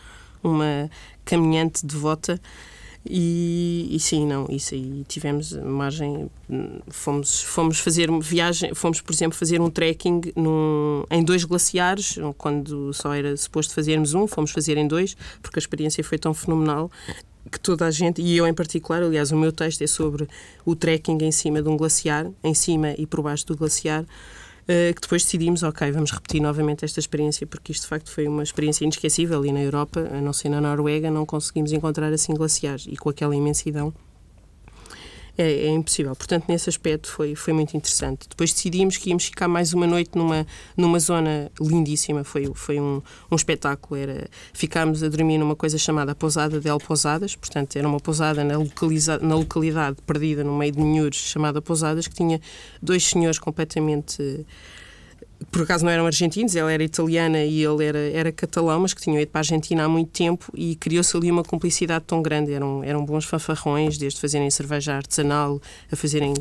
uma 0.42 0.90
caminhante 1.24 1.84
devota. 1.84 2.40
E, 3.08 3.88
e 3.90 4.00
sim, 4.00 4.26
não, 4.26 4.46
isso 4.50 4.74
aí 4.74 5.04
tivemos 5.06 5.52
margem, 5.52 6.28
fomos, 6.88 7.40
fomos 7.42 7.78
fazer 7.78 8.10
viagem, 8.20 8.74
fomos, 8.74 9.00
por 9.00 9.12
exemplo, 9.12 9.38
fazer 9.38 9.60
um 9.60 9.70
trekking 9.70 10.20
num, 10.34 11.04
em 11.08 11.22
dois 11.22 11.44
glaciares, 11.44 12.18
quando 12.36 12.92
só 12.92 13.14
era 13.14 13.36
suposto 13.36 13.74
fazermos 13.74 14.12
um, 14.12 14.26
fomos 14.26 14.50
fazer 14.50 14.76
em 14.76 14.88
dois, 14.88 15.16
porque 15.40 15.58
a 15.58 15.60
experiência 15.60 16.02
foi 16.02 16.18
tão 16.18 16.34
fenomenal 16.34 16.90
que 17.50 17.58
toda 17.58 17.86
a 17.86 17.90
gente, 17.90 18.20
e 18.20 18.36
eu 18.36 18.46
em 18.46 18.54
particular, 18.54 19.02
aliás, 19.02 19.32
o 19.32 19.36
meu 19.36 19.52
texto 19.52 19.82
é 19.82 19.86
sobre 19.86 20.28
o 20.64 20.74
trekking 20.74 21.18
em 21.22 21.32
cima 21.32 21.62
de 21.62 21.68
um 21.68 21.76
glaciar, 21.76 22.30
em 22.42 22.54
cima 22.54 22.94
e 22.98 23.06
por 23.06 23.22
baixo 23.22 23.46
do 23.46 23.56
glaciar, 23.56 24.02
uh, 24.02 24.94
que 24.94 25.00
depois 25.00 25.22
decidimos, 25.22 25.62
ok, 25.62 25.90
vamos 25.92 26.10
repetir 26.10 26.40
novamente 26.40 26.84
esta 26.84 27.00
experiência, 27.00 27.46
porque 27.46 27.72
isto 27.72 27.82
de 27.82 27.88
facto 27.88 28.10
foi 28.10 28.26
uma 28.28 28.42
experiência 28.42 28.84
inesquecível. 28.84 29.44
E 29.44 29.52
na 29.52 29.60
Europa, 29.60 30.08
a 30.12 30.20
não 30.20 30.32
ser 30.32 30.48
na 30.48 30.60
Noruega, 30.60 31.10
não 31.10 31.24
conseguimos 31.24 31.72
encontrar 31.72 32.12
assim 32.12 32.34
glaciares. 32.34 32.86
E 32.88 32.96
com 32.96 33.10
aquela 33.10 33.34
imensidão 33.34 33.92
é, 35.38 35.66
é, 35.66 35.68
impossível. 35.68 36.14
Portanto, 36.16 36.44
nesse 36.48 36.68
aspecto 36.68 37.08
foi, 37.08 37.34
foi 37.34 37.52
muito 37.52 37.76
interessante. 37.76 38.28
Depois 38.28 38.52
decidimos 38.52 38.96
que 38.96 39.10
íamos 39.10 39.26
ficar 39.26 39.48
mais 39.48 39.72
uma 39.72 39.86
noite 39.86 40.10
numa, 40.14 40.46
numa 40.76 40.98
zona 40.98 41.50
lindíssima, 41.60 42.24
foi, 42.24 42.50
foi 42.54 42.80
um, 42.80 43.02
um 43.30 43.36
espetáculo. 43.36 44.00
Era, 44.00 44.28
ficámos 44.52 45.02
a 45.02 45.08
dormir 45.08 45.38
numa 45.38 45.56
coisa 45.56 45.78
chamada 45.78 46.14
Pousada 46.14 46.60
del 46.60 46.78
Pousadas, 46.78 47.36
portanto, 47.36 47.76
era 47.76 47.86
uma 47.86 48.00
pousada 48.00 48.42
na, 48.44 48.56
localiza, 48.56 49.18
na 49.18 49.34
localidade 49.34 49.98
perdida 50.06 50.42
no 50.42 50.56
meio 50.56 50.72
de 50.72 50.80
Ninhures, 50.80 51.18
chamada 51.18 51.60
Pousadas, 51.60 52.06
que 52.06 52.14
tinha 52.14 52.40
dois 52.80 53.04
senhores 53.04 53.38
completamente 53.38 54.46
por 55.50 55.62
acaso 55.62 55.84
não 55.84 55.92
eram 55.92 56.06
argentinos, 56.06 56.56
ela 56.56 56.72
era 56.72 56.82
italiana 56.82 57.44
e 57.44 57.62
ele 57.62 57.84
era, 57.84 57.98
era 57.98 58.32
catalão, 58.32 58.80
mas 58.80 58.94
que 58.94 59.02
tinham 59.02 59.20
ido 59.20 59.30
para 59.30 59.40
a 59.40 59.42
Argentina 59.42 59.84
há 59.84 59.88
muito 59.88 60.10
tempo 60.10 60.50
e 60.54 60.76
criou-se 60.76 61.16
ali 61.16 61.30
uma 61.30 61.42
cumplicidade 61.42 62.04
tão 62.06 62.22
grande. 62.22 62.52
Eram, 62.52 62.82
eram 62.82 63.04
bons 63.04 63.24
fanfarrões, 63.24 63.98
desde 63.98 64.20
fazerem 64.20 64.50
cerveja 64.50 64.94
artesanal 64.94 65.60
a 65.90 65.96
fazerem 65.96 66.34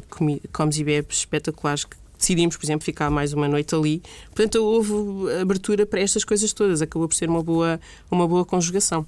comes 0.52 0.78
e 0.78 0.84
bebes 0.84 1.20
espetaculares 1.20 1.84
que 1.84 1.98
decidimos, 2.18 2.56
por 2.56 2.66
exemplo, 2.66 2.86
ficar 2.86 3.10
mais 3.10 3.34
uma 3.34 3.48
noite 3.48 3.76
ali. 3.76 4.02
Portanto, 4.34 4.56
houve 4.64 4.94
abertura 5.42 5.86
para 5.86 6.00
estas 6.00 6.24
coisas 6.24 6.54
todas. 6.54 6.82
Acabou 6.82 7.08
por 7.08 7.16
ser 7.16 7.30
uma 7.30 7.44
boa, 7.44 7.80
uma 8.10 8.28
boa 8.28 8.46
conjugação. 8.46 9.06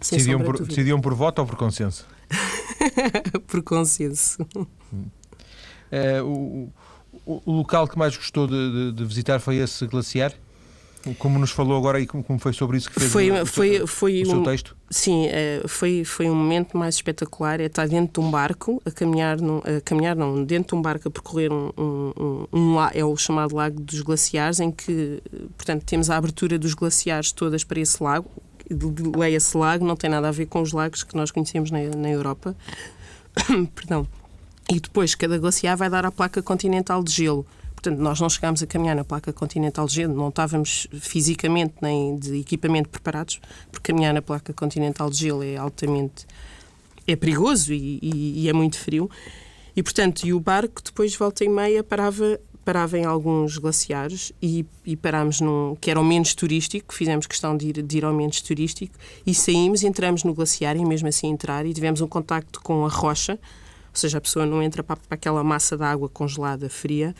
Decidiam 0.00 0.40
por, 0.40 0.62
decidiam 0.62 1.00
por 1.00 1.14
voto 1.14 1.38
ou 1.40 1.46
por 1.46 1.56
consenso? 1.56 2.06
por 3.46 3.62
consenso. 3.62 4.46
É, 5.90 6.20
o, 6.22 6.68
o, 7.26 7.52
local 7.52 7.88
que 7.88 7.98
mais 7.98 8.16
gostou 8.16 8.46
de, 8.46 8.72
de, 8.72 8.92
de, 8.92 9.04
visitar 9.04 9.40
foi 9.40 9.56
esse 9.56 9.84
glaciar? 9.86 10.32
Como 11.18 11.38
nos 11.38 11.50
falou 11.50 11.76
agora 11.76 12.00
e 12.00 12.06
como, 12.06 12.24
foi 12.38 12.52
sobre 12.52 12.78
isso 12.78 12.90
que 12.90 12.98
fez 12.98 13.12
foi, 13.12 13.30
o, 13.30 13.46
foi, 13.46 13.80
o, 13.80 13.86
foi 13.86 14.22
o 14.22 14.26
seu 14.26 14.42
texto? 14.42 14.76
Sim, 14.90 15.26
é, 15.26 15.62
foi, 15.66 16.04
foi 16.04 16.28
um 16.28 16.34
momento 16.34 16.76
mais 16.76 16.96
espetacular. 16.96 17.60
É 17.60 17.66
estar 17.66 17.86
dentro 17.86 18.20
de 18.20 18.26
um 18.26 18.30
barco, 18.30 18.82
a 18.84 18.90
caminhar, 18.90 19.40
num, 19.40 19.58
a 19.58 19.80
caminhar 19.84 20.16
não, 20.16 20.42
dentro 20.44 20.74
de 20.74 20.80
um 20.80 20.82
barco 20.82 21.06
a 21.06 21.10
percorrer 21.10 21.52
um, 21.52 21.70
um, 21.78 22.12
um, 22.18 22.46
um, 22.52 22.80
é 22.92 23.04
o 23.04 23.16
chamado 23.16 23.54
Lago 23.54 23.80
dos 23.80 24.00
Glaciares, 24.00 24.58
em 24.58 24.72
que, 24.72 25.22
portanto, 25.56 25.84
temos 25.84 26.10
a 26.10 26.16
abertura 26.16 26.58
dos 26.58 26.74
glaciares 26.74 27.30
todas 27.30 27.62
para 27.62 27.78
esse 27.78 28.02
lago. 28.02 28.28
Leia-se 29.16 29.56
lago, 29.56 29.86
não 29.86 29.94
tem 29.94 30.10
nada 30.10 30.26
a 30.26 30.32
ver 30.32 30.46
com 30.46 30.60
os 30.60 30.72
lagos 30.72 31.04
que 31.04 31.14
nós 31.14 31.30
conhecemos 31.30 31.70
na, 31.70 31.78
na 31.96 32.10
Europa. 32.10 32.56
Perdão. 33.76 34.08
E 34.70 34.80
depois 34.80 35.14
cada 35.14 35.38
glaciar 35.38 35.76
vai 35.76 35.88
dar 35.88 36.04
a 36.04 36.10
placa 36.10 36.42
continental 36.42 37.02
de 37.02 37.12
gelo. 37.12 37.46
Portanto, 37.74 37.98
nós 37.98 38.20
não 38.20 38.28
chegámos 38.28 38.62
a 38.62 38.66
caminhar 38.66 38.96
na 38.96 39.04
placa 39.04 39.32
continental 39.32 39.86
de 39.86 39.94
gelo, 39.94 40.14
não 40.14 40.28
estávamos 40.28 40.88
fisicamente 40.92 41.74
nem 41.80 42.16
de 42.16 42.40
equipamento 42.40 42.88
preparados, 42.88 43.40
porque 43.70 43.92
caminhar 43.92 44.12
na 44.12 44.22
placa 44.22 44.52
continental 44.52 45.08
de 45.10 45.18
gelo 45.18 45.42
é 45.44 45.56
altamente 45.56 46.26
é 47.06 47.14
perigoso 47.14 47.72
e, 47.72 48.00
e, 48.02 48.42
e 48.42 48.48
é 48.48 48.52
muito 48.52 48.78
frio. 48.78 49.08
E, 49.76 49.82
portanto, 49.82 50.26
e 50.26 50.32
o 50.32 50.40
barco 50.40 50.82
depois, 50.82 51.14
volta 51.14 51.44
e 51.44 51.48
meia, 51.48 51.84
parava 51.84 52.40
parava 52.64 52.98
em 52.98 53.04
alguns 53.04 53.58
glaciares 53.58 54.32
e, 54.42 54.66
e 54.84 54.96
parámos 54.96 55.40
num 55.40 55.76
que 55.80 55.88
era 55.88 56.00
o 56.00 56.04
menos 56.04 56.34
turístico, 56.34 56.92
fizemos 56.92 57.24
questão 57.24 57.56
de 57.56 57.68
ir, 57.68 57.80
de 57.80 57.98
ir 57.98 58.04
ao 58.04 58.12
menos 58.12 58.40
turístico 58.40 58.92
e 59.24 59.32
saímos, 59.32 59.84
entramos 59.84 60.24
no 60.24 60.34
glaciar 60.34 60.76
e 60.76 60.84
mesmo 60.84 61.06
assim 61.06 61.28
entrar 61.28 61.64
e 61.64 61.72
tivemos 61.72 62.00
um 62.00 62.08
contacto 62.08 62.60
com 62.60 62.84
a 62.84 62.88
rocha, 62.88 63.38
ou 63.96 64.00
seja, 64.00 64.18
a 64.18 64.20
pessoa 64.20 64.44
não 64.44 64.62
entra 64.62 64.82
para, 64.82 64.96
para 64.96 65.14
aquela 65.14 65.42
massa 65.42 65.76
de 65.76 65.82
água 65.82 66.08
congelada, 66.08 66.68
fria, 66.68 67.14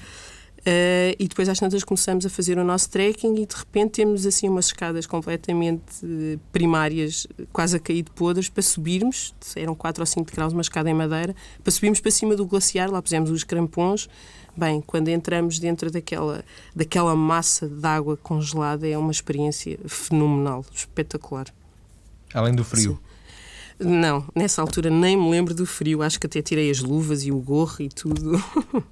Uh, 0.66 1.14
e 1.16 1.28
depois 1.28 1.48
às 1.48 1.60
tantas 1.60 1.84
começamos 1.84 2.26
a 2.26 2.28
fazer 2.28 2.58
o 2.58 2.64
nosso 2.64 2.90
trekking 2.90 3.40
e 3.40 3.46
de 3.46 3.54
repente 3.54 3.92
temos 3.92 4.26
assim 4.26 4.48
umas 4.48 4.66
escadas 4.66 5.06
completamente 5.06 6.04
uh, 6.04 6.40
primárias, 6.50 7.24
quase 7.52 7.76
a 7.76 7.78
cair 7.78 8.02
de 8.02 8.10
podres, 8.10 8.48
para 8.48 8.64
subirmos, 8.64 9.32
eram 9.54 9.76
4 9.76 10.02
ou 10.02 10.06
5 10.06 10.32
graus, 10.34 10.52
uma 10.52 10.62
escada 10.62 10.90
em 10.90 10.94
madeira, 10.94 11.36
para 11.62 11.70
subirmos 11.70 12.00
para 12.00 12.10
cima 12.10 12.34
do 12.34 12.44
glaciar, 12.44 12.90
lá 12.90 13.00
pusemos 13.00 13.30
os 13.30 13.44
crampons. 13.44 14.08
Bem, 14.56 14.80
quando 14.84 15.06
entramos 15.06 15.60
dentro 15.60 15.88
daquela, 15.88 16.44
daquela 16.74 17.14
massa 17.14 17.68
de 17.68 17.86
água 17.86 18.16
congelada 18.16 18.88
é 18.88 18.98
uma 18.98 19.12
experiência 19.12 19.78
fenomenal, 19.86 20.64
espetacular. 20.74 21.46
Além 22.34 22.56
do 22.56 22.64
frio? 22.64 22.94
Sim. 23.00 23.05
Não, 23.78 24.24
nessa 24.34 24.62
altura 24.62 24.88
nem 24.88 25.16
me 25.16 25.30
lembro 25.30 25.54
do 25.54 25.66
frio, 25.66 26.02
acho 26.02 26.18
que 26.18 26.26
até 26.26 26.40
tirei 26.40 26.70
as 26.70 26.80
luvas 26.80 27.24
e 27.24 27.30
o 27.30 27.38
gorro 27.38 27.76
e 27.80 27.88
tudo. 27.88 28.42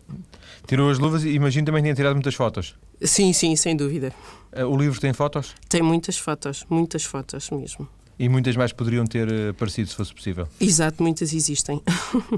Tirou 0.67 0.91
as 0.91 0.99
luvas 0.99 1.25
e 1.25 1.31
imagino 1.31 1.67
também 1.67 1.83
que 1.83 1.87
tenha 1.87 1.95
tirado 1.95 2.15
muitas 2.15 2.35
fotos. 2.35 2.75
Sim, 3.03 3.33
sim, 3.35 3.55
sem 3.55 3.77
dúvida. 3.77 4.13
Eh, 4.53 4.65
o 4.65 4.77
livro 4.77 4.99
tem 4.99 5.13
fotos? 5.13 5.55
Tem 5.69 5.83
muitas 5.83 6.17
fotos, 6.17 6.65
muitas 6.71 7.05
fotos 7.05 7.51
mesmo. 7.51 7.87
E 8.19 8.29
muitas 8.29 8.57
mais 8.57 8.73
poderiam 8.73 9.05
ter 9.05 9.31
eh, 9.31 9.49
aparecido 9.51 9.91
se 9.91 9.97
fosse 9.97 10.15
possível? 10.15 10.49
Exato, 10.61 11.03
muitas 11.03 11.35
existem. 11.35 11.77
uh, 11.77 12.33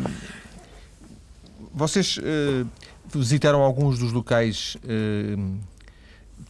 vocês 1.74 2.16
uh, 2.18 2.66
visitaram 3.06 3.62
alguns 3.62 3.98
dos 3.98 4.12
locais 4.12 4.76
uh, 4.84 5.58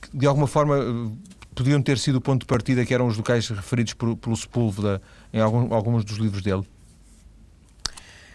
que 0.01 0.17
de 0.17 0.27
alguma 0.27 0.47
forma 0.47 0.77
podiam 1.55 1.81
ter 1.81 1.99
sido 1.99 2.17
o 2.17 2.21
ponto 2.21 2.41
de 2.41 2.47
partida, 2.47 2.85
que 2.85 2.93
eram 2.93 3.07
os 3.07 3.17
locais 3.17 3.49
referidos 3.49 3.95
por, 3.95 4.17
pelo 4.17 4.37
Sepúlveda 4.37 5.01
em 5.33 5.41
algum, 5.41 5.73
alguns 5.73 6.05
dos 6.05 6.19
livros 6.19 6.43
dele? 6.43 6.63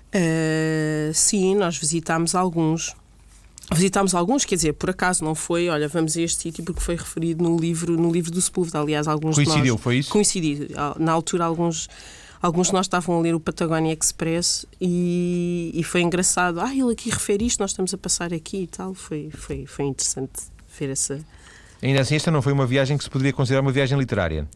Uh, 0.10 1.14
sim, 1.14 1.56
nós 1.56 1.78
visitámos 1.78 2.34
alguns. 2.34 2.96
Visitámos 3.72 4.16
alguns, 4.16 4.46
quer 4.46 4.56
dizer, 4.56 4.74
por 4.74 4.90
acaso 4.90 5.24
não 5.24 5.36
foi, 5.36 5.70
olha, 5.70 5.88
vamos 5.88 6.18
a 6.18 6.22
este 6.22 6.42
sítio 6.42 6.64
porque 6.64 6.82
foi 6.82 6.96
referido 6.96 7.44
no 7.44 7.56
livro, 7.56 7.96
no 7.96 8.12
livro 8.12 8.32
do 8.32 8.42
Sepúlveda, 8.42 8.80
aliás, 8.80 9.08
alguns 9.08 9.36
Coincidiu, 9.36 9.76
nós, 9.76 9.84
foi 9.84 9.98
isso? 9.98 10.10
Coincidiu. 10.10 10.68
Na 10.98 11.12
altura, 11.12 11.46
alguns, 11.46 11.88
alguns 12.42 12.68
de 12.68 12.74
nós 12.74 12.88
estavam 12.88 13.20
a 13.20 13.22
ler 13.22 13.36
o 13.36 13.40
Patagonia 13.40 13.94
Express 13.94 14.66
e, 14.82 15.70
e 15.76 15.84
foi 15.84 16.02
engraçado. 16.02 16.60
Ah, 16.60 16.74
ele 16.74 16.92
aqui 16.92 17.12
refere 17.12 17.46
isto, 17.46 17.60
nós 17.60 17.70
estamos 17.70 17.94
a 17.94 17.98
passar 18.00 18.34
aqui 18.34 18.64
e 18.64 18.68
tal. 18.68 18.96
Foi, 18.96 19.30
foi, 19.32 19.68
foi 19.68 19.86
interessante 19.86 20.42
ver 20.80 20.90
essa... 20.90 21.20
Ainda 21.82 22.02
assim, 22.02 22.16
esta 22.16 22.30
não 22.30 22.42
foi 22.42 22.52
uma 22.52 22.66
viagem 22.66 22.98
que 22.98 23.04
se 23.04 23.10
poderia 23.10 23.32
considerar 23.32 23.62
uma 23.62 23.72
viagem 23.72 23.98
literária? 23.98 24.48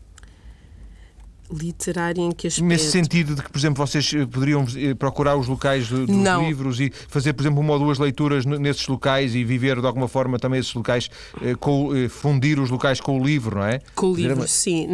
Literária 1.54 2.22
em 2.22 2.32
que 2.32 2.48
aspecto? 2.48 2.68
Nesse 2.68 2.92
sentido 2.92 3.36
de 3.36 3.42
que, 3.42 3.52
por 3.52 3.58
exemplo, 3.58 3.86
vocês 3.86 4.14
eh, 4.14 4.26
poderiam 4.26 4.66
eh, 4.76 4.94
procurar 4.94 5.36
os 5.36 5.48
locais 5.48 5.88
dos 5.88 6.08
não. 6.10 6.46
livros 6.48 6.80
e 6.80 6.92
fazer, 7.08 7.34
por 7.34 7.44
exemplo, 7.44 7.60
uma 7.60 7.74
ou 7.74 7.80
duas 7.80 8.00
leituras 8.00 8.46
nesses 8.46 8.88
locais 8.88 9.36
e 9.36 9.44
viver 9.44 9.80
de 9.80 9.88
alguma 9.88 10.08
forma 10.08 10.40
também 10.40 10.60
esses 10.60 10.74
locais, 10.74 11.10
eh, 11.42 12.10
fundir 12.10 12.60
os 12.60 12.70
locais 12.70 13.00
com 13.00 13.20
o 13.20 13.24
livro, 13.24 13.58
não 13.58 13.66
é? 13.66 13.80
Com 13.96 14.08
o 14.08 14.16
livro, 14.16 14.48
sim. 14.48 14.88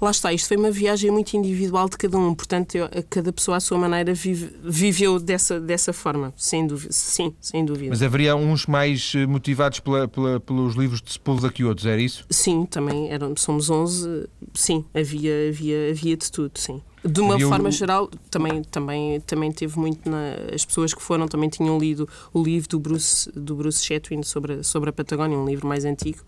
Lá 0.00 0.10
está, 0.10 0.32
isto 0.32 0.48
foi 0.48 0.56
uma 0.56 0.70
viagem 0.70 1.10
muito 1.10 1.34
individual 1.34 1.88
de 1.88 1.96
cada 1.96 2.18
um, 2.18 2.34
portanto, 2.34 2.78
cada 3.08 3.32
pessoa 3.32 3.56
à 3.56 3.60
sua 3.60 3.78
maneira 3.78 4.12
vive, 4.14 4.50
viveu 4.62 5.18
dessa, 5.18 5.60
dessa 5.60 5.92
forma, 5.92 6.32
sem 6.36 6.66
dúvida. 6.66 6.92
Sim, 6.92 7.34
sem 7.40 7.64
dúvida. 7.64 7.90
Mas 7.90 8.02
haveria 8.02 8.36
uns 8.36 8.66
mais 8.66 9.14
motivados 9.28 9.80
pela, 9.80 10.08
pela, 10.08 10.40
pelos 10.40 10.74
livros 10.74 11.00
de 11.02 11.12
Sepúlveda 11.12 11.52
que 11.52 11.64
outros, 11.64 11.86
era 11.86 12.00
isso? 12.00 12.24
Sim, 12.28 12.66
também 12.66 13.10
eram, 13.10 13.34
somos 13.36 13.70
11, 13.70 14.28
sim, 14.54 14.84
havia 14.94 15.29
havia, 15.30 15.48
havia, 15.48 15.90
havia 15.90 16.16
de 16.16 16.30
tudo, 16.30 16.58
sim. 16.58 16.82
De 17.04 17.20
uma 17.20 17.34
havia 17.34 17.48
forma 17.48 17.68
o... 17.68 17.72
geral, 17.72 18.08
também, 18.30 18.62
também, 18.64 19.20
também 19.20 19.52
teve 19.52 19.78
muito. 19.78 20.08
Na... 20.08 20.34
As 20.54 20.64
pessoas 20.64 20.92
que 20.92 21.02
foram 21.02 21.26
também 21.26 21.48
tinham 21.48 21.78
lido 21.78 22.08
o 22.32 22.42
livro 22.42 22.68
do 22.68 22.78
Bruce, 22.78 23.30
do 23.32 23.54
Bruce 23.56 23.84
Chatwin 23.84 24.22
sobre, 24.22 24.62
sobre 24.62 24.90
a 24.90 24.92
Patagónia, 24.92 25.38
um 25.38 25.46
livro 25.46 25.66
mais 25.66 25.84
antigo. 25.84 26.20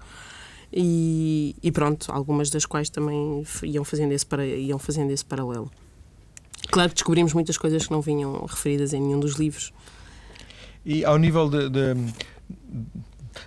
E, 0.73 1.55
e 1.63 1.71
pronto, 1.71 2.11
algumas 2.11 2.49
das 2.49 2.65
quais 2.65 2.89
também 2.89 3.45
iam 3.65 3.85
fazendo, 3.85 4.13
esse 4.13 4.25
para, 4.25 4.47
iam 4.47 4.79
fazendo 4.79 5.11
esse 5.11 5.25
paralelo. 5.25 5.71
Claro 6.71 6.89
que 6.89 6.95
descobrimos 6.95 7.35
muitas 7.35 7.59
coisas 7.59 7.87
que 7.87 7.93
não 7.93 8.01
vinham 8.01 8.47
referidas 8.47 8.95
em 8.95 9.01
nenhum 9.01 9.21
dos 9.21 9.35
livros. 9.35 9.73
E 10.85 11.05
ao 11.05 11.19
nível 11.19 11.51
de, 11.51 11.69
de 11.69 11.95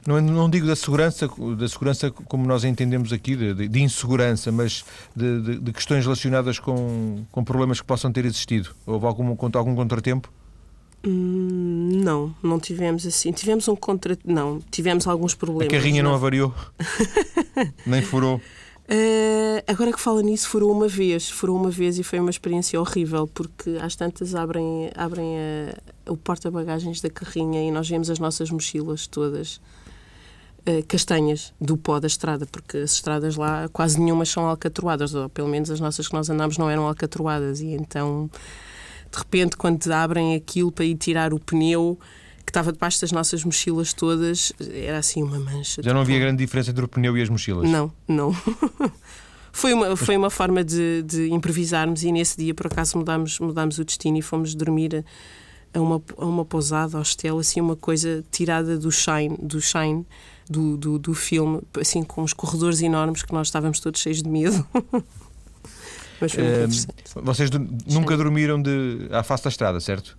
não, 0.08 0.22
não 0.22 0.50
digo 0.50 0.68
da 0.68 0.76
segurança, 0.76 1.28
da 1.58 1.68
segurança 1.68 2.12
como 2.12 2.46
nós 2.46 2.64
entendemos 2.64 3.12
aqui, 3.12 3.36
de, 3.36 3.68
de 3.68 3.82
insegurança, 3.82 4.52
mas 4.52 4.86
de, 5.16 5.42
de, 5.42 5.60
de, 5.60 5.74
questões 5.74 6.04
relacionadas 6.04 6.60
com, 6.60 7.26
com 7.32 7.44
problemas 7.44 7.82
que 7.82 7.88
possam 7.88 8.12
ter 8.12 8.24
existido. 8.24 8.70
Houve 8.86 9.06
algum, 9.08 9.36
algum 9.56 9.76
contratempo? 9.76 10.32
Hum, 11.06 12.02
não, 12.04 12.36
não 12.42 12.60
tivemos 12.60 13.06
assim. 13.06 13.32
Tivemos 13.32 13.68
um 13.68 13.76
contra. 13.76 14.18
Não, 14.24 14.62
tivemos 14.70 15.08
alguns 15.08 15.34
problemas. 15.34 15.74
A 15.74 15.78
carrinha 15.78 16.04
não, 16.04 16.12
não 16.12 16.18
avariou? 16.18 16.54
Nem 17.86 18.02
furou? 18.02 18.40
Uh, 18.88 19.64
agora 19.66 19.92
que 19.92 20.00
fala 20.00 20.22
nisso, 20.22 20.48
furou 20.48 20.72
uma 20.72 20.88
vez. 20.88 21.30
Furou 21.30 21.58
uma 21.58 21.72
vez 21.72 21.98
e 21.98 22.04
foi 22.04 22.20
uma 22.20 22.30
experiência 22.30 22.80
horrível, 22.80 23.28
porque 23.28 23.78
às 23.82 23.96
tantas 23.96 24.36
abrem, 24.36 24.92
abrem 24.96 25.36
a, 25.38 26.12
o 26.12 26.18
porta-bagagens 26.18 27.02
da 27.02 27.10
carrinha 27.10 27.64
e 27.64 27.72
nós 27.72 27.90
vemos 27.90 28.12
as 28.12 28.20
nossas 28.20 28.52
mochilas 28.52 29.08
todas 29.08 29.60
uh, 30.68 30.86
castanhas 30.88 31.54
do 31.60 31.78
pó 31.78 32.00
da 32.00 32.08
estrada, 32.08 32.46
porque 32.46 32.78
as 32.78 32.94
estradas 32.94 33.36
lá 33.36 33.68
quase 33.70 34.00
nenhumas 34.00 34.30
são 34.30 34.46
alcatroadas, 34.46 35.14
ou 35.14 35.30
pelo 35.30 35.48
menos 35.48 35.70
as 35.70 35.80
nossas 35.80 36.08
que 36.08 36.14
nós 36.14 36.30
andamos 36.30 36.58
não 36.58 36.70
eram 36.70 36.88
alcatroadas, 36.88 37.62
e 37.62 37.68
então 37.68 38.30
de 39.16 39.20
repente, 39.20 39.56
quando 39.56 39.90
abrem 39.92 40.36
aquilo 40.36 40.72
para 40.72 40.84
ir 40.84 40.96
tirar 40.96 41.34
o 41.34 41.40
pneu 41.40 41.98
que 42.46 42.52
estava 42.52 42.72
debaixo 42.72 43.02
das 43.02 43.12
nossas 43.12 43.44
mochilas 43.44 43.94
todas, 43.94 44.54
era 44.60 45.00
assim 45.00 45.24
uma 45.24 45.40
mancha. 45.40 45.82
Já 45.82 45.94
não 45.94 46.02
havia 46.02 46.20
grande 46.20 46.38
diferença 46.38 46.70
entre 46.72 46.84
o 46.84 46.88
pneu 46.88 47.18
e 47.18 47.22
as 47.22 47.30
mochilas? 47.30 47.68
Não, 47.68 47.92
não. 48.08 48.36
foi 49.52 49.74
uma, 49.74 49.96
foi 49.96 50.18
uma 50.18 50.30
forma 50.30 50.64
de, 50.64 51.02
de, 51.04 51.30
improvisarmos 51.30 52.04
e 52.04 52.12
nesse 52.12 52.38
dia, 52.38 52.54
por 52.54 52.68
acaso, 52.68 52.98
mudámos, 52.98 53.40
mudámos 53.40 53.80
o 53.80 53.86
destino 53.86 54.18
e 54.18 54.22
fomos 54.22 54.54
dormir 54.54 55.04
a 55.74 55.82
uma, 55.82 56.02
a 56.18 56.26
uma 56.26 56.46
pousada, 56.46 56.98
hostel, 56.98 57.40
assim, 57.40 57.62
uma 57.62 57.76
coisa 57.76 58.24
tirada 58.30 58.78
do 58.78 58.92
shine, 58.92 59.38
do 59.42 59.60
shine 59.60 60.06
do, 60.50 60.78
do, 60.78 61.00
do 61.00 61.14
filme, 61.14 61.62
assim, 61.80 62.04
com 62.04 62.22
os 62.24 62.34
corredores 62.34 62.82
enormes 62.82 63.24
que 63.24 63.34
nós 63.34 63.48
estávamos 63.48 63.80
todos 63.80 64.00
cheios 64.00 64.22
de 64.22 64.30
medo. 64.30 64.66
Mas 66.20 66.32
foi 66.32 66.44
muito 66.44 66.56
interessante. 66.56 67.04
Vocês 67.16 67.50
nunca 67.88 68.16
dormiram 68.16 68.62
de, 68.62 69.08
à 69.12 69.24
face 69.24 69.44
da 69.44 69.50
estrada, 69.50 69.80
certo? 69.80 70.18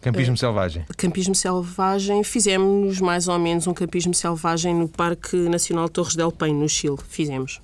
Campismo 0.00 0.34
uh, 0.34 0.38
selvagem. 0.38 0.84
Campismo 0.96 1.34
selvagem, 1.34 2.22
fizemos 2.24 3.00
mais 3.00 3.28
ou 3.28 3.38
menos 3.38 3.66
um 3.66 3.74
campismo 3.74 4.14
selvagem 4.14 4.74
no 4.74 4.88
Parque 4.88 5.36
Nacional 5.36 5.88
Torres 5.88 6.14
del 6.14 6.32
Paine, 6.32 6.58
no 6.58 6.68
Chile. 6.68 6.98
Fizemos. 7.08 7.60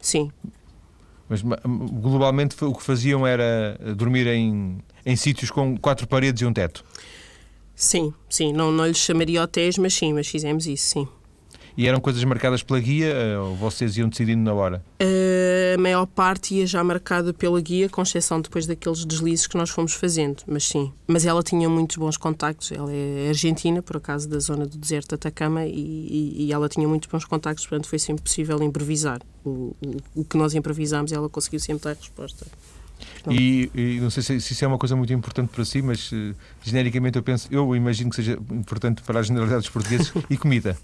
Sim. 0.00 0.30
Mas 1.28 1.42
globalmente 1.42 2.56
o 2.62 2.74
que 2.74 2.82
faziam 2.82 3.26
era 3.26 3.78
dormir 3.96 4.26
em, 4.26 4.78
em 5.04 5.16
sítios 5.16 5.50
com 5.50 5.76
quatro 5.76 6.06
paredes 6.06 6.42
e 6.42 6.46
um 6.46 6.52
teto? 6.52 6.84
Sim, 7.74 8.12
sim. 8.28 8.52
Não, 8.52 8.70
não 8.70 8.86
lhes 8.86 8.98
chamaria 8.98 9.42
hotéis, 9.42 9.78
mas 9.78 9.94
sim, 9.94 10.12
mas 10.12 10.28
fizemos 10.28 10.66
isso, 10.66 10.86
sim. 10.86 11.08
E 11.76 11.88
eram 11.88 12.00
coisas 12.00 12.22
marcadas 12.24 12.62
pela 12.62 12.78
guia 12.78 13.14
ou 13.40 13.56
vocês 13.56 13.96
iam 13.96 14.08
decidindo 14.08 14.42
na 14.42 14.52
hora? 14.52 14.84
Uh, 15.00 15.74
a 15.74 15.80
maior 15.80 16.06
parte 16.06 16.54
ia 16.54 16.66
já 16.66 16.84
marcada 16.84 17.32
pela 17.32 17.60
guia, 17.60 17.88
com 17.88 18.02
exceção 18.02 18.40
depois 18.40 18.66
daqueles 18.66 19.04
deslizes 19.04 19.46
que 19.46 19.56
nós 19.56 19.70
fomos 19.70 19.94
fazendo, 19.94 20.42
mas 20.46 20.64
sim. 20.64 20.92
Mas 21.06 21.24
ela 21.24 21.42
tinha 21.42 21.68
muitos 21.68 21.96
bons 21.96 22.16
contactos. 22.16 22.70
Ela 22.72 22.92
é 22.92 23.28
argentina, 23.28 23.82
por 23.82 23.96
acaso, 23.96 24.28
da 24.28 24.38
zona 24.38 24.66
do 24.66 24.76
deserto 24.76 25.08
de 25.08 25.14
Atacama, 25.14 25.64
e, 25.64 25.70
e, 25.72 26.46
e 26.46 26.52
ela 26.52 26.68
tinha 26.68 26.86
muitos 26.86 27.08
bons 27.08 27.24
contactos, 27.24 27.66
portanto 27.66 27.88
foi 27.88 27.98
sempre 27.98 28.22
possível 28.22 28.62
improvisar. 28.62 29.20
O, 29.44 29.74
o, 29.80 30.20
o 30.20 30.24
que 30.24 30.36
nós 30.36 30.54
improvisámos, 30.54 31.10
ela 31.10 31.28
conseguiu 31.28 31.58
sempre 31.58 31.84
dar 31.84 31.92
a 31.92 31.94
E, 33.30 33.70
e, 33.74 34.00
não 34.00 34.10
sei 34.10 34.22
se, 34.22 34.40
se, 34.40 34.52
isso 34.52 34.64
é 34.64 34.68
uma 34.68 34.78
coisa 34.78 34.96
muito 34.96 35.12
importante 35.12 35.48
para 35.48 35.64
si, 35.64 35.80
mas 35.80 36.10
uh, 36.12 36.34
genericamente 36.62 37.16
eu 37.16 37.22
penso, 37.22 37.48
eu 37.50 37.74
imagino 37.76 38.10
que 38.10 38.16
seja 38.16 38.32
importante 38.50 39.02
para 39.02 39.20
a 39.20 39.22
generalidade 39.22 39.62
dos 39.62 39.70
portugueses 39.70 40.12
e 40.28 40.36
comida. 40.36 40.76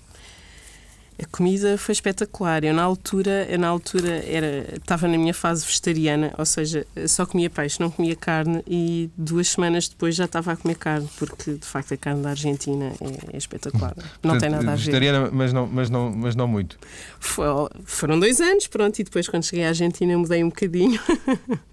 A 1.21 1.27
comida 1.27 1.77
foi 1.77 1.93
espetacular. 1.95 2.63
Eu 2.63 2.73
na 2.73 2.83
altura, 2.83 3.45
eu 3.51 3.59
na 3.59 3.67
altura 3.67 4.23
era, 4.25 4.77
estava 4.77 5.09
na 5.09 5.19
minha 5.19 5.35
fase 5.35 5.67
vegetariana, 5.67 6.33
ou 6.39 6.47
seja, 6.47 6.87
só 7.09 7.27
comia 7.27 7.51
peixe, 7.51 7.81
não 7.81 7.91
comia 7.91 8.15
carne 8.15 8.63
e 8.65 9.11
duas 9.17 9.49
semanas 9.49 9.89
depois 9.89 10.15
já 10.15 10.27
estava 10.27 10.53
a 10.53 10.57
comer 10.57 10.77
carne, 10.77 11.09
porque 11.19 11.55
de 11.55 11.67
facto 11.67 11.93
a 11.93 11.97
carne 11.97 12.23
da 12.23 12.31
Argentina 12.31 12.93
é, 13.01 13.35
é 13.35 13.37
espetacular. 13.37 13.95
Não 13.97 14.05
Portanto, 14.31 14.41
tem 14.41 14.51
nada 14.51 14.63
a 14.71 14.77
ver. 14.77 14.79
Vegetariana, 14.79 15.31
mas 15.33 15.53
não, 15.53 15.67
mas 15.67 15.91
não, 15.91 16.13
mas 16.13 16.37
não 16.37 16.47
muito. 16.47 16.79
Foi, 17.19 17.47
foram 17.85 18.21
dois 18.21 18.41
anos, 18.41 18.69
pronto, 18.69 18.97
e 19.01 19.03
depois 19.03 19.29
quando 19.29 19.43
cheguei 19.43 19.65
à 19.65 19.69
Argentina 19.69 20.17
mudei 20.17 20.45
um 20.45 20.51
bocadinho. 20.51 21.01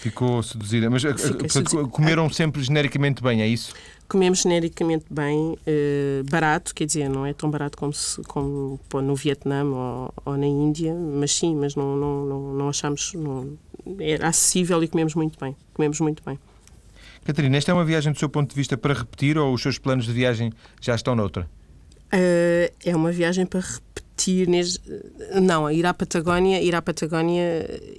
Ficou 0.00 0.42
seduzida. 0.42 0.88
Mas 0.88 1.04
eh, 1.04 1.12
portanto, 1.12 1.50
seduzida. 1.50 1.88
comeram 1.88 2.28
sempre 2.30 2.62
genericamente 2.62 3.22
bem, 3.22 3.42
é 3.42 3.46
isso? 3.46 3.74
Comemos 4.08 4.40
genericamente 4.42 5.04
bem, 5.10 5.56
eh, 5.66 6.22
barato, 6.28 6.74
quer 6.74 6.86
dizer, 6.86 7.08
não 7.08 7.24
é 7.24 7.32
tão 7.32 7.50
barato 7.50 7.78
como, 7.78 7.92
se, 7.92 8.20
como 8.22 8.80
pô, 8.88 9.00
no 9.00 9.14
Vietnã 9.14 9.64
ou, 9.64 10.12
ou 10.24 10.36
na 10.36 10.46
Índia, 10.46 10.94
mas 10.94 11.32
sim, 11.32 11.54
mas 11.54 11.76
não, 11.76 11.94
não, 11.96 12.24
não, 12.24 12.54
não 12.54 12.68
achamos. 12.68 13.12
Não, 13.14 13.56
era 13.98 14.28
acessível 14.28 14.82
e 14.82 14.88
comemos 14.88 15.14
muito 15.14 15.38
bem. 15.38 15.54
Comemos 15.72 16.00
muito 16.00 16.22
bem. 16.24 16.38
Catarina, 17.24 17.56
esta 17.56 17.70
é 17.70 17.74
uma 17.74 17.84
viagem 17.84 18.12
do 18.12 18.18
seu 18.18 18.28
ponto 18.28 18.50
de 18.50 18.56
vista 18.56 18.76
para 18.76 18.94
repetir 18.94 19.38
ou 19.38 19.52
os 19.52 19.62
seus 19.62 19.78
planos 19.78 20.06
de 20.06 20.12
viagem 20.12 20.52
já 20.80 20.94
estão 20.94 21.14
noutra? 21.14 21.48
Eh, 22.10 22.72
é 22.84 22.96
uma 22.96 23.12
viagem 23.12 23.46
para 23.46 23.60
repetir. 23.60 24.09
Nes- 24.46 24.80
Não, 25.40 25.70
ir 25.70 25.84
à 25.86 25.94
Patagónia, 25.94 26.60
ir 26.62 26.74
à 26.74 26.82
Patagónia, 26.82 27.42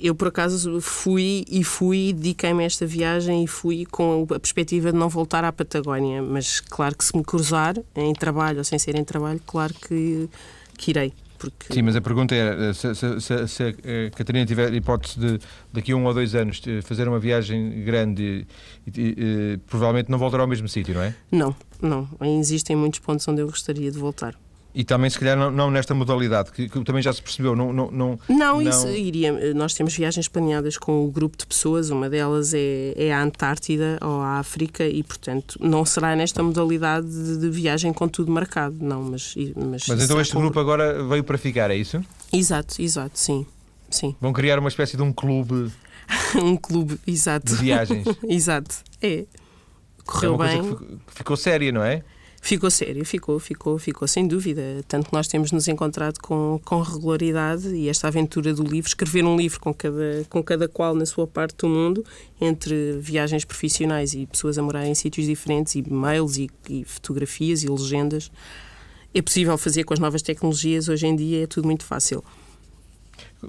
eu 0.01 0.13
por 0.15 0.27
acaso 0.29 0.79
fui 0.81 1.45
e 1.49 1.63
fui, 1.63 2.09
e 2.09 2.13
dediquei-me 2.13 2.63
a 2.63 2.65
esta 2.65 2.85
viagem 2.85 3.43
e 3.43 3.47
fui 3.47 3.85
com 3.85 4.23
a 4.33 4.39
perspectiva 4.39 4.91
de 4.91 4.97
não 4.97 5.09
voltar 5.09 5.43
à 5.43 5.51
Patagónia. 5.51 6.21
Mas 6.21 6.59
claro 6.59 6.95
que 6.95 7.03
se 7.05 7.15
me 7.15 7.23
cruzar 7.23 7.75
em 7.95 8.13
trabalho 8.13 8.59
ou 8.59 8.63
sem 8.63 8.77
ser 8.79 8.95
em 8.95 9.03
trabalho, 9.03 9.41
claro 9.45 9.73
que, 9.73 10.29
que 10.77 10.91
irei. 10.91 11.13
Porque 11.39 11.73
Sim, 11.73 11.81
mas 11.81 11.95
a 11.95 12.01
pergunta 12.01 12.35
era 12.35 12.71
se, 12.71 12.93
se- 12.93 13.19
se- 13.19 13.47
se 13.47 13.63
a 13.63 14.11
Catarina 14.15 14.45
tiver 14.45 14.71
hipótese 14.75 15.19
de 15.19 15.39
daqui 15.73 15.91
a 15.91 15.95
um 15.95 16.05
ou 16.05 16.13
dois 16.13 16.35
anos 16.35 16.61
eh, 16.67 16.83
fazer 16.83 17.07
uma 17.07 17.17
viagem 17.17 17.83
grande, 17.83 18.45
e, 18.85 19.01
e, 19.01 19.15
eh, 19.17 19.59
provavelmente 19.67 20.11
não 20.11 20.19
voltará 20.19 20.43
ao 20.43 20.47
mesmo 20.47 20.67
sítio, 20.69 20.93
não 20.93 21.01
é? 21.01 21.15
Não, 21.31 21.55
não. 21.81 22.07
Existem 22.39 22.75
muitos 22.75 22.99
pontos 22.99 23.27
onde 23.27 23.41
eu 23.41 23.47
gostaria 23.47 23.89
de 23.91 23.97
voltar. 23.97 24.35
E 24.73 24.85
também, 24.85 25.09
se 25.09 25.19
calhar, 25.19 25.37
não, 25.37 25.51
não 25.51 25.69
nesta 25.69 25.93
modalidade, 25.93 26.51
que, 26.51 26.69
que 26.69 26.83
também 26.85 27.01
já 27.03 27.11
se 27.11 27.21
percebeu. 27.21 27.55
Não, 27.55 27.73
não, 27.73 27.91
não, 27.91 28.19
Não, 28.29 28.61
isso 28.61 28.87
iria. 28.87 29.53
Nós 29.53 29.73
temos 29.73 29.93
viagens 29.95 30.27
planeadas 30.29 30.77
com 30.77 31.05
o 31.05 31.11
grupo 31.11 31.35
de 31.37 31.45
pessoas, 31.45 31.89
uma 31.89 32.09
delas 32.09 32.53
é, 32.53 32.93
é 32.95 33.13
a 33.13 33.21
Antártida 33.21 33.97
ou 34.01 34.21
a 34.21 34.39
África, 34.39 34.85
e 34.85 35.03
portanto 35.03 35.57
não 35.61 35.83
será 35.83 36.15
nesta 36.15 36.41
modalidade 36.41 37.07
de, 37.07 37.37
de 37.39 37.49
viagem 37.49 37.91
com 37.91 38.07
tudo 38.07 38.31
marcado, 38.31 38.77
não, 38.79 39.03
mas. 39.03 39.35
Mas, 39.55 39.83
Mas 39.87 40.03
então 40.03 40.21
este 40.21 40.33
com- 40.33 40.39
grupo 40.39 40.57
agora 40.59 41.03
veio 41.03 41.23
para 41.23 41.37
ficar, 41.37 41.69
é 41.69 41.75
isso? 41.75 42.01
Exato, 42.31 42.81
exato, 42.81 43.19
sim. 43.19 43.45
Sim. 43.89 44.15
Vão 44.21 44.31
criar 44.31 44.57
uma 44.57 44.69
espécie 44.69 44.95
de 44.95 45.03
um 45.03 45.11
clube 45.11 45.69
um 46.41 46.55
clube, 46.55 46.97
exato. 47.05 47.45
de 47.45 47.55
viagens. 47.55 48.05
exato. 48.27 48.75
É. 49.01 49.19
é 49.19 49.25
Correu 50.05 50.35
uma 50.35 50.47
bem. 50.47 50.77
ficou 51.07 51.35
séria, 51.35 51.71
não 51.71 51.83
é? 51.83 52.03
Ficou 52.43 52.71
sério, 52.71 53.05
ficou, 53.05 53.39
ficou, 53.39 53.77
ficou, 53.77 54.07
sem 54.07 54.27
dúvida. 54.27 54.83
Tanto 54.87 55.09
que 55.09 55.13
nós 55.13 55.27
temos 55.27 55.51
nos 55.51 55.67
encontrado 55.67 56.19
com, 56.19 56.59
com 56.65 56.81
regularidade 56.81 57.67
e 57.69 57.87
esta 57.87 58.07
aventura 58.07 58.51
do 58.51 58.63
livro, 58.63 58.89
escrever 58.89 59.23
um 59.23 59.37
livro 59.37 59.59
com 59.59 59.71
cada, 59.71 60.25
com 60.27 60.41
cada 60.41 60.67
qual 60.67 60.95
na 60.95 61.05
sua 61.05 61.27
parte 61.27 61.55
do 61.57 61.69
mundo, 61.69 62.03
entre 62.41 62.97
viagens 62.99 63.45
profissionais 63.45 64.15
e 64.15 64.25
pessoas 64.25 64.57
a 64.57 64.63
morar 64.63 64.87
em 64.87 64.95
sítios 64.95 65.27
diferentes, 65.27 65.75
e 65.75 65.87
mails 65.87 66.37
e, 66.37 66.49
e 66.67 66.83
fotografias 66.83 67.63
e 67.63 67.69
legendas, 67.69 68.31
é 69.13 69.21
possível 69.21 69.55
fazer 69.55 69.83
com 69.83 69.93
as 69.93 69.99
novas 69.99 70.23
tecnologias. 70.23 70.89
Hoje 70.89 71.05
em 71.05 71.15
dia 71.15 71.43
é 71.43 71.47
tudo 71.47 71.65
muito 71.65 71.85
fácil. 71.85 72.23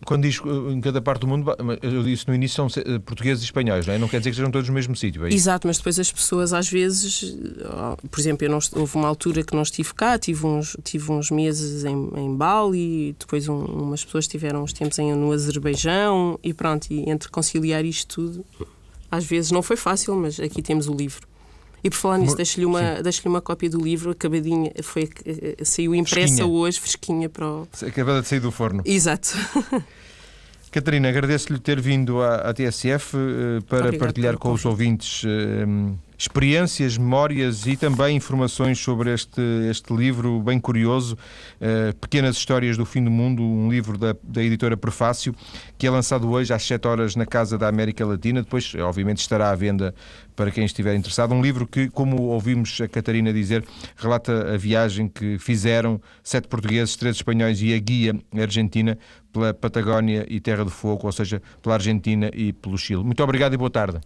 Quando 0.06 0.22
diz 0.22 0.40
eh, 0.44 0.72
em 0.72 0.80
cada 0.80 1.00
parte 1.02 1.20
do 1.20 1.26
mundo, 1.26 1.46
eu 1.82 2.02
disse 2.02 2.26
no 2.26 2.34
início 2.34 2.56
são 2.56 2.82
eh, 2.82 2.98
portugueses 2.98 3.42
e 3.42 3.46
espanhóis, 3.46 3.86
não 3.86 3.94
é? 3.94 3.98
Não 3.98 4.08
quer 4.08 4.18
dizer 4.18 4.30
que 4.30 4.34
estejam 4.34 4.50
todos 4.50 4.68
no 4.68 4.74
mesmo 4.74 4.96
sítio, 4.96 5.26
é? 5.26 5.32
Exato, 5.32 5.66
mas 5.66 5.76
depois 5.76 5.98
as 5.98 6.10
pessoas 6.10 6.52
às 6.52 6.68
vezes, 6.68 7.36
oh, 7.64 8.08
por 8.08 8.18
exemplo, 8.20 8.46
eu 8.46 8.50
não, 8.50 8.58
houve 8.76 8.96
uma 8.96 9.08
altura 9.08 9.42
que 9.42 9.54
não 9.54 9.62
estive 9.62 9.92
cá, 9.94 10.18
tive 10.18 10.46
uns, 10.46 10.76
tive 10.82 11.12
uns 11.12 11.30
meses 11.30 11.84
em, 11.84 12.10
em 12.16 12.34
Bali, 12.34 13.14
depois 13.18 13.48
um- 13.48 13.64
umas 13.64 14.04
pessoas 14.04 14.26
tiveram 14.26 14.62
uns 14.62 14.72
tempos 14.72 14.98
em, 14.98 15.14
no 15.14 15.30
Azerbaijão 15.32 16.38
e 16.42 16.54
pronto, 16.54 16.86
e 16.90 17.08
entre 17.10 17.28
conciliar 17.30 17.84
isto 17.84 18.14
tudo, 18.14 18.44
às 19.10 19.24
vezes 19.24 19.50
não 19.50 19.62
foi 19.62 19.76
fácil, 19.76 20.16
mas 20.16 20.40
aqui 20.40 20.62
temos 20.62 20.88
o 20.88 20.94
livro. 20.94 21.26
E 21.84 21.90
por 21.90 21.96
falar 21.96 22.18
nisso, 22.18 22.36
deixo-lhe 22.36 22.64
uma, 22.64 23.02
deixo 23.02 23.28
uma 23.28 23.40
cópia 23.40 23.68
do 23.68 23.80
livro, 23.80 24.12
acabadinha, 24.12 24.70
foi, 24.82 25.08
eh, 25.26 25.64
saiu 25.64 25.94
impressa 25.94 26.26
Fresquinha. 26.28 26.46
hoje, 26.46 26.80
fresquinha 26.80 27.28
para 27.28 27.46
o. 27.46 27.68
Acabada 27.84 28.22
de 28.22 28.28
sair 28.28 28.38
do 28.40 28.52
forno. 28.52 28.82
Exato. 28.84 29.36
Catarina, 30.70 31.08
agradeço-lhe 31.08 31.58
ter 31.58 31.80
vindo 31.80 32.22
à, 32.22 32.36
à 32.36 32.54
TSF 32.54 33.16
eh, 33.16 33.60
para 33.68 33.78
Obrigada 33.78 33.98
partilhar 33.98 34.38
com 34.38 34.52
os 34.52 34.64
ouvintes 34.64 35.22
eh, 35.26 35.66
experiências, 36.22 36.96
memórias 36.96 37.66
e 37.66 37.76
também 37.76 38.16
informações 38.16 38.78
sobre 38.78 39.12
este, 39.12 39.40
este 39.68 39.92
livro 39.92 40.40
bem 40.40 40.60
curioso, 40.60 41.18
eh, 41.60 41.92
Pequenas 42.00 42.36
Histórias 42.36 42.76
do 42.76 42.86
Fim 42.86 43.02
do 43.02 43.10
Mundo, 43.10 43.42
um 43.42 43.68
livro 43.68 43.98
da, 43.98 44.14
da 44.22 44.40
editora 44.40 44.76
Prefácio, 44.76 45.34
que 45.76 45.84
é 45.84 45.90
lançado 45.90 46.30
hoje 46.30 46.54
às 46.54 46.62
7 46.62 46.86
horas 46.86 47.16
na 47.16 47.26
Casa 47.26 47.58
da 47.58 47.66
América 47.66 48.06
Latina. 48.06 48.40
Depois, 48.40 48.72
obviamente, 48.76 49.18
estará 49.18 49.50
à 49.50 49.54
venda 49.56 49.92
para 50.36 50.52
quem 50.52 50.64
estiver 50.64 50.94
interessado. 50.94 51.34
Um 51.34 51.42
livro 51.42 51.66
que, 51.66 51.90
como 51.90 52.22
ouvimos 52.22 52.80
a 52.80 52.86
Catarina 52.86 53.32
dizer, 53.32 53.64
relata 53.96 54.54
a 54.54 54.56
viagem 54.56 55.08
que 55.08 55.40
fizeram 55.40 56.00
sete 56.22 56.46
portugueses, 56.46 56.94
três 56.94 57.16
espanhóis 57.16 57.60
e 57.60 57.74
a 57.74 57.78
guia 57.80 58.14
argentina 58.40 58.96
pela 59.32 59.52
Patagónia 59.52 60.24
e 60.28 60.38
Terra 60.38 60.64
do 60.64 60.70
Fogo, 60.70 61.06
ou 61.06 61.12
seja, 61.12 61.42
pela 61.60 61.74
Argentina 61.74 62.30
e 62.32 62.52
pelo 62.52 62.78
Chile. 62.78 63.02
Muito 63.02 63.20
obrigado 63.24 63.54
e 63.54 63.56
boa 63.56 63.70
tarde. 63.70 63.98